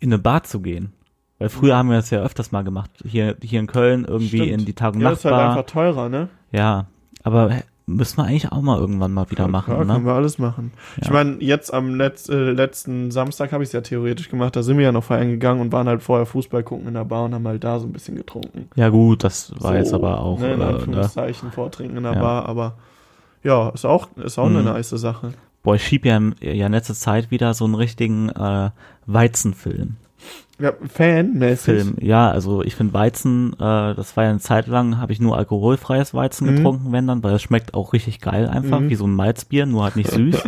in 0.00 0.12
eine 0.12 0.18
Bar 0.18 0.44
zu 0.44 0.60
gehen. 0.60 0.92
Weil 1.38 1.48
früher 1.48 1.76
haben 1.76 1.88
wir 1.88 1.96
das 1.96 2.10
ja 2.10 2.20
öfters 2.22 2.52
mal 2.52 2.62
gemacht. 2.62 2.90
Hier, 3.04 3.36
hier 3.42 3.60
in 3.60 3.66
Köln 3.66 4.04
irgendwie 4.04 4.38
Stimmt. 4.38 4.50
in 4.52 4.64
die 4.64 4.74
Tag- 4.74 4.94
und 4.94 5.00
Ja, 5.00 5.10
ist 5.10 5.24
halt 5.24 5.34
Nachtbar. 5.34 5.50
einfach 5.56 5.66
teurer, 5.66 6.08
ne? 6.08 6.28
Ja, 6.52 6.86
aber 7.24 7.50
müssen 7.86 8.16
wir 8.18 8.24
eigentlich 8.24 8.50
auch 8.52 8.62
mal 8.62 8.78
irgendwann 8.78 9.12
mal 9.12 9.30
wieder 9.30 9.44
Ja, 9.44 9.48
machen, 9.50 9.74
klar, 9.74 9.84
können 9.84 10.02
ne? 10.04 10.06
wir 10.08 10.14
alles 10.14 10.38
machen. 10.38 10.72
Ich 10.98 11.06
Ja. 11.08 11.12
meine, 11.12 11.36
jetzt 11.42 11.74
am 11.74 11.94
Letz-, 11.96 12.30
äh, 12.30 12.52
letzten 12.52 13.10
Samstag 13.10 13.52
habe 13.52 13.62
ich 13.62 13.68
es 13.70 13.72
ja 13.72 13.80
theoretisch 13.80 14.28
gemacht. 14.30 14.54
Da 14.56 14.62
sind 14.62 14.78
wir 14.78 14.84
ja 14.84 14.92
noch 14.92 15.04
feiern 15.04 15.28
gegangen 15.28 15.60
und 15.60 15.72
waren 15.72 15.88
halt 15.88 16.02
vorher 16.02 16.24
Fußball 16.24 16.62
gucken 16.62 16.86
in 16.88 16.94
der 16.94 17.04
Bar 17.04 17.24
und 17.24 17.34
haben 17.34 17.46
halt 17.46 17.64
da 17.64 17.78
so 17.80 17.86
ein 17.86 17.92
bisschen 17.92 18.14
getrunken. 18.16 18.68
Ja 18.76 18.88
gut, 18.90 19.24
das 19.24 19.52
war 19.60 19.72
so, 19.72 19.78
jetzt 19.78 19.92
aber 19.92 20.20
auch, 20.20 20.38
Ne, 20.38 20.54
in 20.54 20.60
äh, 20.60 20.64
ne? 20.64 20.66
Anführungszeichen 20.66 21.50
vortrinken 21.52 21.96
in 21.96 22.04
der. 22.04 22.12
Bar, 22.12 22.46
aber 22.48 22.74
ja, 23.42 23.68
ist 23.70 23.84
auch, 23.84 24.08
ist 24.16 24.38
auch 24.38 24.46
eine 24.46 24.60
Mhm. 24.60 24.66
nice 24.66 24.90
Sache. 24.90 25.34
Boah, 25.64 25.76
ich 25.76 25.84
schieb 25.84 26.04
ja, 26.04 26.20
ja 26.40 26.66
in 26.66 26.72
letzter 26.72 26.94
Zeit 26.94 27.30
wieder 27.30 27.54
so 27.54 27.64
einen 27.64 27.74
richtigen 27.74 28.28
äh, 28.28 28.70
Weizenfilm. 29.06 29.96
Ja, 30.60 30.72
fanmäßig. 30.88 31.64
Film. 31.64 31.96
Ja, 32.00 32.30
also 32.30 32.62
ich 32.62 32.76
finde 32.76 32.94
Weizen, 32.94 33.54
äh, 33.54 33.56
das 33.94 34.16
war 34.16 34.22
ja 34.24 34.30
eine 34.30 34.38
Zeit 34.38 34.68
lang, 34.68 34.98
habe 34.98 35.12
ich 35.12 35.18
nur 35.20 35.36
alkoholfreies 35.36 36.14
Weizen 36.14 36.46
Mhm. 36.46 36.56
getrunken, 36.56 36.92
wenn 36.92 37.08
dann, 37.08 37.24
weil 37.24 37.32
das 37.32 37.42
schmeckt 37.42 37.74
auch 37.74 37.92
richtig 37.92 38.20
geil 38.20 38.48
einfach, 38.48 38.78
Mhm. 38.78 38.88
wie 38.88 38.94
so 38.94 39.04
ein 39.04 39.14
Malzbier, 39.16 39.66
nur 39.66 39.82
halt 39.82 39.96
nicht 39.96 40.10
süß. 40.12 40.44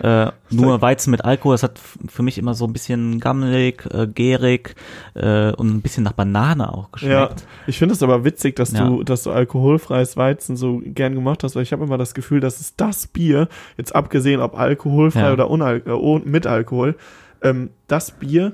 äh, 0.00 0.26
nur 0.50 0.82
Weizen 0.82 1.10
mit 1.10 1.24
Alkohol, 1.24 1.54
das 1.54 1.62
hat 1.62 1.78
für 2.08 2.22
mich 2.22 2.36
immer 2.36 2.52
so 2.52 2.66
ein 2.66 2.74
bisschen 2.74 3.20
gammelig, 3.20 3.86
äh, 3.90 4.06
gärig 4.06 4.74
äh, 5.14 5.52
und 5.52 5.68
ein 5.76 5.80
bisschen 5.80 6.04
nach 6.04 6.12
Banane 6.12 6.70
auch 6.70 6.88
Ja, 7.00 7.24
geschmeckt. 7.26 7.46
ich 7.66 7.78
finde 7.78 7.94
es 7.94 8.02
aber 8.02 8.24
witzig, 8.24 8.54
dass 8.56 8.72
Ja. 8.72 8.86
du, 8.86 9.02
dass 9.02 9.22
du 9.22 9.30
alkoholfreies 9.30 10.18
Weizen 10.18 10.56
so 10.58 10.82
gern 10.84 11.14
gemacht 11.14 11.42
hast, 11.42 11.56
weil 11.56 11.62
ich 11.62 11.72
habe 11.72 11.84
immer 11.84 11.96
das 11.96 12.12
Gefühl, 12.12 12.40
dass 12.40 12.60
es 12.60 12.76
das 12.76 13.06
Bier, 13.06 13.48
jetzt 13.78 13.94
abgesehen 13.94 14.42
ob 14.42 14.58
alkoholfrei 14.58 15.20
Ja. 15.28 15.32
oder 15.32 15.48
unal 15.48 15.82
äh, 15.86 16.28
mit 16.28 16.46
Alkohol, 16.46 16.96
ähm, 17.40 17.70
das 17.86 18.10
Bier, 18.10 18.52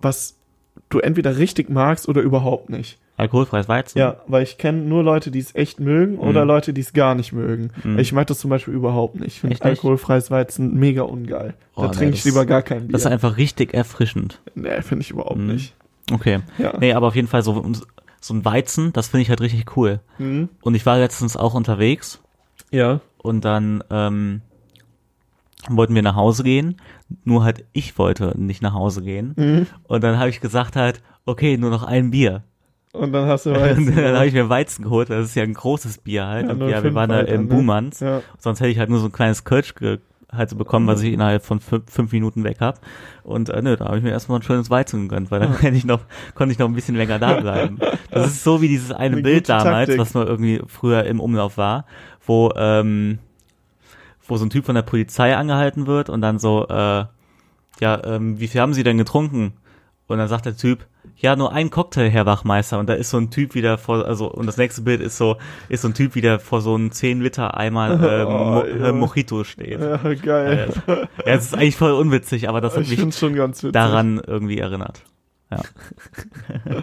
was 0.00 0.36
du 0.88 0.98
entweder 0.98 1.36
richtig 1.38 1.68
magst 1.70 2.08
oder 2.08 2.20
überhaupt 2.22 2.70
nicht. 2.70 2.98
Alkoholfreies 3.16 3.68
Weizen. 3.68 3.98
Ja, 3.98 4.16
weil 4.28 4.42
ich 4.42 4.56
kenne 4.56 4.78
nur 4.78 5.02
Leute, 5.02 5.30
die 5.30 5.40
es 5.40 5.54
echt 5.54 5.78
mögen 5.78 6.16
oder 6.18 6.42
Mhm. 6.42 6.48
Leute, 6.48 6.72
die 6.72 6.80
es 6.80 6.94
gar 6.94 7.14
nicht 7.14 7.32
mögen. 7.34 7.70
Mhm. 7.84 7.98
Ich 7.98 8.12
mag 8.14 8.26
das 8.28 8.38
zum 8.38 8.48
Beispiel 8.48 8.72
überhaupt 8.72 9.16
nicht. 9.16 9.26
Ich 9.34 9.40
finde 9.40 9.60
alkoholfreies 9.62 10.30
Weizen 10.30 10.74
mega 10.78 11.02
ungeil. 11.02 11.52
Oh, 11.76 11.82
da 11.82 11.88
nee, 11.88 11.94
trinke 11.96 12.14
ich 12.14 12.24
lieber 12.24 12.46
gar 12.46 12.62
kein 12.62 12.86
Bier. 12.86 12.92
Das 12.92 13.02
ist 13.02 13.06
einfach 13.06 13.36
richtig 13.36 13.74
erfrischend. 13.74 14.40
nee, 14.54 14.80
finde 14.80 15.02
ich 15.02 15.10
überhaupt 15.10 15.36
Mhm. 15.36 15.48
nicht. 15.48 15.74
Okay. 16.10 16.40
Ja. 16.58 16.72
Nee, 16.80 16.94
aber 16.94 17.08
auf 17.08 17.14
jeden 17.14 17.28
Fall 17.28 17.42
so, 17.42 17.62
so 18.20 18.34
ein 18.34 18.44
Weizen, 18.44 18.92
das 18.94 19.08
finde 19.08 19.22
ich 19.22 19.28
halt 19.28 19.42
richtig 19.42 19.76
cool. 19.76 20.00
Mhm. 20.18 20.48
Und 20.62 20.74
ich 20.74 20.86
war 20.86 20.98
letztens 20.98 21.36
auch 21.36 21.52
unterwegs 21.54 22.20
Ja. 22.70 23.00
und 23.18 23.44
dann 23.44 23.84
ähm, 23.90 24.40
wollten 25.68 25.94
wir 25.94 26.02
nach 26.02 26.16
Hause 26.16 26.42
gehen. 26.42 26.76
Nur 27.24 27.44
halt 27.44 27.64
ich 27.72 27.98
wollte 27.98 28.32
nicht 28.36 28.62
nach 28.62 28.74
Hause 28.74 29.02
gehen. 29.02 29.34
Mhm. 29.36 29.66
Und 29.84 30.04
dann 30.04 30.18
habe 30.18 30.30
ich 30.30 30.40
gesagt 30.40 30.76
halt, 30.76 31.02
okay, 31.26 31.56
nur 31.56 31.70
noch 31.70 31.82
ein 31.82 32.10
Bier. 32.10 32.42
Und 32.92 33.12
dann 33.12 33.28
hast 33.28 33.46
du 33.46 33.50
Und 33.54 33.60
Weizen. 33.60 33.94
dann 33.96 34.16
habe 34.16 34.26
ich 34.26 34.34
mir 34.34 34.48
Weizen 34.48 34.84
geholt. 34.84 35.10
Das 35.10 35.26
ist 35.26 35.34
ja 35.34 35.42
ein 35.42 35.54
großes 35.54 35.98
Bier 35.98 36.26
halt. 36.26 36.46
Ja, 36.46 36.52
und 36.52 36.58
nur 36.58 36.68
ja, 36.70 36.82
wir 36.82 36.94
waren 36.94 37.10
da 37.10 37.18
Weiter, 37.18 37.28
im 37.28 37.42
ne? 37.42 37.48
Buhmanns. 37.48 38.00
Ja. 38.00 38.22
Sonst 38.38 38.60
hätte 38.60 38.70
ich 38.70 38.78
halt 38.78 38.90
nur 38.90 39.00
so 39.00 39.06
ein 39.06 39.12
kleines 39.12 39.44
Kölsch 39.44 39.74
halt 40.32 40.48
so 40.50 40.56
bekommen, 40.56 40.86
was 40.86 41.02
ich 41.02 41.12
innerhalb 41.12 41.44
von 41.44 41.60
fünf, 41.60 42.12
Minuten 42.12 42.44
weg 42.44 42.58
hab. 42.60 42.80
Und 43.24 43.48
äh, 43.48 43.62
nö, 43.62 43.76
da 43.76 43.86
habe 43.86 43.98
ich 43.98 44.04
mir 44.04 44.10
erstmal 44.10 44.38
ein 44.38 44.42
schönes 44.42 44.70
Weizen 44.70 45.08
gegönnt, 45.08 45.30
weil 45.30 45.40
dann 45.40 45.58
hätte 45.58 45.76
ich 45.76 45.84
noch, 45.84 46.00
konnte 46.34 46.52
ich 46.52 46.58
noch 46.58 46.68
ein 46.68 46.74
bisschen 46.74 46.96
länger 46.96 47.18
da 47.18 47.34
bleiben. 47.40 47.78
Das 48.12 48.26
ist 48.26 48.42
so 48.42 48.60
wie 48.60 48.66
dieses 48.66 48.90
eine, 48.90 49.14
Eine 49.16 49.22
Bild 49.22 49.48
damals, 49.48 49.86
Taktik. 49.86 50.00
was 50.00 50.14
mal 50.14 50.26
irgendwie 50.26 50.60
früher 50.66 51.04
im 51.04 51.20
Umlauf 51.20 51.56
war, 51.56 51.84
wo, 52.26 52.50
ähm, 52.56 53.20
wo 54.30 54.36
so 54.36 54.44
ein 54.46 54.50
Typ 54.50 54.64
von 54.64 54.74
der 54.74 54.82
Polizei 54.82 55.36
angehalten 55.36 55.86
wird 55.86 56.08
und 56.08 56.22
dann 56.22 56.38
so, 56.38 56.66
äh, 56.68 57.04
ja, 57.80 58.04
ähm, 58.04 58.40
wie 58.40 58.48
viel 58.48 58.60
haben 58.60 58.74
Sie 58.74 58.82
denn 58.84 58.98
getrunken? 58.98 59.52
Und 60.06 60.18
dann 60.18 60.26
sagt 60.28 60.44
der 60.46 60.56
Typ, 60.56 60.86
ja, 61.16 61.36
nur 61.36 61.52
ein 61.52 61.70
Cocktail, 61.70 62.08
Herr 62.10 62.26
Wachmeister. 62.26 62.78
Und 62.80 62.88
da 62.88 62.94
ist 62.94 63.10
so 63.10 63.16
ein 63.18 63.30
Typ 63.30 63.54
wieder 63.54 63.78
vor, 63.78 64.04
also, 64.06 64.28
und 64.30 64.46
das 64.46 64.56
nächste 64.56 64.82
Bild 64.82 65.00
ist 65.00 65.16
so, 65.16 65.36
ist 65.68 65.82
so 65.82 65.88
ein 65.88 65.94
Typ 65.94 66.14
wieder 66.16 66.40
vor 66.40 66.60
so 66.62 66.74
einem 66.74 66.90
10 66.90 67.20
Liter 67.20 67.56
Eimer 67.56 67.90
äh, 68.02 68.24
Oh, 68.24 68.30
Mo 68.30 68.64
ja. 68.64 68.88
äh, 68.88 68.92
Mojito 68.92 69.44
steht. 69.44 69.80
ja, 69.80 69.96
geil. 70.14 70.72
Ja, 70.86 70.96
es 71.26 71.44
ist 71.46 71.54
eigentlich 71.54 71.76
voll 71.76 71.92
unwitzig, 71.92 72.48
aber 72.48 72.60
das 72.60 72.74
hat 72.76 72.82
ich 72.88 73.04
mich 73.04 73.16
schon 73.16 73.34
ganz 73.34 73.58
witzig. 73.62 73.72
daran 73.72 74.20
irgendwie 74.26 74.58
erinnert. 74.58 75.02
Ja. 75.50 75.60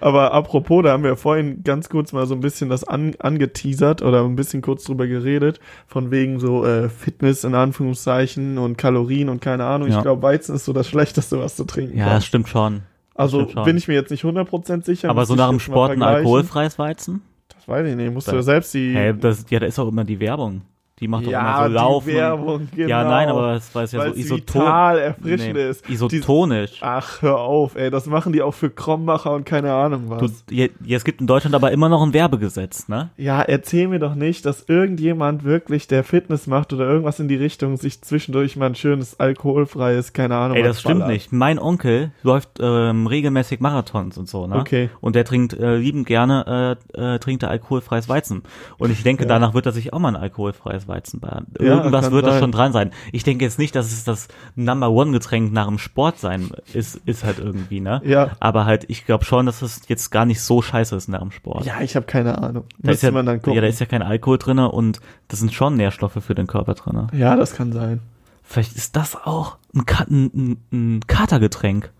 Aber 0.00 0.32
apropos, 0.32 0.82
da 0.82 0.92
haben 0.92 1.04
wir 1.04 1.16
vorhin 1.16 1.62
ganz 1.62 1.88
kurz 1.88 2.12
mal 2.12 2.26
so 2.26 2.34
ein 2.34 2.40
bisschen 2.40 2.68
das 2.68 2.84
an, 2.84 3.14
angeteasert 3.18 4.02
oder 4.02 4.24
ein 4.24 4.36
bisschen 4.36 4.62
kurz 4.62 4.84
drüber 4.84 5.06
geredet, 5.06 5.60
von 5.86 6.10
wegen 6.10 6.38
so 6.40 6.64
äh, 6.64 6.88
Fitness 6.88 7.44
in 7.44 7.54
Anführungszeichen 7.54 8.58
und 8.58 8.76
Kalorien 8.78 9.28
und 9.28 9.40
keine 9.40 9.64
Ahnung. 9.64 9.88
Ja. 9.88 9.96
Ich 9.98 10.02
glaube, 10.02 10.22
Weizen 10.22 10.54
ist 10.54 10.64
so 10.64 10.72
das 10.72 10.86
Schlechteste, 10.88 11.38
was 11.40 11.56
du 11.56 11.64
trinken 11.64 11.96
Ja, 11.98 12.04
das 12.04 12.12
kannst. 12.14 12.26
stimmt 12.28 12.48
schon. 12.48 12.82
Also 13.14 13.38
stimmt 13.40 13.52
schon. 13.52 13.64
bin 13.64 13.76
ich 13.76 13.88
mir 13.88 13.94
jetzt 13.94 14.10
nicht 14.10 14.24
100% 14.24 14.84
sicher. 14.84 15.08
Aber 15.10 15.24
so 15.26 15.34
nach 15.34 15.48
dem 15.50 15.60
Sport 15.60 15.92
ein 15.92 16.02
alkoholfreies 16.02 16.78
Weizen? 16.78 17.22
Das 17.54 17.66
weiß 17.68 17.86
ich 17.88 17.96
nicht, 17.96 18.12
musst 18.12 18.26
du 18.28 18.32
Da- 18.32 18.36
ja 18.38 18.42
selbst 18.42 18.74
die... 18.74 18.94
Hä, 18.94 19.14
das, 19.18 19.46
ja, 19.50 19.58
da 19.60 19.66
ist 19.66 19.78
auch 19.78 19.88
immer 19.88 20.04
die 20.04 20.20
Werbung. 20.20 20.62
Die 20.98 21.08
macht 21.08 21.26
doch 21.26 21.30
ja, 21.30 21.66
immer 21.66 21.68
so 21.68 21.74
Laufen. 21.74 22.08
die 22.08 22.14
Werbung, 22.16 22.68
genau. 22.74 22.88
Ja, 22.88 23.04
nein, 23.04 23.28
aber 23.28 23.52
es 23.56 23.74
war 23.74 23.82
ja 23.82 23.86
so 23.86 23.98
Weil 23.98 24.10
es 24.12 24.16
isoton 24.16 24.62
vital 24.62 24.98
erfrischend 24.98 25.52
nee, 25.54 25.68
ist. 25.68 25.90
isotonisch. 25.90 26.78
Ach, 26.80 27.20
hör 27.20 27.38
auf, 27.38 27.76
ey, 27.76 27.90
das 27.90 28.06
machen 28.06 28.32
die 28.32 28.40
auch 28.40 28.54
für 28.54 28.70
Krommacher 28.70 29.32
und 29.34 29.44
keine 29.44 29.74
Ahnung 29.74 30.04
was. 30.06 30.46
Du, 30.46 30.54
ja, 30.54 30.68
es 30.88 31.04
gibt 31.04 31.20
in 31.20 31.26
Deutschland 31.26 31.54
aber 31.54 31.70
immer 31.72 31.90
noch 31.90 32.02
ein 32.02 32.14
Werbegesetz, 32.14 32.88
ne? 32.88 33.10
Ja, 33.18 33.42
erzähl 33.42 33.88
mir 33.88 33.98
doch 33.98 34.14
nicht, 34.14 34.46
dass 34.46 34.62
irgendjemand 34.68 35.44
wirklich, 35.44 35.86
der 35.86 36.02
Fitness 36.02 36.46
macht 36.46 36.72
oder 36.72 36.86
irgendwas 36.86 37.20
in 37.20 37.28
die 37.28 37.36
Richtung, 37.36 37.76
sich 37.76 38.00
zwischendurch 38.00 38.56
mal 38.56 38.66
ein 38.66 38.74
schönes 38.74 39.20
alkoholfreies, 39.20 40.14
keine 40.14 40.36
Ahnung. 40.36 40.56
Ey, 40.56 40.62
was 40.62 40.68
das 40.70 40.80
stimmt 40.80 41.00
ballert. 41.00 41.12
nicht. 41.12 41.30
Mein 41.30 41.58
Onkel 41.58 42.12
läuft 42.22 42.58
ähm, 42.58 43.06
regelmäßig 43.06 43.60
Marathons 43.60 44.16
und 44.16 44.30
so, 44.30 44.46
ne? 44.46 44.56
Okay. 44.56 44.88
Und 45.02 45.14
der 45.14 45.26
trinkt 45.26 45.52
äh, 45.52 45.76
liebend 45.76 46.06
gerne, 46.06 46.78
äh, 46.96 47.14
äh, 47.16 47.18
trinkt 47.18 47.42
er 47.42 47.50
alkoholfreies 47.50 48.08
Weizen. 48.08 48.44
Und 48.78 48.90
ich 48.90 49.02
denke, 49.02 49.24
Ja. 49.24 49.28
danach 49.28 49.52
wird 49.52 49.66
er 49.66 49.72
sich 49.72 49.92
auch 49.92 49.98
mal 49.98 50.08
ein 50.08 50.16
alkoholfreies 50.16 50.85
Weizen. 50.88 51.20
Ja, 51.22 51.42
Irgendwas 51.58 52.10
wird 52.10 52.26
da 52.26 52.32
sein. 52.32 52.40
schon 52.40 52.52
dran 52.52 52.72
sein. 52.72 52.90
Ich 53.12 53.24
denke 53.24 53.44
jetzt 53.44 53.58
nicht, 53.58 53.74
dass 53.74 53.92
es 53.92 54.04
das 54.04 54.28
Number 54.54 54.90
One 54.90 55.12
Getränk 55.12 55.52
nach 55.52 55.66
dem 55.66 55.78
Sport 55.78 56.18
sein 56.18 56.50
ist, 56.72 56.96
ist 57.04 57.24
halt 57.24 57.38
irgendwie, 57.38 57.80
ne? 57.80 58.00
Ja. 58.04 58.30
Aber 58.40 58.64
halt, 58.64 58.84
ich 58.88 59.06
glaube 59.06 59.24
schon, 59.24 59.46
dass 59.46 59.62
es 59.62 59.82
jetzt 59.88 60.10
gar 60.10 60.24
nicht 60.26 60.40
so 60.40 60.62
scheiße 60.62 60.94
ist 60.96 61.08
nach 61.08 61.20
dem 61.20 61.30
Sport. 61.30 61.64
Ja, 61.66 61.80
ich 61.80 61.96
habe 61.96 62.06
keine 62.06 62.38
Ahnung. 62.38 62.64
da 62.78 62.92
ist 62.92 63.02
ja, 63.02 63.10
man 63.10 63.26
dann 63.26 63.38
gucken. 63.38 63.54
ja, 63.54 63.60
da 63.60 63.66
ist 63.66 63.80
ja 63.80 63.86
kein 63.86 64.02
Alkohol 64.02 64.38
drinne 64.38 64.70
und 64.70 65.00
das 65.28 65.40
sind 65.40 65.52
schon 65.52 65.76
Nährstoffe 65.76 66.18
für 66.20 66.34
den 66.34 66.46
Körper 66.46 66.74
drinne. 66.74 67.08
ja, 67.12 67.36
das 67.36 67.54
kann 67.54 67.72
sein. 67.72 68.00
Vielleicht 68.42 68.76
ist 68.76 68.94
das 68.94 69.16
auch 69.16 69.56
ein, 69.74 69.86
Ka 69.86 70.04
ein, 70.04 70.30
ein, 70.34 70.56
ein 70.72 71.00
Katergetränk. 71.06 71.90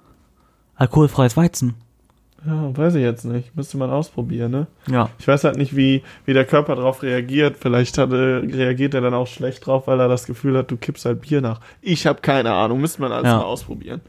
Alkoholfreies 0.76 1.36
Weizen. 1.36 1.74
Ja, 2.46 2.76
weiß 2.76 2.94
ich 2.94 3.02
jetzt 3.02 3.24
nicht. 3.24 3.56
Müsste 3.56 3.76
man 3.76 3.90
ausprobieren, 3.90 4.52
ne? 4.52 4.66
Ja. 4.88 5.10
Ich 5.18 5.26
weiß 5.26 5.44
halt 5.44 5.56
nicht, 5.56 5.74
wie, 5.74 6.02
wie 6.26 6.32
der 6.32 6.44
Körper 6.44 6.76
darauf 6.76 7.02
reagiert. 7.02 7.56
Vielleicht 7.58 7.98
hat, 7.98 8.12
äh, 8.12 8.14
reagiert 8.14 8.94
er 8.94 9.00
dann 9.00 9.14
auch 9.14 9.26
schlecht 9.26 9.66
drauf, 9.66 9.86
weil 9.88 9.98
er 9.98 10.08
das 10.08 10.26
Gefühl 10.26 10.56
hat, 10.56 10.70
du 10.70 10.76
kippst 10.76 11.04
halt 11.06 11.22
Bier 11.22 11.40
nach. 11.40 11.60
Ich 11.82 12.06
habe 12.06 12.20
keine 12.20 12.52
Ahnung. 12.52 12.80
Müsste 12.80 13.02
man 13.02 13.10
alles 13.12 13.26
Ja. 13.26 13.38
mal 13.38 13.44
ausprobieren. 13.44 14.00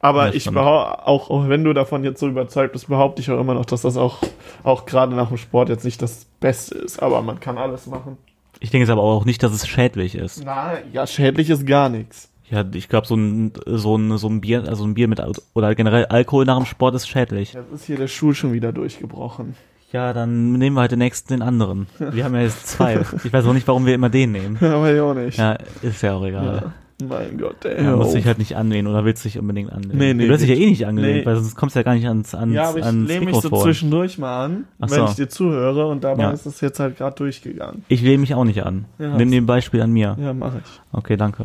Aber 0.00 0.28
Ja, 0.28 0.34
ich 0.34 0.50
behaupte, 0.50 1.06
auch, 1.06 1.30
auch 1.30 1.48
wenn 1.48 1.64
du 1.64 1.72
davon 1.72 2.04
jetzt 2.04 2.20
so 2.20 2.28
überzeugt 2.28 2.72
bist, 2.72 2.88
behaupte 2.88 3.20
ich 3.22 3.30
auch 3.30 3.40
immer 3.40 3.54
noch, 3.54 3.64
dass 3.66 3.82
das 3.82 3.96
auch, 3.96 4.18
auch 4.62 4.86
gerade 4.86 5.14
nach 5.14 5.28
dem 5.28 5.36
Sport 5.36 5.68
jetzt 5.68 5.84
nicht 5.84 6.00
das 6.00 6.26
Beste 6.40 6.76
ist. 6.76 7.02
Aber 7.02 7.22
man 7.22 7.40
kann 7.40 7.58
alles 7.58 7.86
machen. 7.86 8.16
Ich 8.60 8.70
denke 8.70 8.84
jetzt 8.84 8.90
aber 8.92 9.02
auch 9.02 9.24
nicht, 9.26 9.42
dass 9.42 9.52
es 9.52 9.66
schädlich 9.66 10.14
ist. 10.14 10.42
Na, 10.44 10.72
ja, 10.92 11.06
schädlich 11.06 11.50
ist 11.50 11.66
gar 11.66 11.88
nichts. 11.88 12.30
Ja, 12.50 12.64
ich 12.74 12.88
glaube, 12.88 13.06
so 13.06 13.16
ein, 13.16 13.52
so 13.66 13.96
ein, 13.96 14.16
so 14.18 14.28
ein 14.28 14.40
Bier, 14.40 14.64
also 14.68 14.84
ein 14.84 14.94
Bier 14.94 15.08
mit, 15.08 15.20
oder 15.54 15.74
generell 15.74 16.06
Alkohol 16.06 16.44
nach 16.44 16.56
dem 16.56 16.66
Sport 16.66 16.94
ist 16.94 17.08
schädlich. 17.08 17.54
Jetzt 17.54 17.72
ist 17.72 17.84
hier 17.86 17.96
der 17.96 18.06
Stuhl 18.08 18.34
schon 18.34 18.52
wieder 18.52 18.72
durchgebrochen. 18.72 19.54
Ja, 19.92 20.12
dann 20.12 20.52
nehmen 20.54 20.76
wir 20.76 20.80
halt 20.82 20.92
den 20.92 20.98
nächsten, 20.98 21.32
den 21.34 21.42
anderen. 21.42 21.86
Wir 21.98 22.24
haben 22.24 22.34
ja 22.34 22.42
jetzt 22.42 22.66
zwei. 22.66 23.00
Ich 23.24 23.32
weiß 23.32 23.46
auch 23.46 23.52
nicht, 23.52 23.66
warum 23.66 23.86
wir 23.86 23.94
immer 23.94 24.10
den 24.10 24.32
nehmen. 24.32 24.56
Aber 24.60 24.92
ich 24.92 25.00
auch 25.00 25.14
nicht. 25.14 25.38
Ja, 25.38 25.56
ist 25.82 26.02
ja 26.02 26.14
auch 26.14 26.24
egal. 26.24 26.62
Ja. 26.62 26.72
Mein 27.06 27.36
Gott, 27.36 27.62
ey. 27.64 27.84
Ja, 27.84 27.94
musst 27.94 28.14
dich 28.14 28.24
halt 28.26 28.38
nicht 28.38 28.56
anlehnen 28.56 28.86
oder 28.88 29.04
willst 29.04 29.24
dich 29.24 29.38
unbedingt 29.38 29.70
anlehnen. 29.70 29.98
Nee, 29.98 30.14
nee, 30.14 30.24
du 30.24 30.30
wirst 30.30 30.42
dich 30.42 30.50
ja 30.50 30.56
eh 30.56 30.70
nicht 30.70 30.86
angelehnt, 30.86 31.18
Nee. 31.18 31.26
weil 31.26 31.36
sonst 31.36 31.54
kommst 31.54 31.76
du 31.76 31.80
ja 31.80 31.82
gar 31.82 31.94
nicht 31.94 32.06
ans, 32.06 32.34
ans, 32.34 32.54
Ja, 32.54 32.70
aber 32.70 32.78
ich 32.78 32.84
lehne 32.90 33.26
mich 33.26 33.36
so 33.36 33.50
zwischendurch 33.50 34.16
mal 34.16 34.46
an, 34.46 34.64
Ach 34.80 34.90
wenn 34.90 35.00
so. 35.00 35.04
ich 35.04 35.14
dir 35.16 35.28
zuhöre 35.28 35.86
und 35.88 36.02
dabei 36.04 36.22
Ja. 36.22 36.30
ist 36.30 36.46
es 36.46 36.60
jetzt 36.62 36.80
halt 36.80 36.96
gerade 36.96 37.14
durchgegangen. 37.16 37.84
ich 37.88 38.00
lehne 38.00 38.18
mich 38.18 38.34
auch 38.34 38.44
nicht 38.44 38.64
an. 38.64 38.86
Ja. 38.98 39.14
Nimm 39.14 39.30
den 39.30 39.44
Beispiel 39.44 39.82
an 39.82 39.92
mir. 39.92 40.16
Ja, 40.18 40.32
mache 40.32 40.62
ich. 40.64 40.80
Okay, 40.98 41.18
danke. 41.18 41.44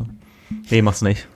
Nee, 0.70 0.82
mach's 0.82 1.02
nicht. 1.02 1.26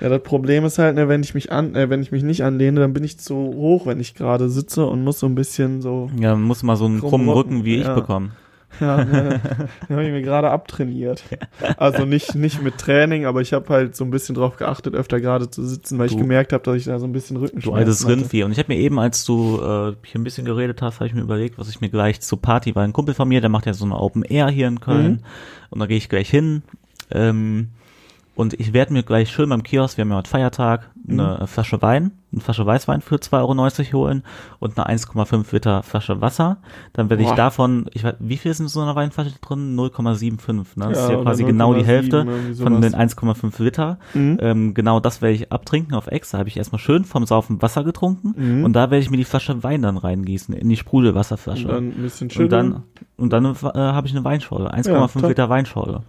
Ja, 0.00 0.08
das 0.08 0.22
Problem 0.22 0.64
ist 0.64 0.78
halt, 0.78 0.94
ne, 0.94 1.08
wenn 1.08 1.22
ich 1.22 1.34
mich 1.34 1.52
an, 1.52 1.74
äh, 1.74 1.90
wenn 1.90 2.00
ich 2.00 2.10
mich 2.10 2.22
nicht 2.22 2.42
anlehne, 2.42 2.80
dann 2.80 2.94
bin 2.94 3.04
ich 3.04 3.18
zu 3.18 3.34
hoch, 3.34 3.84
wenn 3.86 4.00
ich 4.00 4.14
gerade 4.14 4.48
sitze 4.48 4.86
und 4.86 5.04
muss 5.04 5.18
so 5.20 5.26
ein 5.26 5.34
bisschen 5.34 5.82
so, 5.82 6.10
Ja, 6.18 6.32
man 6.34 6.42
muss 6.44 6.62
mal 6.62 6.76
so 6.76 6.86
einen 6.86 7.00
Krumm 7.00 7.10
krummen 7.10 7.28
Rücken, 7.28 7.64
wie 7.66 7.76
ich 7.76 7.84
ja. 7.84 7.94
bekommen. 7.94 8.32
ja, 8.80 9.04
ne, 9.04 9.40
den 9.88 9.96
habe 9.96 10.04
ich 10.06 10.12
mir 10.12 10.22
gerade 10.22 10.48
abtrainiert. 10.50 11.22
Also 11.76 12.06
nicht 12.06 12.34
nicht 12.36 12.62
mit 12.62 12.78
Training, 12.78 13.26
aber 13.26 13.40
ich 13.42 13.52
habe 13.52 13.68
halt 13.68 13.94
so 13.96 14.04
ein 14.04 14.10
bisschen 14.10 14.36
drauf 14.36 14.56
geachtet, 14.56 14.94
öfter 14.94 15.20
gerade 15.20 15.50
zu 15.50 15.66
sitzen, 15.66 15.98
weil 15.98 16.06
ich 16.06 16.12
Du- 16.12 16.18
gemerkt 16.18 16.52
habe, 16.54 16.62
dass 16.62 16.76
ich 16.76 16.84
da 16.84 16.98
so 17.00 17.04
ein 17.04 17.12
bisschen 17.12 17.34
Du 17.34 17.42
Rückenschmerzen 17.42 17.78
altes 17.78 18.04
hatte. 18.04 18.12
Rindvieh. 18.12 18.44
Und 18.44 18.52
ich 18.52 18.58
habe 18.58 18.72
mir 18.72 18.78
eben, 18.78 18.98
als 19.00 19.24
du 19.26 19.56
äh, 19.60 19.92
hier 20.04 20.20
ein 20.20 20.24
bisschen 20.24 20.46
geredet 20.46 20.80
hast, 20.80 21.00
habe 21.00 21.08
ich 21.08 21.14
mir 21.14 21.20
überlegt, 21.20 21.58
was 21.58 21.68
ich 21.68 21.80
mir 21.82 21.90
gleich 21.90 22.20
zur 22.20 22.40
Party, 22.40 22.74
weil 22.74 22.84
ein 22.84 22.92
Kumpel 22.94 23.12
von 23.12 23.28
mir, 23.28 23.40
der 23.42 23.50
macht 23.50 23.66
ja 23.66 23.74
so 23.74 23.84
eine 23.84 23.96
Open 23.98 24.22
Air 24.22 24.48
hier 24.48 24.68
in 24.68 24.80
Köln. 24.80 25.12
Mhm. 25.14 25.18
Und 25.70 25.80
da 25.80 25.86
gehe 25.86 25.98
ich 25.98 26.08
gleich 26.08 26.30
hin. 26.30 26.62
Ähm, 27.10 27.68
und 28.36 28.54
ich 28.58 28.72
werde 28.72 28.94
mir 28.94 29.02
gleich 29.02 29.30
schön 29.30 29.50
beim 29.50 29.62
Kiosk, 29.62 29.98
wir 29.98 30.02
haben 30.02 30.10
ja 30.12 30.16
heute 30.16 30.30
Feiertag, 30.30 30.88
eine 31.06 31.46
Flasche 31.46 31.82
Wein, 31.82 32.12
eine 32.32 32.40
Flasche 32.40 32.64
Weißwein 32.64 33.00
für 33.02 33.16
2,90 33.16 33.92
Euro 33.92 34.04
holen 34.04 34.22
und 34.60 34.78
eine 34.78 34.96
1,5 34.96 35.52
Liter 35.52 35.82
Flasche 35.82 36.20
Wasser. 36.22 36.58
Dann 36.94 37.10
werde 37.10 37.24
ich 37.24 37.30
davon, 37.32 37.86
ich 37.92 38.04
weiß, 38.04 38.14
wie 38.20 38.36
viel 38.38 38.52
ist 38.52 38.60
in 38.60 38.68
so 38.68 38.80
einer 38.80 38.94
Weinflasche 38.94 39.32
drin? 39.42 39.76
0,75, 39.76 40.78
ne? 40.78 40.88
Das 40.90 41.02
ist 41.02 41.10
ja 41.10 41.20
quasi 41.20 41.44
genau 41.44 41.74
die 41.74 41.80
0,7, 41.80 41.84
Hälfte 41.84 42.26
von 42.62 42.80
den 42.80 42.94
1,5 42.94 43.62
Liter. 43.62 43.98
Mhm. 44.14 44.38
Ähm, 44.40 44.74
genau 44.74 45.00
das 45.00 45.20
werde 45.20 45.34
ich 45.34 45.52
abtrinken 45.52 45.94
auf 45.94 46.06
Ex. 46.06 46.30
Da 46.30 46.38
habe 46.38 46.48
ich 46.48 46.56
erstmal 46.56 46.78
schön 46.78 47.04
vom 47.04 47.26
Saufen 47.26 47.60
Wasser 47.60 47.84
getrunken 47.84 48.34
Mhm. 48.36 48.64
und 48.64 48.72
da 48.72 48.90
werde 48.90 48.98
ich 49.02 49.10
mir 49.10 49.16
die 49.18 49.24
Flasche 49.24 49.62
Wein 49.62 49.82
dann 49.82 49.98
reingießen 49.98 50.54
in 50.54 50.68
die 50.68 50.76
Sprudelwasserflasche. 50.76 51.66
Und 51.68 51.74
dann 51.74 51.88
ein 51.88 52.02
bisschen 52.02 52.30
Und 52.38 52.52
dann, 52.52 52.82
und 53.18 53.32
dann 53.32 53.44
äh, 53.44 53.54
habe 53.74 54.06
ich 54.06 54.14
eine 54.14 54.24
Weinschorle, 54.24 54.72
1,5 54.72 55.20
Ja. 55.22 55.28
Liter 55.28 55.48
Weinschorle. 55.50 56.02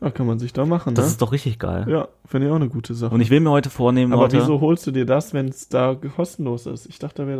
Ja, 0.00 0.10
kann 0.10 0.26
man 0.26 0.38
sich 0.38 0.52
da 0.52 0.66
machen, 0.66 0.94
Das 0.94 1.06
ne? 1.06 1.10
ist 1.12 1.22
doch 1.22 1.32
richtig 1.32 1.58
geil. 1.58 1.86
ja, 1.88 2.08
finde 2.26 2.46
ich 2.46 2.52
auch 2.52 2.56
eine 2.56 2.68
gute 2.68 2.94
Sache. 2.94 3.14
Und 3.14 3.20
ich 3.22 3.30
will 3.30 3.40
mir 3.40 3.50
heute 3.50 3.70
vornehmen, 3.70 4.12
aber 4.12 4.22
Leute, 4.22 4.38
wieso 4.38 4.60
holst 4.60 4.86
du 4.86 4.90
dir 4.90 5.06
das, 5.06 5.32
wenn 5.32 5.48
es 5.48 5.68
da 5.68 5.94
kostenlos 5.94 6.66
ist? 6.66 6.86
Ich 6.86 6.98
dachte, 6.98 7.22
da 7.22 7.28
wäre 7.28 7.38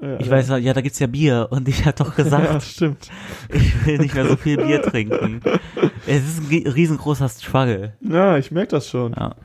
das. 0.00 0.08
äh, 0.08 0.16
ich 0.20 0.26
ja. 0.26 0.32
weiß, 0.32 0.48
ja, 0.60 0.72
da 0.72 0.80
gibt's 0.80 0.98
ja 0.98 1.06
Bier 1.06 1.46
und 1.50 1.68
ich 1.68 1.84
habe 1.86 1.96
doch 1.96 2.18
Ja, 2.18 2.24
gesagt, 2.24 2.62
stimmt. 2.64 3.08
ich 3.52 3.86
will 3.86 3.98
nicht 3.98 4.14
mehr 4.14 4.26
so 4.26 4.36
viel 4.36 4.56
Bier 4.56 4.82
trinken. 4.82 5.40
Es 6.04 6.24
ist 6.26 6.50
ein 6.50 6.66
riesengroßer 6.66 7.28
Struggle. 7.28 7.92
Ja, 8.00 8.36
ich 8.36 8.50
merke 8.50 8.70
das 8.72 8.88
schon. 8.88 9.12
Ja. 9.12 9.36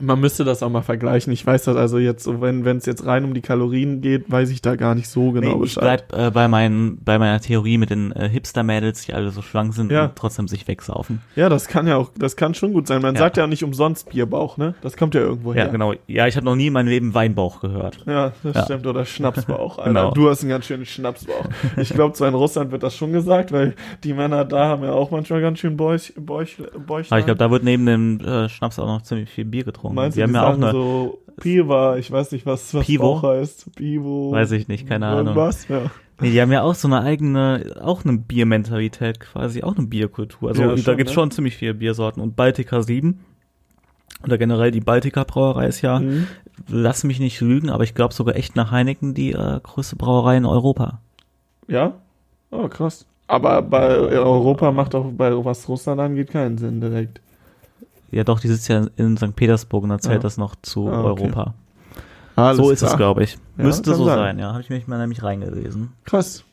Man 0.00 0.20
müsste 0.20 0.44
das 0.44 0.62
auch 0.62 0.70
mal 0.70 0.82
vergleichen. 0.82 1.32
Ich 1.32 1.46
weiß 1.46 1.64
das 1.64 1.76
also 1.76 1.98
jetzt, 1.98 2.24
so 2.24 2.40
wenn 2.40 2.64
es 2.76 2.86
jetzt 2.86 3.04
rein 3.06 3.24
um 3.24 3.34
die 3.34 3.40
Kalorien 3.40 4.00
geht, 4.00 4.30
weiß 4.30 4.50
ich 4.50 4.62
da 4.62 4.76
gar 4.76 4.94
nicht 4.94 5.08
so 5.08 5.32
genau 5.32 5.48
nee, 5.48 5.54
ich 5.64 5.74
Bescheid. 5.74 6.06
bleib 6.08 6.26
äh, 6.28 6.30
bei, 6.30 6.48
meinen, 6.48 6.98
bei 7.04 7.18
meiner 7.18 7.40
Theorie 7.40 7.78
mit 7.78 7.90
den 7.90 8.12
äh, 8.12 8.28
Hipster-Mädels, 8.28 9.06
die 9.06 9.14
alle 9.14 9.30
so 9.30 9.42
schlank 9.42 9.74
sind 9.74 9.90
Ja. 9.92 10.04
und 10.04 10.16
trotzdem 10.16 10.48
sich 10.48 10.66
wegsaufen. 10.68 11.20
Ja, 11.36 11.48
das 11.48 11.68
kann 11.68 11.86
ja 11.86 11.96
auch, 11.96 12.10
das 12.18 12.36
kann 12.36 12.54
schon 12.54 12.72
gut 12.72 12.86
sein. 12.86 13.02
Man 13.02 13.14
Ja. 13.14 13.20
sagt 13.20 13.36
ja 13.36 13.44
auch 13.44 13.48
nicht 13.48 13.64
umsonst 13.64 14.10
Bierbauch, 14.10 14.56
ne? 14.56 14.74
Das 14.82 14.96
kommt 14.96 15.14
ja 15.14 15.20
irgendwo 15.20 15.50
Ja, 15.52 15.62
her. 15.64 15.68
genau. 15.68 15.94
Ja, 16.06 16.26
ich 16.26 16.36
habe 16.36 16.44
noch 16.46 16.56
nie 16.56 16.68
in 16.68 16.72
meinem 16.72 16.88
Leben 16.88 17.14
Weinbauch 17.14 17.60
gehört. 17.60 17.98
Ja, 18.06 18.32
das 18.42 18.54
Ja. 18.56 18.64
stimmt. 18.64 18.86
Oder 18.86 19.04
Schnapsbauch. 19.04 19.78
Alter. 19.78 19.88
Genau. 19.90 20.10
Du 20.12 20.28
hast 20.28 20.40
einen 20.42 20.50
ganz 20.50 20.64
schönen 20.66 20.86
Schnapsbauch. 20.86 21.44
Ich 21.76 21.90
glaube, 21.90 22.14
zwar 22.14 22.28
in 22.28 22.34
Russland 22.34 22.72
wird 22.72 22.82
das 22.82 22.94
schon 22.96 23.12
gesagt, 23.12 23.52
weil 23.52 23.74
die 24.04 24.12
Männer 24.14 24.44
da 24.44 24.66
haben 24.68 24.82
ja 24.84 24.92
auch 24.92 25.10
manchmal 25.10 25.40
ganz 25.40 25.58
schön 25.58 25.76
Bäuch, 25.76 26.12
Bäuch, 26.16 26.56
Bäuchlein. 26.86 27.06
Aber 27.10 27.18
ich 27.18 27.24
glaube, 27.26 27.38
da 27.38 27.50
wird 27.50 27.64
neben 27.64 27.86
dem 27.86 28.20
äh, 28.20 28.48
Schnaps 28.48 28.78
auch 28.78 28.86
noch 28.86 29.02
ziemlich 29.02 29.28
viel 29.30 29.44
Bier 29.44 29.64
getrunken. 29.64 29.89
Meinst 29.94 30.16
die 30.16 30.20
du, 30.20 30.24
haben 30.24 30.32
die 30.32 30.36
ja 30.36 30.46
auch 30.48 30.54
eine, 30.54 30.70
so 30.72 31.18
Piva, 31.40 31.96
ich 31.96 32.10
weiß 32.10 32.32
nicht, 32.32 32.46
was, 32.46 32.74
was 32.74 32.86
Pivo? 32.86 33.14
Bauch 33.14 33.22
heißt. 33.22 33.74
Pivo. 33.76 34.32
weiß 34.32 34.52
ich 34.52 34.68
nicht, 34.68 34.86
keine 34.88 35.06
Ahnung. 35.06 35.28
Irgendwas, 35.28 35.68
ja. 35.68 35.90
Nee, 36.20 36.32
die 36.32 36.40
haben 36.42 36.52
ja 36.52 36.62
auch 36.62 36.74
so 36.74 36.86
eine 36.86 37.00
eigene, 37.00 37.76
auch 37.82 38.04
eine 38.04 38.18
Biermentalität 38.18 39.20
quasi, 39.20 39.62
auch 39.62 39.76
eine 39.76 39.86
Bierkultur. 39.86 40.50
Also 40.50 40.62
Ja, 40.62 40.68
da 40.68 40.76
schon, 40.76 40.96
gibt's 40.98 41.12
ne? 41.12 41.14
schon 41.14 41.30
ziemlich 41.30 41.56
viele 41.56 41.72
Biersorten. 41.74 42.22
Und 42.22 42.36
Baltica 42.36 42.82
7 42.82 43.20
oder 44.24 44.36
generell 44.36 44.70
die 44.70 44.80
Baltica 44.80 45.24
Brauerei 45.24 45.66
ist 45.66 45.80
ja, 45.80 46.00
Mhm. 46.00 46.26
lass 46.68 47.04
mich 47.04 47.20
nicht 47.20 47.40
lügen, 47.40 47.70
aber 47.70 47.84
ich 47.84 47.94
glaube 47.94 48.12
sogar 48.12 48.36
echt 48.36 48.54
nach 48.54 48.70
Heineken 48.70 49.14
die 49.14 49.32
äh, 49.32 49.60
größte 49.62 49.96
Brauerei 49.96 50.36
in 50.36 50.44
Europa. 50.44 51.00
Ja? 51.68 51.94
Oh, 52.50 52.68
krass. 52.68 53.06
Aber 53.26 53.62
bei 53.62 53.88
Europa 53.96 54.72
macht 54.72 54.94
auch 54.94 55.06
bei 55.12 55.32
was 55.44 55.68
Russland 55.68 56.00
angeht 56.00 56.30
keinen 56.32 56.58
Sinn 56.58 56.80
direkt. 56.82 57.20
Ja 58.10 58.24
doch, 58.24 58.40
die 58.40 58.48
sitzt 58.48 58.68
ja 58.68 58.86
in 58.96 59.16
St. 59.16 59.34
Petersburg 59.36 59.84
und 59.84 59.90
da 59.90 59.98
zählt 59.98 60.14
Ja. 60.16 60.20
das 60.20 60.36
noch 60.36 60.56
zu 60.62 60.88
Ah, 60.88 61.04
okay. 61.04 61.22
Europa. 61.24 61.54
Alles 62.36 62.56
so 62.56 62.70
ist 62.70 62.82
es, 62.82 62.88
klar. 62.88 62.96
glaube 62.96 63.24
ich. 63.24 63.38
Ja, 63.58 63.64
Müsste 63.64 63.94
so 63.94 64.04
sein. 64.04 64.16
sein, 64.18 64.38
ja. 64.38 64.52
Habe 64.52 64.62
ich 64.62 64.70
mich 64.70 64.86
mal 64.86 64.98
nämlich 64.98 65.22
reingelesen. 65.22 65.92
Krass. 66.04 66.44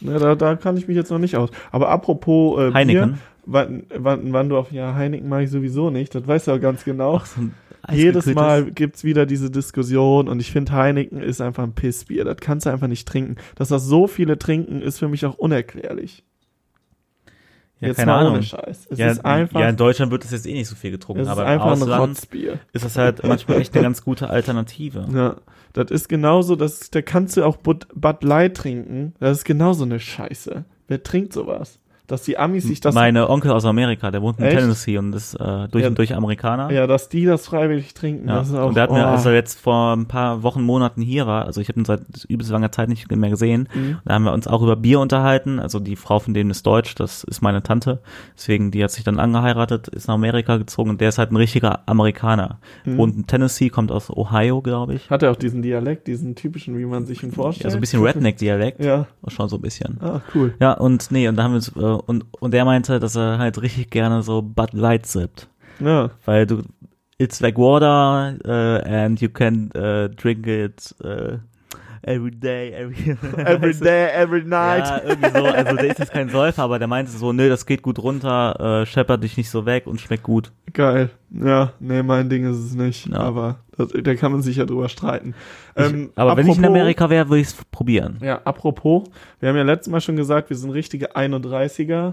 Ja, 0.00 0.18
da, 0.18 0.34
da 0.34 0.56
kann 0.56 0.76
ich 0.76 0.88
mich 0.88 0.96
jetzt 0.96 1.10
noch 1.10 1.18
nicht 1.18 1.36
aus. 1.36 1.50
Aber 1.70 1.88
apropos 1.90 2.60
äh, 2.60 2.72
Heineken. 2.72 3.10
Bier, 3.12 3.18
wann, 3.46 3.82
wann, 3.96 4.32
wann 4.32 4.48
du 4.48 4.56
auf 4.56 4.70
ja 4.72 4.94
Heineken 4.94 5.28
mag 5.28 5.42
ich 5.44 5.50
sowieso 5.50 5.90
nicht, 5.90 6.14
das 6.14 6.26
weißt 6.26 6.46
du 6.46 6.50
ja 6.52 6.58
ganz 6.58 6.84
genau. 6.84 7.16
Ach, 7.16 7.26
so 7.26 7.40
Jedes 7.90 8.26
Mal 8.26 8.70
gibt's 8.70 9.02
wieder 9.02 9.26
diese 9.26 9.50
Diskussion 9.50 10.28
und 10.28 10.38
ich 10.40 10.52
finde 10.52 10.70
Heineken 10.72 11.20
ist 11.20 11.40
einfach 11.40 11.64
ein 11.64 11.72
Pissbier. 11.72 12.24
Das 12.24 12.36
kannst 12.36 12.66
du 12.66 12.70
einfach 12.70 12.86
nicht 12.86 13.08
trinken. 13.08 13.36
Dass 13.56 13.68
das 13.68 13.84
so 13.84 14.06
viele 14.06 14.38
trinken, 14.38 14.80
ist 14.82 15.00
für 15.00 15.08
mich 15.08 15.26
auch 15.26 15.34
unerklärlich. 15.34 16.22
Ja, 17.82 17.88
jetzt 17.88 17.96
keine 17.96 18.12
mal 18.12 18.18
Ahnung. 18.20 18.34
ohne 18.34 18.42
Scheiß. 18.44 18.86
Es 18.90 18.98
ja, 18.98 19.10
ist 19.10 19.24
einfach, 19.24 19.60
ja, 19.60 19.68
in 19.68 19.76
Deutschland 19.76 20.12
wird 20.12 20.22
das 20.22 20.30
jetzt 20.30 20.46
eh 20.46 20.52
nicht 20.52 20.68
so 20.68 20.76
viel 20.76 20.92
getrunken, 20.92 21.26
aber 21.26 21.52
im 21.52 21.60
Ausland 21.60 22.00
Rotzbier. 22.00 22.60
ist 22.72 22.84
das 22.84 22.96
halt 22.96 23.26
manchmal 23.26 23.60
echt 23.60 23.74
eine 23.74 23.82
ganz 23.82 24.02
gute 24.04 24.30
Alternative. 24.30 25.06
Ja, 25.12 25.36
das 25.72 25.90
ist 25.90 26.08
genauso, 26.08 26.54
das, 26.54 26.90
da 26.90 27.02
kannst 27.02 27.36
du 27.36 27.44
auch 27.44 27.56
Bud, 27.56 27.86
Bud 27.94 28.22
Light 28.22 28.56
trinken. 28.56 29.14
Das 29.20 29.38
ist 29.38 29.44
genauso 29.44 29.84
eine 29.84 29.98
Scheiße. 30.00 30.64
Wer 30.86 31.02
trinkt 31.02 31.32
sowas? 31.32 31.80
Dass 32.12 32.24
die 32.24 32.36
Amis 32.36 32.64
sich 32.64 32.78
das, 32.80 32.94
Meine 32.94 33.30
Onkel 33.30 33.50
aus 33.52 33.64
Amerika, 33.64 34.10
der 34.10 34.20
wohnt 34.20 34.38
in 34.38 34.44
Echt? 34.44 34.58
Tennessee 34.58 34.98
und 34.98 35.14
ist 35.14 35.34
äh, 35.34 35.66
durch 35.70 35.82
Ja. 35.82 35.88
und 35.88 35.96
durch 35.96 36.14
Amerikaner. 36.14 36.70
ja, 36.70 36.86
dass 36.86 37.08
die 37.08 37.24
das 37.24 37.46
freiwillig 37.46 37.94
trinken, 37.94 38.28
Ja. 38.28 38.34
das 38.36 38.48
ist 38.50 38.54
auch, 38.54 38.68
und 38.68 38.74
der 38.76 38.82
hat 38.82 38.90
mir, 38.90 38.98
oh. 39.04 39.08
als 39.08 39.24
er 39.24 39.32
jetzt 39.32 39.58
vor 39.58 39.94
ein 39.96 40.06
paar 40.06 40.42
Wochen, 40.42 40.62
Monaten 40.62 41.00
hier 41.00 41.26
war, 41.26 41.46
also 41.46 41.62
ich 41.62 41.68
habe 41.70 41.80
ihn 41.80 41.86
seit 41.86 42.02
übelst 42.28 42.50
langer 42.52 42.70
Zeit 42.70 42.90
nicht 42.90 43.10
mehr 43.10 43.30
gesehen, 43.30 43.66
Mhm. 43.74 43.96
da 44.04 44.12
haben 44.14 44.24
wir 44.24 44.32
uns 44.34 44.46
auch 44.46 44.60
über 44.62 44.76
Bier 44.76 45.00
unterhalten. 45.00 45.58
Also 45.58 45.80
die 45.80 45.96
Frau 45.96 46.18
von 46.18 46.34
dem 46.34 46.50
ist 46.50 46.66
deutsch, 46.66 46.94
das 46.96 47.24
ist 47.24 47.40
meine 47.40 47.62
Tante. 47.62 48.00
Deswegen, 48.36 48.70
die 48.70 48.84
hat 48.84 48.90
sich 48.90 49.04
dann 49.04 49.18
angeheiratet, 49.18 49.88
ist 49.88 50.06
nach 50.08 50.14
Amerika 50.16 50.58
gezogen 50.58 50.90
und 50.90 51.00
der 51.00 51.08
ist 51.08 51.16
halt 51.16 51.32
ein 51.32 51.36
richtiger 51.36 51.80
Amerikaner. 51.86 52.58
Mhm. 52.84 52.98
Wohnt 52.98 53.16
in 53.16 53.26
Tennessee, 53.26 53.70
kommt 53.70 53.90
aus 53.90 54.10
Ohio, 54.10 54.60
glaube 54.60 54.92
ich. 54.94 55.08
Hat 55.08 55.22
er 55.22 55.30
auch 55.30 55.36
diesen 55.36 55.62
Dialekt, 55.62 56.06
diesen 56.08 56.34
typischen, 56.34 56.76
wie 56.78 56.84
man 56.84 57.06
sich 57.06 57.22
ihn 57.22 57.32
vorstellt? 57.32 57.64
Ja, 57.64 57.70
so 57.70 57.78
ein 57.78 57.80
bisschen 57.80 58.02
Redneck-Dialekt. 58.02 58.84
Ja, 58.84 59.06
Schon 59.28 59.48
so 59.48 59.56
ein 59.56 59.62
bisschen. 59.62 59.98
ah, 60.02 60.20
cool. 60.34 60.52
Ja, 60.60 60.72
und 60.74 61.10
nee, 61.10 61.26
und 61.28 61.36
da 61.36 61.44
haben 61.44 61.52
wir 61.52 61.56
uns, 61.56 61.68
äh, 61.74 62.01
und, 62.06 62.24
und 62.40 62.52
der 62.54 62.64
meinte, 62.64 63.00
dass 63.00 63.16
er 63.16 63.38
halt 63.38 63.60
richtig 63.60 63.90
gerne 63.90 64.22
so 64.22 64.42
Bud 64.42 64.72
Light 64.72 65.06
sippt. 65.06 65.48
Ja, 65.80 66.10
Weil 66.24 66.46
du, 66.46 66.62
it's 67.18 67.40
like 67.40 67.56
water, 67.56 68.34
äh, 68.44 69.04
and 69.04 69.20
you 69.20 69.28
can 69.28 69.70
äh, 69.72 70.08
drink 70.10 70.46
it 70.46 70.94
äh, 71.02 71.38
every 72.02 72.30
day, 72.30 72.72
every, 72.72 73.16
every 73.44 73.74
day, 73.74 74.08
every 74.12 74.42
night. 74.44 74.84
Ja, 74.86 75.00
irgendwie 75.04 75.30
so, 75.30 75.44
also 75.44 75.76
der 75.76 75.86
ist 75.90 75.98
jetzt 75.98 76.12
kein 76.12 76.28
Säufer, 76.28 76.62
aber 76.62 76.78
der 76.78 76.88
meinte 76.88 77.10
so, 77.12 77.32
nö, 77.32 77.48
das 77.48 77.66
geht 77.66 77.82
gut 77.82 77.98
runter, 77.98 78.82
äh, 78.82 78.86
scheppert 78.86 79.22
dich 79.22 79.36
nicht 79.36 79.50
so 79.50 79.66
weg 79.66 79.86
und 79.86 80.00
schmeckt 80.00 80.22
gut. 80.22 80.52
Geil. 80.72 81.10
Ja, 81.30 81.72
nee, 81.80 82.02
mein 82.02 82.28
Ding 82.28 82.44
ist 82.50 82.58
es 82.58 82.74
nicht. 82.74 83.06
Ja. 83.08 83.18
Aber 83.18 83.60
das, 83.76 83.88
da 84.02 84.14
kann 84.14 84.32
man 84.32 84.42
sich 84.42 84.56
ja 84.56 84.64
drüber 84.66 84.88
streiten. 84.88 85.34
Ich, 85.76 85.84
Ähm, 85.84 86.10
aber 86.14 86.36
wenn 86.36 86.46
ich 86.46 86.58
in 86.58 86.64
apropos- 86.64 86.68
Amerika 86.80 87.08
wäre, 87.10 87.28
würde 87.28 87.40
ich 87.40 87.48
es 87.48 87.54
probieren. 87.70 88.18
Ja, 88.20 88.40
apropos, 88.44 89.04
wir 89.40 89.48
haben 89.48 89.56
ja 89.56 89.62
letztes 89.62 89.90
Mal 89.90 90.00
schon 90.02 90.16
gesagt, 90.16 90.50
wir 90.50 90.56
sind 90.56 90.70
richtige 90.70 91.16
31er, 91.16 92.12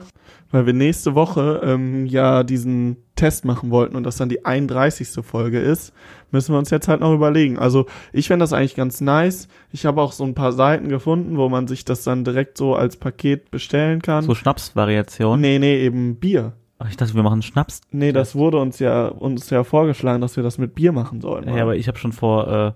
weil 0.51 0.65
wir 0.65 0.73
nächste 0.73 1.15
Woche 1.15 1.61
ähm, 1.63 2.05
ja 2.05 2.43
diesen 2.43 2.97
Test 3.19 3.45
machen 3.45 3.69
wollten 3.69 3.95
und 3.95 4.03
das 4.03 4.17
dann 4.17 4.29
die 4.29 4.45
31. 4.45 5.09
Folge 5.25 5.59
ist, 5.59 5.93
müssen 6.31 6.53
wir 6.53 6.59
uns 6.59 6.69
jetzt 6.69 6.87
halt 6.87 7.01
noch 7.01 7.13
überlegen. 7.13 7.59
Also 7.59 7.85
ich 8.13 8.27
fände 8.27 8.43
das 8.43 8.53
eigentlich 8.53 8.75
ganz 8.75 9.01
nice. 9.01 9.47
Ich 9.71 9.85
habe 9.85 10.01
auch 10.01 10.11
so 10.13 10.23
ein 10.23 10.35
paar 10.35 10.51
Seiten 10.53 10.87
gefunden, 10.89 11.37
wo 11.37 11.49
man 11.49 11.67
sich 11.67 11.85
das 11.85 12.03
dann 12.03 12.23
direkt 12.23 12.57
so 12.57 12.75
als 12.75 12.97
Paket 12.97 13.51
bestellen 13.51 14.01
kann. 14.01 14.23
So 14.23 14.35
Schnapsvariation. 14.35 15.39
nee, 15.41 15.59
nee, 15.59 15.77
eben 15.83 16.15
Bier. 16.15 16.53
Ach, 16.81 16.89
ich 16.89 16.95
dachte, 16.95 17.13
wir 17.13 17.23
machen 17.23 17.41
Schnaps. 17.41 17.81
Nee, 17.91 18.13
das 18.13 18.35
wurde 18.35 18.57
uns 18.57 18.79
ja 18.79 19.07
uns 19.09 19.49
ja 19.49 19.65
vorgeschlagen, 19.65 20.21
dass 20.21 20.37
wir 20.37 20.43
das 20.43 20.57
mit 20.57 20.75
Bier 20.75 20.93
machen 20.93 21.19
sollen. 21.19 21.53
Ja, 21.53 21.63
aber 21.63 21.75
ich 21.75 21.89
habe 21.89 21.97
schon 21.97 22.13
vor, 22.13 22.47
äh, 22.47 22.71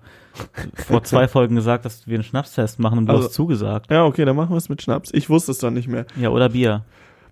vor 0.82 1.02
zwei 1.04 1.26
Folgen 1.26 1.54
gesagt, 1.54 1.86
dass 1.86 2.06
wir 2.06 2.16
einen 2.16 2.22
Schnapstest 2.24 2.78
machen 2.78 2.98
und 2.98 3.06
du 3.06 3.12
Also- 3.12 3.24
hast 3.28 3.32
zugesagt. 3.34 3.90
ja, 3.90 4.04
okay, 4.04 4.26
dann 4.26 4.36
machen 4.36 4.50
wir 4.50 4.58
es 4.58 4.68
mit 4.68 4.82
Schnaps. 4.82 5.10
Ich 5.14 5.30
wusste 5.30 5.52
es 5.52 5.58
dann 5.58 5.72
nicht 5.72 5.88
mehr. 5.88 6.04
Ja, 6.20 6.28
oder 6.28 6.50
Bier. 6.50 6.84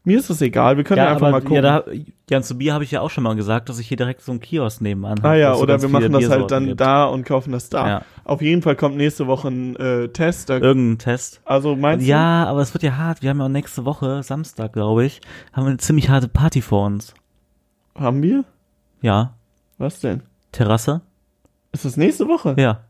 Mir 0.04 0.18
ist 0.18 0.30
es 0.30 0.40
egal, 0.40 0.76
wir 0.76 0.82
können 0.82 0.98
ja, 0.98 1.12
einfach 1.12 1.30
mal 1.30 1.40
gucken. 1.40 1.56
Ja, 1.56 1.80
da, 1.80 1.84
ja, 2.28 2.42
zu 2.42 2.58
Bier 2.58 2.74
habe 2.74 2.82
ich 2.82 2.90
ja 2.90 3.00
auch 3.00 3.10
schon 3.10 3.22
mal 3.22 3.36
gesagt, 3.36 3.68
dass 3.68 3.78
ich 3.78 3.86
hier 3.86 3.96
direkt 3.96 4.20
so 4.20 4.32
einen 4.32 4.40
Kiosk 4.40 4.80
nebenan 4.80 5.18
habe. 5.18 5.28
Ah 5.28 5.34
ja, 5.36 5.54
oder 5.54 5.80
wir 5.80 5.88
machen 5.88 6.10
das 6.10 6.28
halt 6.28 6.50
dann 6.50 6.66
gibt. 6.66 6.80
da 6.80 7.04
und 7.04 7.24
kaufen 7.24 7.52
das 7.52 7.68
da. 7.68 7.88
Ja. 7.88 8.02
Auf 8.24 8.42
jeden 8.42 8.62
Fall 8.62 8.74
kommt 8.74 8.96
nächste 8.96 9.28
Woche 9.28 9.48
ein 9.48 9.76
äh, 9.76 10.08
Test. 10.08 10.50
Da, 10.50 10.58
Irgendein 10.58 10.98
Test. 10.98 11.40
also 11.44 11.76
meinst 11.76 12.04
Ja, 12.04 12.46
aber 12.46 12.62
es 12.62 12.74
wird 12.74 12.82
ja 12.82 12.96
hart. 12.96 13.22
Wir 13.22 13.30
haben 13.30 13.38
ja 13.38 13.44
auch 13.44 13.50
nächste 13.50 13.84
Woche, 13.84 14.24
Samstag, 14.24 14.72
glaube 14.72 15.04
ich, 15.04 15.20
haben 15.52 15.64
wir 15.64 15.70
eine 15.70 15.78
ziemlich 15.78 16.08
harte 16.08 16.26
Party 16.26 16.62
vor 16.62 16.86
uns. 16.86 17.14
du, 17.94 18.00
haben 18.00 18.22
wir? 18.22 18.44
Ja. 19.02 19.34
Was 19.78 20.00
denn? 20.00 20.22
Terrasse? 20.50 21.00
Ist 21.70 21.84
das 21.84 21.96
nächste 21.96 22.26
Woche? 22.26 22.56
Ja. 22.58 22.80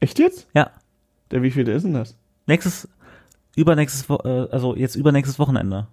Echt 0.00 0.18
jetzt? 0.18 0.48
Ja. 0.54 0.70
Der 1.30 1.42
wievielte 1.42 1.70
ist 1.70 1.84
denn 1.84 1.94
das? 1.94 2.16
Nächstes, 2.46 2.88
übernächstes, 3.54 4.08
äh, 4.24 4.48
also 4.50 4.74
jetzt 4.74 4.96
übernächstes 4.96 5.38
Wochenende. 5.38 5.86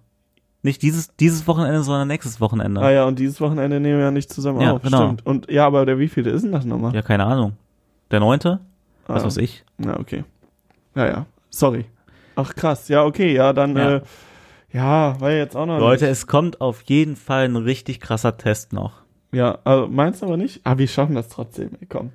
Nicht 0.64 0.80
dieses, 0.80 1.14
dieses 1.16 1.46
Wochenende, 1.46 1.82
sondern 1.82 2.08
nächstes 2.08 2.40
Wochenende. 2.40 2.80
Ah 2.80 2.90
ja, 2.90 3.04
und 3.04 3.18
dieses 3.18 3.38
Wochenende 3.42 3.80
nehmen 3.80 3.98
wir 3.98 4.06
ja 4.06 4.10
nicht 4.10 4.32
zusammen 4.32 4.62
Ja, 4.62 4.72
auf. 4.72 4.82
genau. 4.82 5.04
Stimmt. 5.04 5.26
Und 5.26 5.50
ja, 5.50 5.66
aber 5.66 5.84
der 5.84 5.98
wievielte 5.98 6.30
ist 6.30 6.42
denn 6.42 6.52
das 6.52 6.64
nochmal? 6.64 6.94
Ja, 6.94 7.02
keine 7.02 7.26
Ahnung. 7.26 7.52
Der 8.10 8.20
neunte? 8.20 8.60
Was 9.06 9.22
ah, 9.22 9.26
weiß 9.26 9.36
ich. 9.36 9.62
Ja, 9.76 10.00
okay. 10.00 10.24
Ja, 10.94 11.06
ja. 11.06 11.26
Sorry. 11.50 11.84
Ach 12.34 12.54
krass. 12.54 12.88
Ja, 12.88 13.04
okay. 13.04 13.34
Ja, 13.34 13.52
dann, 13.52 13.76
Ja. 13.76 13.96
Äh, 13.96 14.02
ja, 14.72 15.20
war 15.20 15.30
jetzt 15.32 15.54
auch 15.54 15.66
noch 15.66 15.78
Leute, 15.78 16.04
nicht. 16.04 16.12
es 16.12 16.26
kommt 16.26 16.62
auf 16.62 16.80
jeden 16.86 17.14
Fall 17.14 17.44
ein 17.44 17.56
richtig 17.56 18.00
krasser 18.00 18.38
Test 18.38 18.72
noch. 18.72 19.02
Ja, 19.32 19.58
also 19.64 19.86
meinst 19.86 20.22
du 20.22 20.26
aber 20.26 20.38
nicht? 20.38 20.62
Ah, 20.64 20.78
wir 20.78 20.88
schaffen 20.88 21.14
das 21.14 21.28
trotzdem. 21.28 21.72
Ey, 21.78 21.86
komm. 21.86 22.10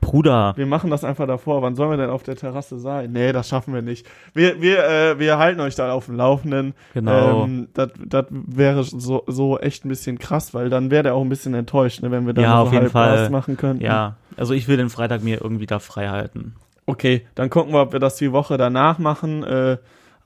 Bruder. 0.00 0.54
Wir 0.56 0.66
machen 0.66 0.90
das 0.90 1.04
einfach 1.04 1.26
davor. 1.26 1.60
Wann 1.62 1.74
sollen 1.74 1.90
wir 1.90 1.96
denn 1.96 2.10
auf 2.10 2.22
der 2.22 2.36
Terrasse 2.36 2.78
sein? 2.78 3.12
Nee, 3.12 3.32
das 3.32 3.48
schaffen 3.48 3.74
wir 3.74 3.82
nicht. 3.82 4.06
Wir, 4.32 4.60
wir, 4.60 4.84
äh, 4.88 5.18
wir 5.18 5.38
halten 5.38 5.60
euch 5.60 5.74
da 5.74 5.92
auf 5.92 6.06
dem 6.06 6.16
Laufenden. 6.16 6.74
Genau. 6.94 7.44
Ähm, 7.44 7.68
das, 7.74 7.90
wäre 8.30 8.84
so, 8.84 9.24
so 9.26 9.58
echt 9.58 9.84
ein 9.84 9.88
bisschen 9.88 10.18
krass, 10.18 10.54
weil 10.54 10.70
dann 10.70 10.90
wäre 10.90 11.02
der 11.02 11.14
auch 11.14 11.22
ein 11.22 11.28
bisschen 11.28 11.54
enttäuscht, 11.54 12.02
ne, 12.02 12.10
wenn 12.10 12.26
wir 12.26 12.32
dann 12.32 12.44
Ja, 12.44 12.56
so 12.60 12.66
auf 12.68 12.72
jeden 12.72 12.90
Fall. 12.90 13.24
was 13.24 13.30
machen 13.30 13.56
könnten. 13.56 13.84
Ja, 13.84 14.16
also 14.36 14.54
ich 14.54 14.68
will 14.68 14.76
den 14.76 14.90
Freitag 14.90 15.22
mir 15.22 15.42
irgendwie 15.42 15.66
da 15.66 15.78
frei 15.78 16.08
halten. 16.08 16.54
Okay, 16.86 17.26
dann 17.34 17.50
gucken 17.50 17.74
wir, 17.74 17.82
ob 17.82 17.92
wir 17.92 18.00
das 18.00 18.16
die 18.16 18.32
Woche 18.32 18.56
danach 18.56 18.98
machen. 18.98 19.42
Äh, 19.42 19.76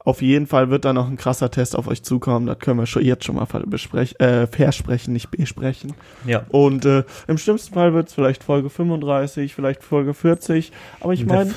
auf 0.05 0.22
jeden 0.22 0.46
Fall 0.46 0.70
wird 0.70 0.84
da 0.84 0.92
noch 0.92 1.09
ein 1.09 1.16
krasser 1.16 1.50
Test 1.50 1.76
auf 1.76 1.86
euch 1.86 2.03
zukommen. 2.03 2.46
Das 2.46 2.59
können 2.59 2.78
wir 2.78 2.86
schon 2.86 3.05
jetzt 3.05 3.24
schon 3.24 3.36
mal 3.36 3.46
besprechen, 3.66 4.18
äh, 4.18 4.46
versprechen, 4.46 5.12
nicht 5.12 5.30
besprechen. 5.30 5.94
Ja. 6.26 6.44
Und 6.48 6.84
äh, 6.84 7.05
im 7.28 7.38
schlimmsten 7.38 7.74
Fall 7.74 7.94
wird 7.94 8.09
es 8.09 8.14
vielleicht 8.14 8.42
Folge 8.42 8.68
35, 8.68 9.55
vielleicht 9.55 9.82
Folge 9.82 10.14
40. 10.14 10.72
Aber 11.00 11.12
ich 11.12 11.24
meine, 11.24 11.50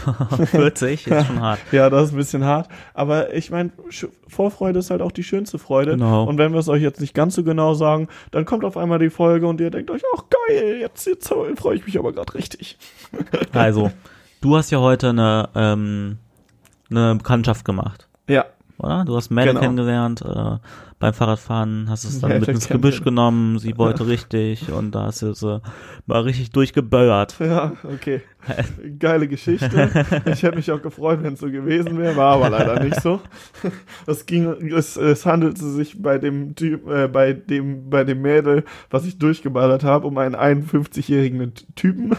40 0.45 1.07
ist 1.07 1.27
schon 1.27 1.41
hart. 1.41 1.59
ja, 1.71 1.89
das 1.89 2.07
ist 2.07 2.13
ein 2.13 2.17
bisschen 2.17 2.43
hart. 2.43 2.69
Aber 2.93 3.33
ich 3.33 3.49
meine, 3.49 3.71
Vorfreude 4.27 4.79
ist 4.79 4.91
halt 4.91 5.01
auch 5.01 5.11
die 5.11 5.23
schönste 5.23 5.57
Freude. 5.57 5.91
Genau. 5.91 6.25
Und 6.25 6.37
wenn 6.37 6.51
wir 6.51 6.59
es 6.59 6.69
euch 6.69 6.81
jetzt 6.81 7.01
nicht 7.01 7.13
ganz 7.13 7.35
so 7.35 7.43
genau 7.43 7.73
sagen, 7.73 8.07
dann 8.31 8.45
kommt 8.45 8.63
auf 8.63 8.77
einmal 8.77 8.99
die 8.99 9.09
Folge 9.09 9.47
und 9.47 9.59
ihr 9.59 9.71
denkt 9.71 9.89
euch, 9.89 10.03
ach 10.15 10.23
geil, 10.29 10.77
jetzt, 10.79 11.07
jetzt 11.07 11.27
freue 11.27 11.75
ich 11.75 11.85
mich 11.85 11.97
aber 11.97 12.13
gerade 12.13 12.33
richtig. 12.35 12.77
Also, 13.53 13.91
du 14.41 14.57
hast 14.57 14.71
ja 14.71 14.79
heute 14.79 15.09
eine, 15.09 15.49
ähm, 15.55 16.17
eine 16.89 17.15
Bekanntschaft 17.15 17.63
gemacht, 17.63 18.07
Ja, 18.27 18.45
oder? 18.77 19.05
Du 19.05 19.15
hast 19.15 19.29
Mel 19.29 19.47
Genau. 19.47 19.61
kennengelernt 19.61 20.21
äh, 20.21 20.57
beim 20.99 21.13
Fahrradfahren, 21.13 21.87
hast 21.89 22.03
es 22.03 22.19
dann 22.19 22.31
Mel 22.31 22.39
mit 22.41 22.49
ins. 22.49 22.67
Gebüsch 22.67 23.01
genommen, 23.03 23.57
sie 23.59 23.77
wollte 23.77 24.07
richtig 24.07 24.71
und 24.71 24.91
da 24.93 25.03
hast 25.03 25.21
du 25.21 25.33
sie 25.33 25.61
mal 26.05 26.21
richtig 26.21 26.51
durchgeböllert. 26.51 27.35
ja, 27.39 27.73
okay. 27.83 28.21
Geile 28.99 29.27
Geschichte. 29.27 29.89
Ich 30.25 30.43
hätte 30.43 30.57
mich 30.57 30.71
auch 30.71 30.81
gefreut, 30.81 31.23
wenn 31.23 31.33
es 31.33 31.39
so 31.39 31.49
gewesen 31.49 31.97
wäre, 31.97 32.15
war 32.15 32.35
aber 32.35 32.49
leider 32.49 32.83
nicht 32.83 33.01
so. 33.01 33.21
Es 34.07 34.25
ging, 34.25 34.45
es, 34.71 34.97
es 34.97 35.25
handelte 35.25 35.65
sich 35.69 36.01
bei 36.01 36.17
dem 36.17 36.55
Typ, 36.55 36.87
äh, 36.89 37.07
bei 37.07 37.33
dem, 37.33 37.89
bei 37.89 38.03
dem 38.03 38.21
Mädel, 38.21 38.65
was 38.89 39.05
ich 39.05 39.17
durchgeballert 39.17 39.83
habe, 39.83 40.05
um 40.05 40.17
einen 40.17 40.35
51-jährigen 40.35 41.53
Typen. 41.75 42.11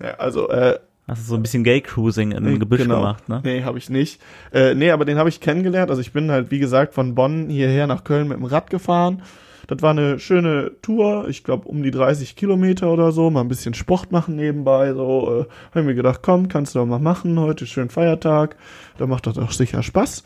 ja, 0.00 0.10
also, 0.18 0.48
äh, 0.50 0.78
Hast 1.12 1.24
du 1.24 1.30
so 1.30 1.34
ein 1.34 1.42
bisschen 1.42 1.62
Gay-Cruising 1.62 2.32
im 2.32 2.58
Gebüsch 2.58 2.80
genau. 2.80 2.96
gemacht, 2.96 3.28
ne? 3.28 3.40
Nee, 3.44 3.64
habe 3.64 3.76
ich 3.76 3.90
nicht. 3.90 4.20
Äh, 4.50 4.74
nee, 4.74 4.90
aber 4.90 5.04
den 5.04 5.18
habe 5.18 5.28
ich 5.28 5.40
kennengelernt. 5.40 5.90
Also 5.90 6.00
ich 6.00 6.12
bin 6.12 6.30
halt, 6.30 6.50
wie 6.50 6.58
gesagt, 6.58 6.94
von 6.94 7.14
Bonn 7.14 7.50
hierher 7.50 7.86
nach 7.86 8.02
Köln 8.02 8.28
mit 8.28 8.38
dem 8.38 8.46
Rad 8.46 8.70
gefahren. 8.70 9.22
Das 9.66 9.82
war 9.82 9.90
eine 9.90 10.18
schöne 10.18 10.72
Tour, 10.80 11.28
ich 11.28 11.44
glaube 11.44 11.68
um 11.68 11.82
die 11.82 11.90
30 11.90 12.34
Kilometer 12.34 12.90
oder 12.90 13.12
so, 13.12 13.30
mal 13.30 13.42
ein 13.42 13.48
bisschen 13.48 13.74
Sport 13.74 14.10
machen 14.10 14.36
nebenbei. 14.36 14.94
So, 14.94 15.28
äh, 15.28 15.70
habe 15.70 15.80
ich 15.80 15.86
mir 15.86 15.94
gedacht, 15.94 16.20
komm, 16.22 16.48
kannst 16.48 16.74
du 16.74 16.78
doch 16.78 16.86
mal 16.86 16.98
machen, 16.98 17.38
heute 17.38 17.64
ist 17.64 17.70
schön 17.70 17.90
Feiertag, 17.90 18.56
da 18.98 19.06
macht 19.06 19.26
das 19.26 19.38
auch 19.38 19.52
sicher 19.52 19.82
Spaß. 19.82 20.24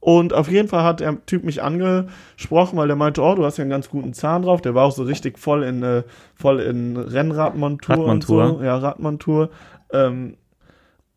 Und 0.00 0.32
auf 0.32 0.50
jeden 0.50 0.66
Fall 0.66 0.82
hat 0.82 0.98
der 0.98 1.24
Typ 1.26 1.44
mich 1.44 1.62
angesprochen, 1.62 2.76
weil 2.76 2.88
der 2.88 2.96
meinte, 2.96 3.22
oh, 3.22 3.36
du 3.36 3.44
hast 3.44 3.58
ja 3.58 3.62
einen 3.62 3.70
ganz 3.70 3.88
guten 3.88 4.14
Zahn 4.14 4.42
drauf. 4.42 4.60
Der 4.60 4.74
war 4.74 4.86
auch 4.86 4.90
so 4.90 5.04
richtig 5.04 5.38
voll 5.38 5.62
in, 5.62 5.84
äh, 5.84 6.02
voll 6.34 6.58
in 6.58 6.96
Rennradmontur 6.96 7.98
und 7.98 8.28
Radmontur. 8.28 8.58
so. 8.58 8.64
Ja, 8.64 8.78
Radmontur. 8.78 9.50
Ähm, 9.92 10.36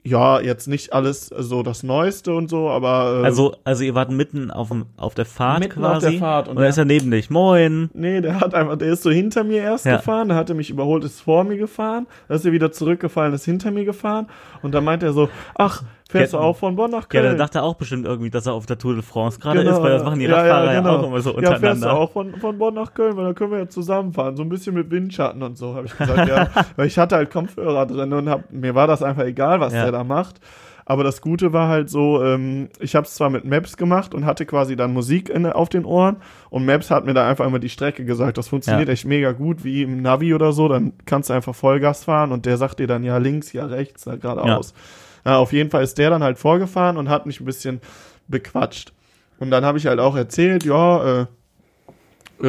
ja, 0.07 0.39
jetzt 0.39 0.67
nicht 0.67 0.93
alles 0.93 1.27
so 1.35 1.63
das 1.63 1.81
Neueste 1.81 2.35
und 2.35 2.47
so, 2.47 2.69
aber 2.69 3.21
äh, 3.21 3.25
Also, 3.25 3.55
also 3.63 3.83
ihr 3.83 3.95
wart 3.95 4.11
mitten 4.11 4.51
auf, 4.51 4.67
dem, 4.67 4.85
auf 4.97 5.15
der 5.15 5.25
Fahrt 5.25 5.61
Mitten 5.61 5.83
auf 5.83 5.93
quasi. 5.93 6.11
der 6.11 6.19
Fahrt 6.19 6.47
und 6.47 6.57
und 6.57 6.63
er 6.63 6.69
ist 6.69 6.77
ja 6.77 6.85
neben 6.85 7.09
dich. 7.09 7.31
Moin. 7.31 7.89
Nee, 7.95 8.21
der 8.21 8.39
hat 8.39 8.53
einfach, 8.53 8.77
der 8.77 8.89
ist 8.93 9.01
so 9.01 9.09
hinter 9.09 9.43
mir 9.43 9.63
erst 9.63 9.85
Ja. 9.87 9.95
gefahren, 9.97 10.27
der 10.27 10.37
hatte 10.37 10.53
mich 10.53 10.69
überholt, 10.69 11.03
ist 11.03 11.21
vor 11.21 11.43
mir 11.43 11.57
gefahren, 11.57 12.05
dann 12.27 12.37
ist 12.37 12.45
er 12.45 12.51
wieder 12.51 12.71
zurückgefallen, 12.71 13.33
ist 13.33 13.45
hinter 13.45 13.71
mir 13.71 13.83
gefahren 13.83 14.27
und 14.61 14.73
dann 14.75 14.83
meint 14.83 15.01
er 15.01 15.11
so, 15.11 15.27
ach, 15.55 15.81
fährst 16.09 16.33
du 16.33 16.37
Ja, 16.37 16.43
auch 16.43 16.55
von 16.57 16.75
Bonn 16.75 16.91
nach 16.91 17.03
Ja, 17.03 17.07
Köln? 17.07 17.23
der 17.23 17.35
dachte 17.35 17.63
auch 17.63 17.75
bestimmt 17.75 18.05
irgendwie, 18.05 18.29
dass 18.29 18.45
er 18.45 18.53
auf 18.53 18.65
der 18.65 18.77
Tour 18.77 18.93
de 18.93 19.01
France 19.03 19.39
gerade 19.39 19.59
Genau, 19.63 19.77
ist, 19.77 19.81
weil 19.83 19.91
das 19.91 20.03
machen 20.03 20.19
die 20.19 20.25
ja, 20.25 20.35
Radfahrer 20.37 20.73
ja, 20.73 20.79
genau. 20.81 20.97
auch 20.97 21.07
immer 21.07 21.21
so 21.21 21.31
Ja, 21.31 21.35
fährst 21.35 21.51
du 21.63 21.67
untereinander. 21.67 21.93
auch 21.93 22.11
von, 22.11 22.35
von 22.39 22.57
Bonn 22.57 22.73
nach 22.75 22.93
Köln, 22.93 23.17
weil 23.17 23.25
dann 23.25 23.35
können 23.35 23.51
wir 23.51 23.59
ja 23.59 23.67
zusammenfahren, 23.67 24.35
so 24.37 24.43
ein 24.43 24.49
bisschen 24.49 24.75
mit 24.75 24.91
Windschatten 24.91 25.41
und 25.43 25.57
so, 25.57 25.75
habe 25.75 25.87
ich 25.87 25.97
gesagt, 25.97 26.27
ja, 26.27 26.47
weil 26.75 26.87
ich 26.87 26.97
hatte 26.97 27.15
halt 27.15 27.31
Kopfhörer 27.31 27.85
drin 27.85 28.13
und 28.13 28.29
hab, 28.29 28.51
mir 28.51 28.75
war 28.75 28.87
das 28.87 29.01
einfach 29.03 29.23
egal, 29.23 29.59
was 29.59 29.73
Ja. 29.73 29.83
der 29.83 29.91
da 29.91 30.03
macht. 30.03 30.39
Aber 30.87 31.03
das 31.03 31.19
Gute 31.21 31.51
war 31.51 31.67
halt 31.67 31.89
so, 31.89 32.23
ähm, 32.23 32.69
ich 32.79 32.95
habe 32.95 33.07
es 33.07 33.15
zwar 33.15 33.31
mit 33.31 33.43
Maps 33.43 33.75
gemacht 33.75 34.13
und 34.13 34.23
hatte 34.27 34.45
quasi 34.45 34.75
dann 34.75 34.93
Musik 34.93 35.29
in, 35.29 35.47
auf 35.47 35.67
den 35.67 35.83
Ohren 35.83 36.17
und 36.51 36.63
Maps 36.63 36.91
hat 36.91 37.05
mir 37.07 37.15
da 37.15 37.27
einfach 37.27 37.47
immer 37.47 37.57
die 37.57 37.69
Strecke 37.69 38.05
gesagt. 38.05 38.37
Das 38.37 38.49
funktioniert 38.49 38.87
Ja. 38.87 38.93
echt 38.93 39.03
mega 39.05 39.31
gut, 39.31 39.63
wie 39.63 39.81
im 39.81 40.03
Navi 40.03 40.35
oder 40.35 40.51
so. 40.51 40.67
Dann 40.67 40.93
kannst 41.07 41.31
du 41.31 41.33
einfach 41.33 41.55
Vollgas 41.55 42.03
fahren 42.03 42.31
und 42.31 42.45
der 42.45 42.57
sagt 42.57 42.79
dir 42.79 42.85
dann 42.85 43.03
ja 43.03 43.17
links, 43.17 43.51
ja 43.51 43.65
rechts, 43.65 44.03
da 44.03 44.15
geradeaus. 44.15 44.75
Ja. 44.75 44.83
Auf 45.33 45.53
jeden 45.53 45.69
Fall 45.69 45.83
ist 45.83 45.97
der 45.97 46.09
dann 46.09 46.23
halt 46.23 46.37
vorgefahren 46.37 46.97
und 46.97 47.09
hat 47.09 47.25
mich 47.25 47.39
ein 47.39 47.45
bisschen 47.45 47.81
bequatscht. 48.27 48.93
Und 49.39 49.51
dann 49.51 49.65
habe 49.65 49.77
ich 49.77 49.87
halt 49.87 49.99
auch 49.99 50.15
erzählt, 50.15 50.63
ja, 50.63 51.03
äh, 51.03 51.21
äh, 51.21 51.25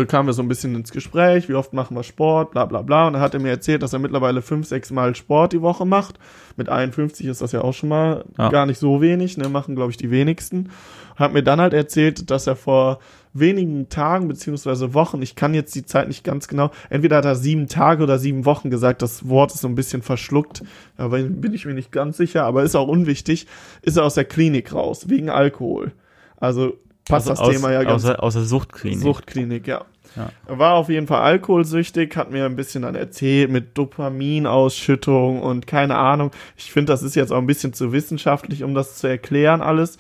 kamen 0.06 0.28
wir 0.28 0.32
so 0.32 0.42
ein 0.42 0.48
bisschen 0.48 0.74
ins 0.74 0.90
Gespräch, 0.92 1.48
wie 1.48 1.54
oft 1.54 1.72
machen 1.72 1.96
wir 1.96 2.02
Sport, 2.02 2.50
bla 2.50 2.64
bla 2.64 2.82
bla. 2.82 3.06
Und 3.06 3.14
dann 3.14 3.22
hat 3.22 3.34
er 3.34 3.40
mir 3.40 3.50
erzählt, 3.50 3.82
dass 3.82 3.92
er 3.92 3.98
mittlerweile 3.98 4.42
fünf, 4.42 4.66
sechs 4.66 4.90
Mal 4.90 5.14
Sport 5.14 5.52
die 5.52 5.62
Woche 5.62 5.84
macht. 5.84 6.18
Mit 6.56 6.68
51 6.68 7.26
ist 7.26 7.40
das 7.40 7.52
ja 7.52 7.62
auch 7.62 7.74
schon 7.74 7.88
mal 7.88 8.24
Ja. 8.38 8.48
gar 8.50 8.66
nicht 8.66 8.78
so 8.78 9.00
wenig, 9.00 9.36
ne? 9.38 9.48
machen, 9.48 9.76
glaube 9.76 9.90
ich, 9.90 9.96
die 9.96 10.10
wenigsten. 10.10 10.70
Hat 11.16 11.32
mir 11.32 11.42
dann 11.42 11.60
halt 11.60 11.72
erzählt, 11.72 12.30
dass 12.30 12.46
er 12.46 12.56
vor 12.56 12.98
wenigen 13.32 13.88
Tagen 13.88 14.28
beziehungsweise 14.28 14.94
Wochen, 14.94 15.20
ich 15.22 15.34
kann 15.34 15.54
jetzt 15.54 15.74
die 15.74 15.84
Zeit 15.84 16.08
nicht 16.08 16.24
ganz 16.24 16.48
genau, 16.48 16.70
entweder 16.88 17.16
hat 17.16 17.24
er 17.26 17.36
sieben 17.36 17.68
Tage 17.68 18.02
oder 18.02 18.18
sieben 18.18 18.44
Wochen 18.46 18.70
gesagt, 18.70 19.02
das 19.02 19.28
Wort 19.28 19.52
ist 19.52 19.60
so 19.60 19.68
ein 19.68 19.74
bisschen 19.74 20.02
verschluckt, 20.02 20.62
aber 20.96 21.18
bin 21.18 21.52
ich 21.52 21.66
mir 21.66 21.74
nicht 21.74 21.92
ganz 21.92 22.16
sicher, 22.16 22.44
aber 22.44 22.62
ist 22.62 22.74
auch 22.74 22.88
unwichtig, 22.88 23.46
ist 23.82 23.96
er 23.98 24.04
aus 24.04 24.14
der 24.14 24.24
Klinik 24.24 24.72
raus, 24.72 25.08
wegen 25.08 25.28
Alkohol. 25.28 25.92
Also 26.38 26.78
passt 27.08 27.28
Also 27.28 27.30
das 27.30 27.38
aus, 27.40 27.54
Thema 27.54 27.72
ja 27.72 27.82
ganz 27.84 28.04
aus, 28.04 28.10
der- 28.10 28.22
aus 28.22 28.34
der 28.34 28.42
Suchtklinik. 28.44 29.00
Suchtklinik, 29.00 29.66
ja. 29.66 29.84
Ja. 30.16 30.30
War 30.46 30.74
auf 30.74 30.88
jeden 30.88 31.06
Fall 31.06 31.20
alkoholsüchtig, 31.20 32.16
hat 32.16 32.30
mir 32.30 32.46
ein 32.46 32.56
bisschen 32.56 32.82
dann 32.82 32.94
erzählt 32.94 33.50
mit 33.50 33.76
Dopaminausschüttung 33.76 35.42
und 35.42 35.66
keine 35.66 35.96
Ahnung. 35.96 36.30
Ich 36.56 36.72
finde, 36.72 36.92
das 36.92 37.02
ist 37.02 37.16
jetzt 37.16 37.32
auch 37.32 37.38
ein 37.38 37.46
bisschen 37.46 37.72
zu 37.72 37.92
wissenschaftlich, 37.92 38.62
um 38.62 38.74
das 38.74 38.96
zu 38.96 39.06
erklären 39.08 39.60
alles. 39.60 39.98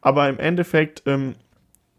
Aber 0.00 0.28
im 0.28 0.38
Endeffekt 0.38 1.02
ähm, 1.06 1.34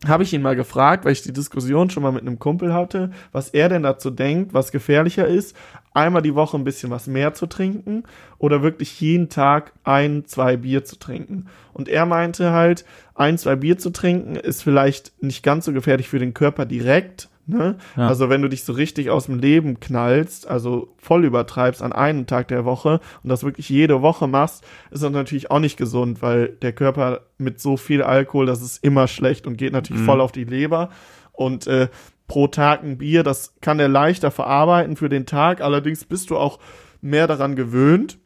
habe 0.07 0.23
ich 0.23 0.33
ihn 0.33 0.41
mal 0.41 0.55
gefragt, 0.55 1.03
weil 1.03 1.11
ich 1.11 1.23
die 1.23 1.33
Diskussion 1.33 1.89
schon 1.89 2.03
mal 2.03 2.11
mit 2.11 2.21
einem 2.21 2.39
Kumpel 2.39 2.73
hatte, 2.73 3.11
was 3.31 3.49
er 3.49 3.67
denn 3.67 3.83
dazu 3.83 4.09
denkt, 4.09 4.53
was 4.53 4.71
gefährlicher 4.71 5.27
ist, 5.27 5.55
einmal 5.93 6.21
die 6.21 6.35
Woche 6.35 6.57
ein 6.57 6.63
bisschen 6.63 6.89
was 6.89 7.07
mehr 7.07 7.33
zu 7.33 7.47
trinken 7.47 8.03
oder 8.37 8.61
wirklich 8.61 8.99
jeden 9.01 9.29
Tag 9.29 9.73
ein, 9.83 10.25
zwei 10.25 10.55
Bier 10.57 10.85
zu 10.85 10.97
trinken. 10.97 11.47
Und 11.73 11.89
er 11.89 12.05
meinte 12.05 12.51
halt, 12.51 12.85
ein, 13.15 13.37
zwei 13.37 13.57
Bier 13.57 13.77
zu 13.77 13.89
trinken 13.89 14.35
ist 14.35 14.63
vielleicht 14.63 15.21
nicht 15.21 15.43
ganz 15.43 15.65
so 15.65 15.73
gefährlich 15.73 16.07
für 16.07 16.19
den 16.19 16.33
Körper 16.33 16.65
direkt. 16.65 17.29
Ne? 17.49 17.77
Ja. 17.97 18.07
Also 18.07 18.29
wenn 18.29 18.41
du 18.41 18.47
dich 18.47 18.63
so 18.63 18.73
richtig 18.73 19.09
aus 19.09 19.25
dem 19.25 19.39
Leben 19.39 19.79
knallst, 19.79 20.47
also 20.47 20.93
voll 20.97 21.25
übertreibst 21.25 21.81
an 21.81 21.91
einem 21.93 22.27
Tag 22.27 22.47
der 22.49 22.63
Woche 22.65 22.99
und 23.23 23.29
das 23.29 23.43
wirklich 23.43 23.69
jede 23.69 24.01
Woche 24.01 24.27
machst, 24.27 24.63
ist 24.91 25.03
das 25.03 25.11
natürlich 25.11 25.49
auch 25.51 25.59
nicht 25.59 25.77
gesund, 25.77 26.21
weil 26.21 26.49
der 26.61 26.73
Körper 26.73 27.21
mit 27.37 27.59
so 27.59 27.75
viel 27.77 28.03
Alkohol, 28.03 28.45
das 28.45 28.61
ist 28.61 28.83
immer 28.83 29.07
schlecht 29.07 29.47
und 29.47 29.57
geht 29.57 29.73
natürlich 29.73 30.01
Mhm. 30.03 30.05
voll 30.05 30.21
auf 30.21 30.31
die 30.31 30.43
Leber. 30.43 30.89
Und 31.31 31.67
äh, 31.67 31.87
pro 32.27 32.47
Tag 32.47 32.83
ein 32.83 32.97
Bier, 32.97 33.23
das 33.23 33.55
kann 33.61 33.79
er 33.79 33.87
leichter 33.87 34.29
verarbeiten 34.29 34.95
für 34.95 35.09
den 35.09 35.25
Tag. 35.25 35.61
Allerdings 35.61 36.05
bist 36.05 36.29
du 36.29 36.37
auch 36.37 36.59
mehr 37.01 37.25
daran 37.27 37.55
gewöhnt. 37.55 38.19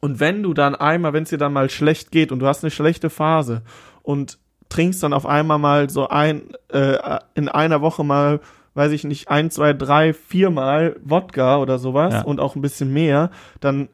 Und 0.00 0.20
wenn 0.20 0.44
du 0.44 0.54
dann 0.54 0.76
einmal, 0.76 1.12
wenn 1.12 1.24
es 1.24 1.30
dir 1.30 1.38
dann 1.38 1.52
mal 1.52 1.70
schlecht 1.70 2.12
geht 2.12 2.30
und 2.30 2.38
du 2.38 2.46
hast 2.46 2.62
eine 2.62 2.70
schlechte 2.70 3.10
Phase 3.10 3.62
und 4.02 4.38
trinkst 4.68 5.02
dann 5.02 5.12
auf 5.12 5.26
einmal 5.26 5.58
mal 5.58 5.88
so 5.90 6.08
ein, 6.08 6.42
äh, 6.72 7.18
in 7.34 7.48
einer 7.48 7.80
Woche 7.80 8.04
mal, 8.04 8.40
weiß 8.74 8.92
ich 8.92 9.04
nicht, 9.04 9.28
ein, 9.28 9.50
zwei, 9.50 9.72
drei, 9.72 10.12
viermal 10.12 10.96
Wodka 11.04 11.58
oder 11.58 11.78
sowas 11.78 12.14
Ja. 12.14 12.22
und 12.22 12.38
auch 12.40 12.54
ein 12.56 12.62
bisschen 12.62 12.92
mehr, 12.92 13.30
dann 13.60 13.88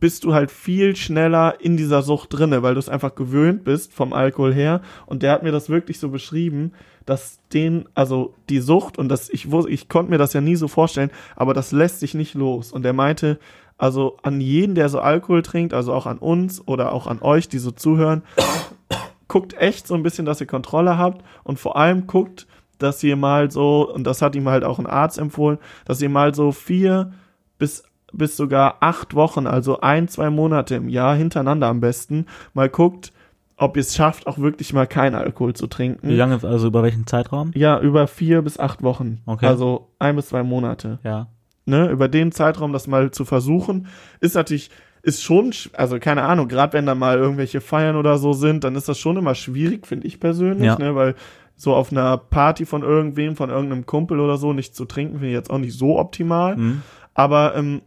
bist 0.00 0.24
du 0.24 0.34
halt 0.34 0.50
viel 0.50 0.96
schneller 0.96 1.54
in 1.60 1.76
dieser 1.76 2.02
Sucht 2.02 2.32
drinne, 2.32 2.64
weil 2.64 2.74
du 2.74 2.80
es 2.80 2.88
einfach 2.88 3.14
gewöhnt 3.14 3.62
bist 3.62 3.92
vom 3.92 4.12
Alkohol 4.12 4.52
her. 4.52 4.80
Und 5.06 5.22
der 5.22 5.30
hat 5.30 5.44
mir 5.44 5.52
das 5.52 5.68
wirklich 5.70 6.00
so 6.00 6.08
beschrieben, 6.08 6.72
dass 7.06 7.38
den, 7.52 7.88
also 7.94 8.34
die 8.48 8.58
Sucht 8.58 8.98
und 8.98 9.08
das, 9.08 9.30
ich 9.30 9.46
wus- 9.46 9.68
ich 9.68 9.88
konnte 9.88 10.10
mir 10.10 10.18
das 10.18 10.32
ja 10.32 10.40
nie 10.40 10.56
so 10.56 10.66
vorstellen, 10.66 11.10
aber 11.36 11.54
das 11.54 11.70
lässt 11.70 12.00
sich 12.00 12.14
nicht 12.14 12.34
los. 12.34 12.72
Und 12.72 12.84
er 12.84 12.92
meinte, 12.94 13.38
also 13.78 14.16
an 14.24 14.40
jeden, 14.40 14.74
der 14.74 14.88
so 14.88 14.98
Alkohol 14.98 15.42
trinkt, 15.42 15.72
also 15.72 15.92
auch 15.92 16.06
an 16.06 16.18
uns 16.18 16.66
oder 16.66 16.92
auch 16.92 17.06
an 17.06 17.22
euch, 17.22 17.48
die 17.48 17.58
so 17.58 17.70
zuhören, 17.70 18.22
guckt 19.32 19.54
echt 19.56 19.86
so 19.86 19.94
ein 19.94 20.02
bisschen, 20.02 20.26
dass 20.26 20.42
ihr 20.42 20.46
Kontrolle 20.46 20.98
habt 20.98 21.24
und 21.42 21.58
vor 21.58 21.76
allem 21.78 22.06
guckt, 22.06 22.46
dass 22.76 23.02
ihr 23.02 23.16
mal 23.16 23.50
so, 23.50 23.90
und 23.90 24.04
das 24.04 24.20
hat 24.20 24.34
ihm 24.36 24.46
halt 24.46 24.62
auch 24.62 24.78
ein 24.78 24.86
Arzt 24.86 25.18
empfohlen, 25.18 25.56
dass 25.86 26.02
ihr 26.02 26.10
mal 26.10 26.34
so 26.34 26.52
vier 26.52 27.12
bis, 27.56 27.82
bis 28.12 28.36
sogar 28.36 28.76
acht 28.80 29.14
Wochen, 29.14 29.46
also 29.46 29.80
ein, 29.80 30.06
zwei 30.08 30.28
Monate 30.28 30.74
im 30.74 30.90
Jahr 30.90 31.14
hintereinander 31.16 31.68
am 31.68 31.80
besten, 31.80 32.26
mal 32.52 32.68
guckt, 32.68 33.14
ob 33.56 33.76
ihr 33.78 33.80
es 33.80 33.94
schafft, 33.96 34.26
auch 34.26 34.36
wirklich 34.36 34.74
mal 34.74 34.86
keinen 34.86 35.14
Alkohol 35.14 35.54
zu 35.54 35.66
trinken. 35.66 36.10
Wie 36.10 36.16
lange, 36.16 36.38
also 36.42 36.66
über 36.66 36.82
welchen 36.82 37.06
Zeitraum? 37.06 37.52
Ja, 37.54 37.80
über 37.80 38.08
vier 38.08 38.42
bis 38.42 38.58
acht 38.58 38.82
Wochen. 38.82 39.22
Okay. 39.24 39.46
Also 39.46 39.88
ein 39.98 40.16
bis 40.16 40.28
zwei 40.28 40.42
Monate 40.42 40.98
Ja. 41.04 41.28
ne, 41.64 41.88
über 41.88 42.08
den 42.08 42.32
Zeitraum 42.32 42.74
das 42.74 42.86
mal 42.86 43.12
zu 43.12 43.24
versuchen, 43.24 43.86
ist 44.20 44.34
natürlich, 44.34 44.70
ist 45.02 45.22
schon, 45.22 45.52
sch- 45.52 45.74
also 45.74 45.98
keine 45.98 46.22
Ahnung, 46.22 46.48
gerade 46.48 46.72
wenn 46.74 46.86
da 46.86 46.94
mal 46.94 47.18
irgendwelche 47.18 47.60
Feiern 47.60 47.96
oder 47.96 48.18
so 48.18 48.32
sind, 48.32 48.64
dann 48.64 48.76
ist 48.76 48.88
das 48.88 48.98
schon 48.98 49.16
immer 49.16 49.34
schwierig, 49.34 49.86
finde 49.86 50.06
ich 50.06 50.20
persönlich, 50.20 50.66
Ja. 50.66 50.78
ne, 50.78 50.94
weil 50.94 51.14
so 51.56 51.74
auf 51.74 51.90
einer 51.92 52.16
Party 52.16 52.66
von 52.66 52.82
irgendwem, 52.82 53.36
von 53.36 53.50
irgendeinem 53.50 53.86
Kumpel 53.86 54.20
oder 54.20 54.36
so 54.36 54.52
nicht 54.52 54.74
zu 54.74 54.84
trinken, 54.84 55.14
finde 55.14 55.28
ich 55.28 55.34
jetzt 55.34 55.50
auch 55.50 55.58
nicht 55.58 55.76
so 55.76 55.98
optimal. 55.98 56.56
Mhm. 56.56 56.82
Aber 57.14 57.54
ähm, 57.56 57.82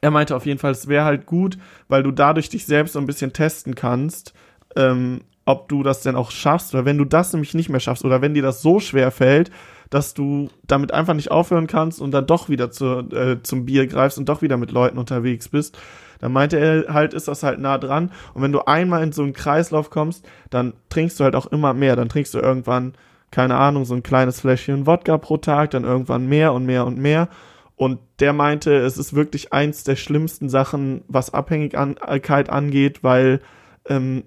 er 0.00 0.10
meinte 0.10 0.34
auf 0.36 0.46
jeden 0.46 0.58
Fall, 0.58 0.70
es 0.72 0.86
wäre 0.88 1.04
halt 1.04 1.26
gut, 1.26 1.58
weil 1.88 2.02
du 2.02 2.10
dadurch 2.12 2.48
dich 2.48 2.64
selbst 2.66 2.92
so 2.92 2.98
ein 2.98 3.06
bisschen 3.06 3.32
testen 3.32 3.74
kannst, 3.74 4.32
ähm, 4.76 5.22
ob 5.44 5.68
du 5.68 5.82
das 5.82 6.00
denn 6.02 6.14
auch 6.16 6.30
schaffst. 6.30 6.72
Oder 6.74 6.84
wenn 6.84 6.96
du 6.98 7.04
das 7.04 7.32
nämlich 7.32 7.52
nicht 7.54 7.68
mehr 7.68 7.80
schaffst 7.80 8.04
oder 8.04 8.22
wenn 8.22 8.32
dir 8.34 8.42
das 8.42 8.62
so 8.62 8.80
schwer 8.80 9.10
fällt, 9.10 9.50
dass 9.90 10.14
du 10.14 10.48
damit 10.66 10.94
einfach 10.94 11.14
nicht 11.14 11.30
aufhören 11.30 11.66
kannst 11.66 12.00
und 12.00 12.12
dann 12.12 12.26
doch 12.26 12.48
wieder 12.48 12.70
zu, 12.70 13.00
äh, 13.10 13.42
zum 13.42 13.66
Bier 13.66 13.86
greifst 13.86 14.16
und 14.18 14.28
doch 14.28 14.40
wieder 14.40 14.56
mit 14.56 14.70
Leuten 14.70 14.96
unterwegs 14.98 15.48
bist, 15.48 15.76
dann 16.20 16.32
meinte 16.32 16.58
er 16.58 16.92
halt, 16.92 17.14
ist 17.14 17.28
das 17.28 17.42
halt 17.42 17.58
nah 17.58 17.78
dran. 17.78 18.10
Und 18.34 18.42
wenn 18.42 18.52
du 18.52 18.60
einmal 18.60 19.02
in 19.02 19.12
so 19.12 19.22
einen 19.22 19.32
Kreislauf 19.32 19.90
kommst, 19.90 20.26
dann 20.50 20.74
trinkst 20.88 21.18
du 21.18 21.24
halt 21.24 21.34
auch 21.34 21.46
immer 21.46 21.74
mehr. 21.74 21.96
Dann 21.96 22.08
trinkst 22.08 22.34
du 22.34 22.38
irgendwann, 22.38 22.94
keine 23.30 23.56
Ahnung, 23.56 23.84
so 23.84 23.94
ein 23.94 24.02
kleines 24.02 24.40
Fläschchen 24.40 24.86
Wodka 24.86 25.18
pro 25.18 25.38
Tag, 25.38 25.70
dann 25.70 25.84
irgendwann 25.84 26.26
mehr 26.26 26.52
und 26.52 26.66
mehr 26.66 26.86
und 26.86 26.98
mehr. 26.98 27.28
Und 27.76 27.98
der 28.18 28.34
meinte, 28.34 28.76
es 28.76 28.98
ist 28.98 29.14
wirklich 29.14 29.54
eins 29.54 29.84
der 29.84 29.96
schlimmsten 29.96 30.50
Sachen, 30.50 31.02
was 31.08 31.32
Abhängigkeit 31.32 32.50
angeht, 32.50 33.02
weil 33.02 33.40
ähm, 33.88 34.24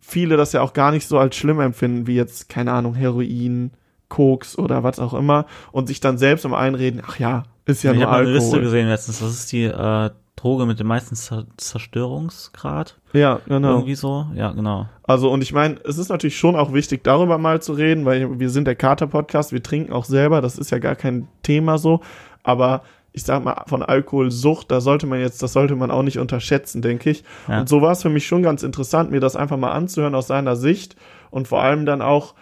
viele 0.00 0.36
das 0.36 0.52
ja 0.52 0.60
auch 0.60 0.74
gar 0.74 0.90
nicht 0.90 1.08
so 1.08 1.18
als 1.18 1.36
schlimm 1.36 1.60
empfinden, 1.60 2.06
wie 2.06 2.16
jetzt, 2.16 2.50
keine 2.50 2.72
Ahnung, 2.72 2.94
Heroin, 2.94 3.70
Koks 4.10 4.58
oder 4.58 4.82
was 4.82 4.98
auch 4.98 5.14
immer, 5.14 5.46
und 5.72 5.86
sich 5.86 6.00
dann 6.00 6.18
selbst 6.18 6.44
um 6.44 6.52
einreden, 6.52 7.00
ach 7.06 7.18
ja, 7.18 7.44
ist 7.64 7.84
ja 7.84 7.92
ich 7.92 7.98
nur 7.98 8.08
habe 8.08 8.16
mal 8.16 8.22
eine 8.24 8.32
Liste 8.34 8.48
Alkohol. 8.48 8.64
gesehen 8.64 8.88
letztens. 8.88 9.20
Das 9.20 9.30
ist 9.30 9.52
die 9.52 9.64
äh, 9.64 10.10
Droge 10.40 10.66
mit 10.66 10.80
dem 10.80 10.86
meisten 10.86 11.14
Zer 11.14 11.46
Zerstörungsgrad. 11.56 12.98
Ja, 13.12 13.40
genau. 13.46 13.74
Irgendwie 13.74 13.94
so. 13.94 14.26
Ja, 14.34 14.52
genau. 14.52 14.88
Also, 15.02 15.30
und 15.30 15.42
ich 15.42 15.52
meine, 15.52 15.76
es 15.84 15.98
ist 15.98 16.08
natürlich 16.08 16.38
schon 16.38 16.56
auch 16.56 16.72
wichtig, 16.72 17.04
darüber 17.04 17.38
mal 17.38 17.60
zu 17.60 17.72
reden, 17.72 18.04
weil 18.04 18.38
wir 18.38 18.50
sind 18.50 18.66
der 18.66 18.76
Kater-Podcast, 18.76 19.52
wir 19.52 19.62
trinken 19.62 19.92
auch 19.92 20.04
selber, 20.04 20.40
das 20.40 20.58
ist 20.58 20.70
ja 20.70 20.78
gar 20.78 20.96
kein 20.96 21.28
Thema 21.42 21.78
so, 21.78 22.00
aber 22.42 22.82
ich 23.12 23.24
sag 23.24 23.42
mal, 23.42 23.64
von 23.66 23.82
Alkoholsucht, 23.82 24.70
da 24.70 24.80
sollte 24.80 25.06
man 25.06 25.18
jetzt, 25.18 25.42
das 25.42 25.52
sollte 25.52 25.74
man 25.74 25.90
auch 25.90 26.04
nicht 26.04 26.18
unterschätzen, 26.18 26.80
denke 26.80 27.10
ich. 27.10 27.24
Ja. 27.48 27.60
Und 27.60 27.68
so 27.68 27.82
war 27.82 27.90
es 27.90 28.02
für 28.02 28.08
mich 28.08 28.26
schon 28.26 28.42
ganz 28.42 28.62
interessant, 28.62 29.10
mir 29.10 29.18
das 29.18 29.34
einfach 29.34 29.56
mal 29.56 29.72
anzuhören 29.72 30.14
aus 30.14 30.28
seiner 30.28 30.54
Sicht 30.54 30.94
und 31.30 31.48
vor 31.48 31.60
allem 31.60 31.86
dann 31.86 32.02
auch, 32.02 32.34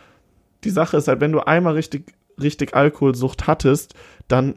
die 0.65 0.71
Sache 0.71 0.99
ist 0.99 1.09
halt, 1.09 1.21
wenn 1.21 1.33
du 1.33 1.41
einmal 1.41 1.75
richtig 1.75 2.13
richtig 2.41 2.75
Alkoholsucht 2.75 3.47
hattest, 3.47 3.95
dann 4.29 4.55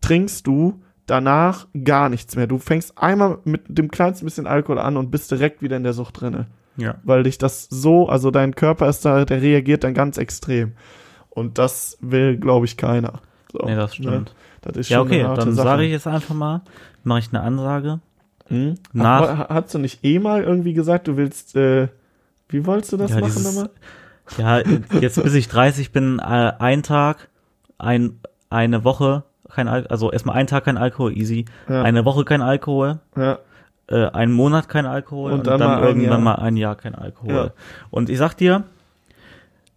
trinkst 0.00 0.46
du 0.46 0.82
danach 1.06 1.66
gar 1.84 2.08
nichts 2.08 2.36
mehr. 2.36 2.46
Du 2.46 2.58
fängst 2.58 2.96
einmal 2.98 3.38
mit 3.44 3.62
dem 3.68 3.90
kleinsten 3.90 4.24
bisschen 4.26 4.46
Alkohol 4.46 4.78
an 4.78 4.96
und 4.96 5.10
bist 5.10 5.30
direkt 5.30 5.62
wieder 5.62 5.76
in 5.76 5.82
der 5.84 5.92
Sucht 5.92 6.20
drinne. 6.20 6.46
Ja. 6.76 6.96
Weil 7.04 7.22
dich 7.22 7.38
das 7.38 7.68
so, 7.70 8.08
also 8.08 8.30
dein 8.30 8.54
Körper 8.54 8.88
ist 8.88 9.04
da, 9.04 9.24
der 9.24 9.40
reagiert 9.42 9.84
dann 9.84 9.94
ganz 9.94 10.18
extrem. 10.18 10.72
Und 11.30 11.58
das 11.58 11.98
will, 12.00 12.36
glaube 12.36 12.66
ich, 12.66 12.76
keiner. 12.76 13.20
So, 13.52 13.66
Nee, 13.66 13.76
das 13.76 13.98
ne? 13.98 14.08
stimmt. 14.08 14.34
Das 14.62 14.76
ist 14.76 14.88
Ja, 14.88 14.98
schon 14.98 15.06
okay, 15.06 15.20
eine 15.20 15.28
harte 15.28 15.40
dann 15.44 15.54
sage 15.54 15.84
ich 15.84 15.92
jetzt 15.92 16.06
einfach 16.06 16.34
mal, 16.34 16.62
mache 17.04 17.18
ich 17.20 17.28
eine 17.32 17.42
Ansage. 17.42 18.00
Hm? 18.48 18.74
Nach- 18.92 19.46
Ach, 19.48 19.48
hast 19.50 19.74
du 19.74 19.78
nicht 19.78 20.04
eh 20.04 20.18
mal 20.18 20.42
irgendwie 20.42 20.72
gesagt, 20.74 21.06
du 21.08 21.16
willst, 21.16 21.54
äh, 21.56 21.88
wie 22.48 22.66
wolltest 22.66 22.92
du 22.92 22.96
das 22.96 23.10
Ja, 23.10 23.20
machen 23.20 23.32
dieses- 23.34 23.44
nochmal? 23.54 23.70
Ja, 24.38 24.58
jetzt 25.00 25.22
bis 25.22 25.34
ich 25.34 25.48
30 25.48 25.92
bin, 25.92 26.18
äh, 26.18 26.52
ein 26.58 26.82
Tag, 26.82 27.28
ein, 27.78 28.20
eine 28.50 28.82
Woche 28.84 29.24
kein 29.54 29.68
Alkohol, 29.68 29.90
also 29.90 30.12
erstmal 30.12 30.36
ein 30.36 30.46
Tag 30.46 30.64
kein 30.64 30.76
Alkohol, 30.76 31.16
easy. 31.16 31.44
Ja. 31.68 31.82
Eine 31.82 32.04
Woche 32.04 32.24
kein 32.24 32.42
Alkohol, 32.42 32.98
Ja, 33.16 33.38
äh, 33.88 34.06
einen 34.10 34.32
Monat 34.32 34.68
kein 34.68 34.86
Alkohol 34.86 35.32
Und 35.32 35.38
und, 35.38 35.46
dann 35.46 35.60
dann, 35.60 35.80
mal 35.80 35.82
irgendwann 35.86 36.22
mal 36.22 36.34
ein 36.36 36.56
Jahr 36.56 36.74
kein 36.74 36.94
Alkohol. 36.94 37.34
Ja. 37.34 37.50
Und 37.90 38.10
ich 38.10 38.18
sag 38.18 38.34
dir, 38.34 38.64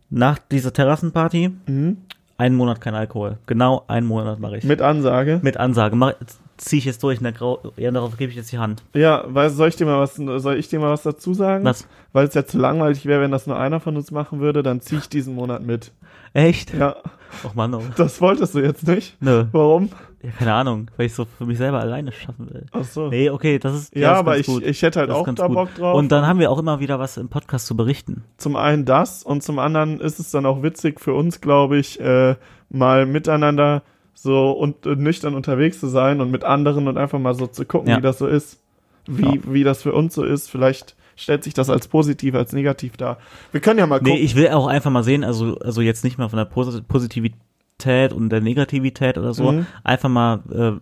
nach 0.09 0.39
dieser 0.39 0.71
Terrassenparty, 0.71 1.51
mhm. 1.67 1.97
einen 2.37 2.55
Monat 2.55 2.81
kein 2.81 2.95
Alkohol. 2.95 3.37
Genau 3.45 3.83
einen 3.87 4.07
Monat 4.07 4.39
mache 4.39 4.57
ich. 4.57 4.63
mit 4.63 4.81
Ansage. 4.81 5.39
Mit 5.41 5.57
Ansage. 5.57 5.95
Mach, 5.95 6.13
zieh 6.57 6.77
ich 6.77 6.85
jetzt 6.85 7.03
durch, 7.03 7.21
ne, 7.21 7.33
ja, 7.75 7.91
darauf 7.91 8.17
gebe 8.17 8.31
ich 8.31 8.37
jetzt 8.37 8.51
die 8.51 8.57
Hand. 8.57 8.83
Ja, 8.93 9.23
du, 9.23 9.49
soll 9.49 9.69
ich 9.69 9.75
dir 9.75 9.85
mal 9.85 9.99
was, 9.99 10.15
soll 10.15 10.55
ich 10.55 10.67
dir 10.67 10.79
mal 10.79 10.91
was 10.91 11.03
dazu 11.03 11.33
sagen? 11.33 11.63
Was? 11.63 11.87
Weil 12.13 12.27
es 12.27 12.33
ja 12.33 12.45
zu 12.45 12.57
langweilig 12.57 13.05
wäre, 13.05 13.21
wenn 13.21 13.31
das 13.31 13.47
nur 13.47 13.59
einer 13.59 13.79
von 13.79 13.95
uns 13.95 14.11
machen 14.11 14.39
würde, 14.39 14.63
dann 14.63 14.81
zieh 14.81 14.97
ich 14.97 15.09
diesen 15.09 15.35
Monat 15.35 15.63
mit. 15.63 15.91
Echt? 16.33 16.73
Ja, 16.73 16.97
Och 17.43 17.55
Mann, 17.55 17.73
oh. 17.73 17.81
das 17.97 18.19
wolltest 18.21 18.55
du 18.55 18.59
jetzt 18.59 18.87
nicht. 18.87 19.15
Nö. 19.21 19.45
Warum? 19.51 19.89
Ja, 20.23 20.31
keine 20.31 20.53
Ahnung, 20.53 20.89
weil 20.97 21.05
ich 21.05 21.13
so 21.13 21.25
für 21.25 21.45
mich 21.45 21.57
selber 21.59 21.79
alleine 21.79 22.11
schaffen 22.11 22.49
will. 22.51 22.65
Ach 22.71 22.83
so. 22.83 23.09
Nee, 23.09 23.29
okay, 23.29 23.59
das 23.59 23.73
ist 23.75 23.95
ja, 23.95 24.09
das 24.09 24.13
ist 24.13 24.19
aber 24.19 24.37
ich, 24.39 24.45
gut. 24.47 24.63
ich 24.65 24.81
hätte 24.81 24.99
halt 24.99 25.09
Das 25.09 25.17
auch 25.17 25.25
ganz 25.25 25.37
da 25.39 25.47
gut. 25.47 25.55
Bock 25.55 25.75
drauf. 25.75 25.95
Und 25.95 26.11
dann 26.11 26.25
haben 26.25 26.39
wir 26.39 26.49
auch 26.51 26.57
immer 26.57 26.79
wieder 26.79 26.97
was 26.99 27.17
im 27.17 27.29
Podcast 27.29 27.67
zu 27.67 27.77
berichten. 27.77 28.23
zum 28.37 28.55
einen 28.55 28.85
das 28.85 29.23
und 29.23 29.43
zum 29.43 29.59
anderen 29.59 29.99
ist 30.01 30.19
es 30.19 30.31
dann 30.31 30.45
auch 30.47 30.63
witzig 30.63 30.99
für 30.99 31.13
uns, 31.13 31.39
glaube 31.39 31.77
ich, 31.77 31.99
äh, 31.99 32.35
mal 32.69 33.05
miteinander 33.05 33.83
so 34.15 34.51
und 34.51 34.85
äh, 34.87 34.95
nüchtern 34.95 35.35
unterwegs 35.35 35.79
zu 35.79 35.87
sein 35.87 36.19
und 36.19 36.31
mit 36.31 36.43
anderen 36.43 36.87
und 36.87 36.97
einfach 36.97 37.19
mal 37.19 37.35
so 37.35 37.45
zu 37.45 37.65
gucken, 37.65 37.89
Ja. 37.89 37.97
wie 37.97 38.01
das 38.01 38.17
so 38.17 38.25
ist. 38.27 38.59
Wie, 39.05 39.35
Ja. 39.35 39.41
wie 39.45 39.63
das 39.63 39.83
für 39.83 39.93
uns 39.93 40.15
so 40.15 40.23
ist. 40.23 40.49
Vielleicht 40.49 40.95
stellt 41.17 41.43
sich 41.43 41.53
das 41.53 41.69
als 41.69 41.87
positiv, 41.89 42.33
als 42.35 42.53
negativ 42.53 42.95
dar. 42.95 43.17
Wir 43.51 43.59
können 43.59 43.79
ja 43.79 43.87
mal 43.87 43.97
gucken. 43.99 44.13
Nee, 44.13 44.19
ich 44.19 44.35
will 44.35 44.47
auch 44.49 44.67
einfach 44.67 44.91
mal 44.91 45.03
sehen, 45.03 45.23
also, 45.25 45.57
also 45.59 45.81
jetzt 45.81 46.03
nicht 46.05 46.17
mal 46.17 46.29
von 46.29 46.37
der 46.37 46.49
Posi- 46.49 46.81
Positivität 46.81 48.13
und 48.13 48.29
der 48.29 48.39
Negativität 48.39 49.17
oder 49.17 49.33
so, 49.33 49.51
Mhm. 49.51 49.65
einfach 49.83 50.09
mal, 50.09 50.39
äh, 50.51 50.79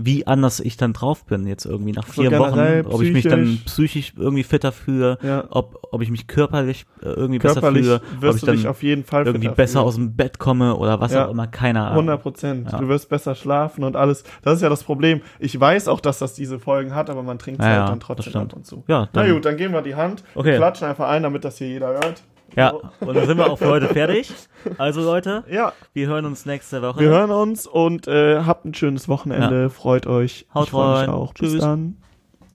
wie 0.00 0.26
anders 0.26 0.60
ich 0.60 0.76
dann 0.76 0.92
drauf 0.92 1.24
bin, 1.24 1.46
jetzt 1.46 1.64
irgendwie 1.66 1.92
nach 1.92 2.06
So 2.06 2.22
vier 2.22 2.30
generell, 2.30 2.84
Wochen, 2.84 2.94
ob 2.94 3.02
ich 3.02 3.12
mich 3.12 3.24
dann 3.24 3.58
psychisch. 3.66 4.12
irgendwie 4.16 4.42
fitter 4.44 4.70
fühle, 4.72 5.18
Ja. 5.22 5.44
ob, 5.50 5.78
ob 5.90 6.00
ich 6.02 6.10
mich 6.10 6.26
körperlich 6.26 6.86
äh, 7.02 7.06
irgendwie 7.08 7.38
Körperlich 7.38 7.82
besser 7.86 8.00
fühle, 8.00 8.12
ob 8.16 8.22
wirst 8.22 8.38
ich 8.38 8.44
dann 8.44 8.56
dich 8.56 8.68
auf 8.68 8.82
jeden 8.82 9.04
Fall 9.04 9.26
irgendwie 9.26 9.48
besser 9.48 9.80
fühlen. 9.80 9.84
aus 9.86 9.94
dem 9.96 10.14
Bett 10.16 10.38
komme 10.38 10.76
oder 10.76 11.00
was 11.00 11.12
Ja. 11.12 11.26
auch 11.26 11.30
immer, 11.30 11.46
keine 11.46 11.80
Ahnung. 11.80 11.94
100 12.08 12.22
Prozent. 12.22 12.72
Ja. 12.72 12.78
Du 12.78 12.88
wirst 12.88 13.08
besser 13.08 13.34
schlafen 13.34 13.84
und 13.84 13.96
alles. 13.96 14.24
Das 14.42 14.54
ist 14.56 14.62
ja 14.62 14.68
das 14.68 14.84
Problem. 14.84 15.20
Ich 15.38 15.58
weiß 15.58 15.88
auch, 15.88 16.00
dass 16.00 16.18
das 16.18 16.34
diese 16.34 16.58
Folgen 16.58 16.94
hat, 16.94 17.10
aber 17.10 17.22
man 17.22 17.38
trinkt 17.38 17.60
Ja, 17.62 17.66
halt 17.68 17.88
dann 17.88 18.00
trotzdem 18.00 18.36
ab 18.36 18.52
und 18.54 18.66
zu. 18.66 18.84
Ja, 18.88 19.08
Na 19.12 19.22
dann, 19.22 19.32
gut, 19.32 19.44
dann 19.44 19.56
geben 19.56 19.74
wir 19.74 19.82
die 19.82 19.94
Hand. 19.96 20.22
Okay. 20.34 20.56
Klatschen 20.56 20.86
einfach 20.88 21.08
ein, 21.08 21.22
damit 21.22 21.44
das 21.44 21.58
hier 21.58 21.68
jeder 21.68 21.88
hört. 21.88 22.22
Ja, 22.58 22.72
und 23.00 23.14
dann 23.14 23.26
sind 23.26 23.38
wir 23.38 23.50
auch 23.50 23.58
für 23.58 23.68
heute 23.68 23.88
fertig. 23.88 24.32
Also 24.76 25.00
Leute, 25.02 25.44
Ja, 25.50 25.72
wir 25.94 26.06
hören 26.08 26.24
uns 26.26 26.44
nächste 26.46 26.82
Woche. 26.82 27.00
wir 27.00 27.08
hören 27.08 27.30
uns 27.30 27.66
und 27.66 28.06
äh, 28.08 28.40
habt 28.42 28.64
ein 28.64 28.74
schönes 28.74 29.08
Wochenende. 29.08 29.70
Freut 29.70 30.06
euch. 30.06 30.46
Haut 30.54 30.64
ich 30.64 30.70
freu 30.70 30.88
mich 30.90 30.98
rein. 31.00 31.10
auch. 31.10 31.32
Bis 31.34 31.52
Tschüss. 31.52 31.60
dann. 31.60 31.96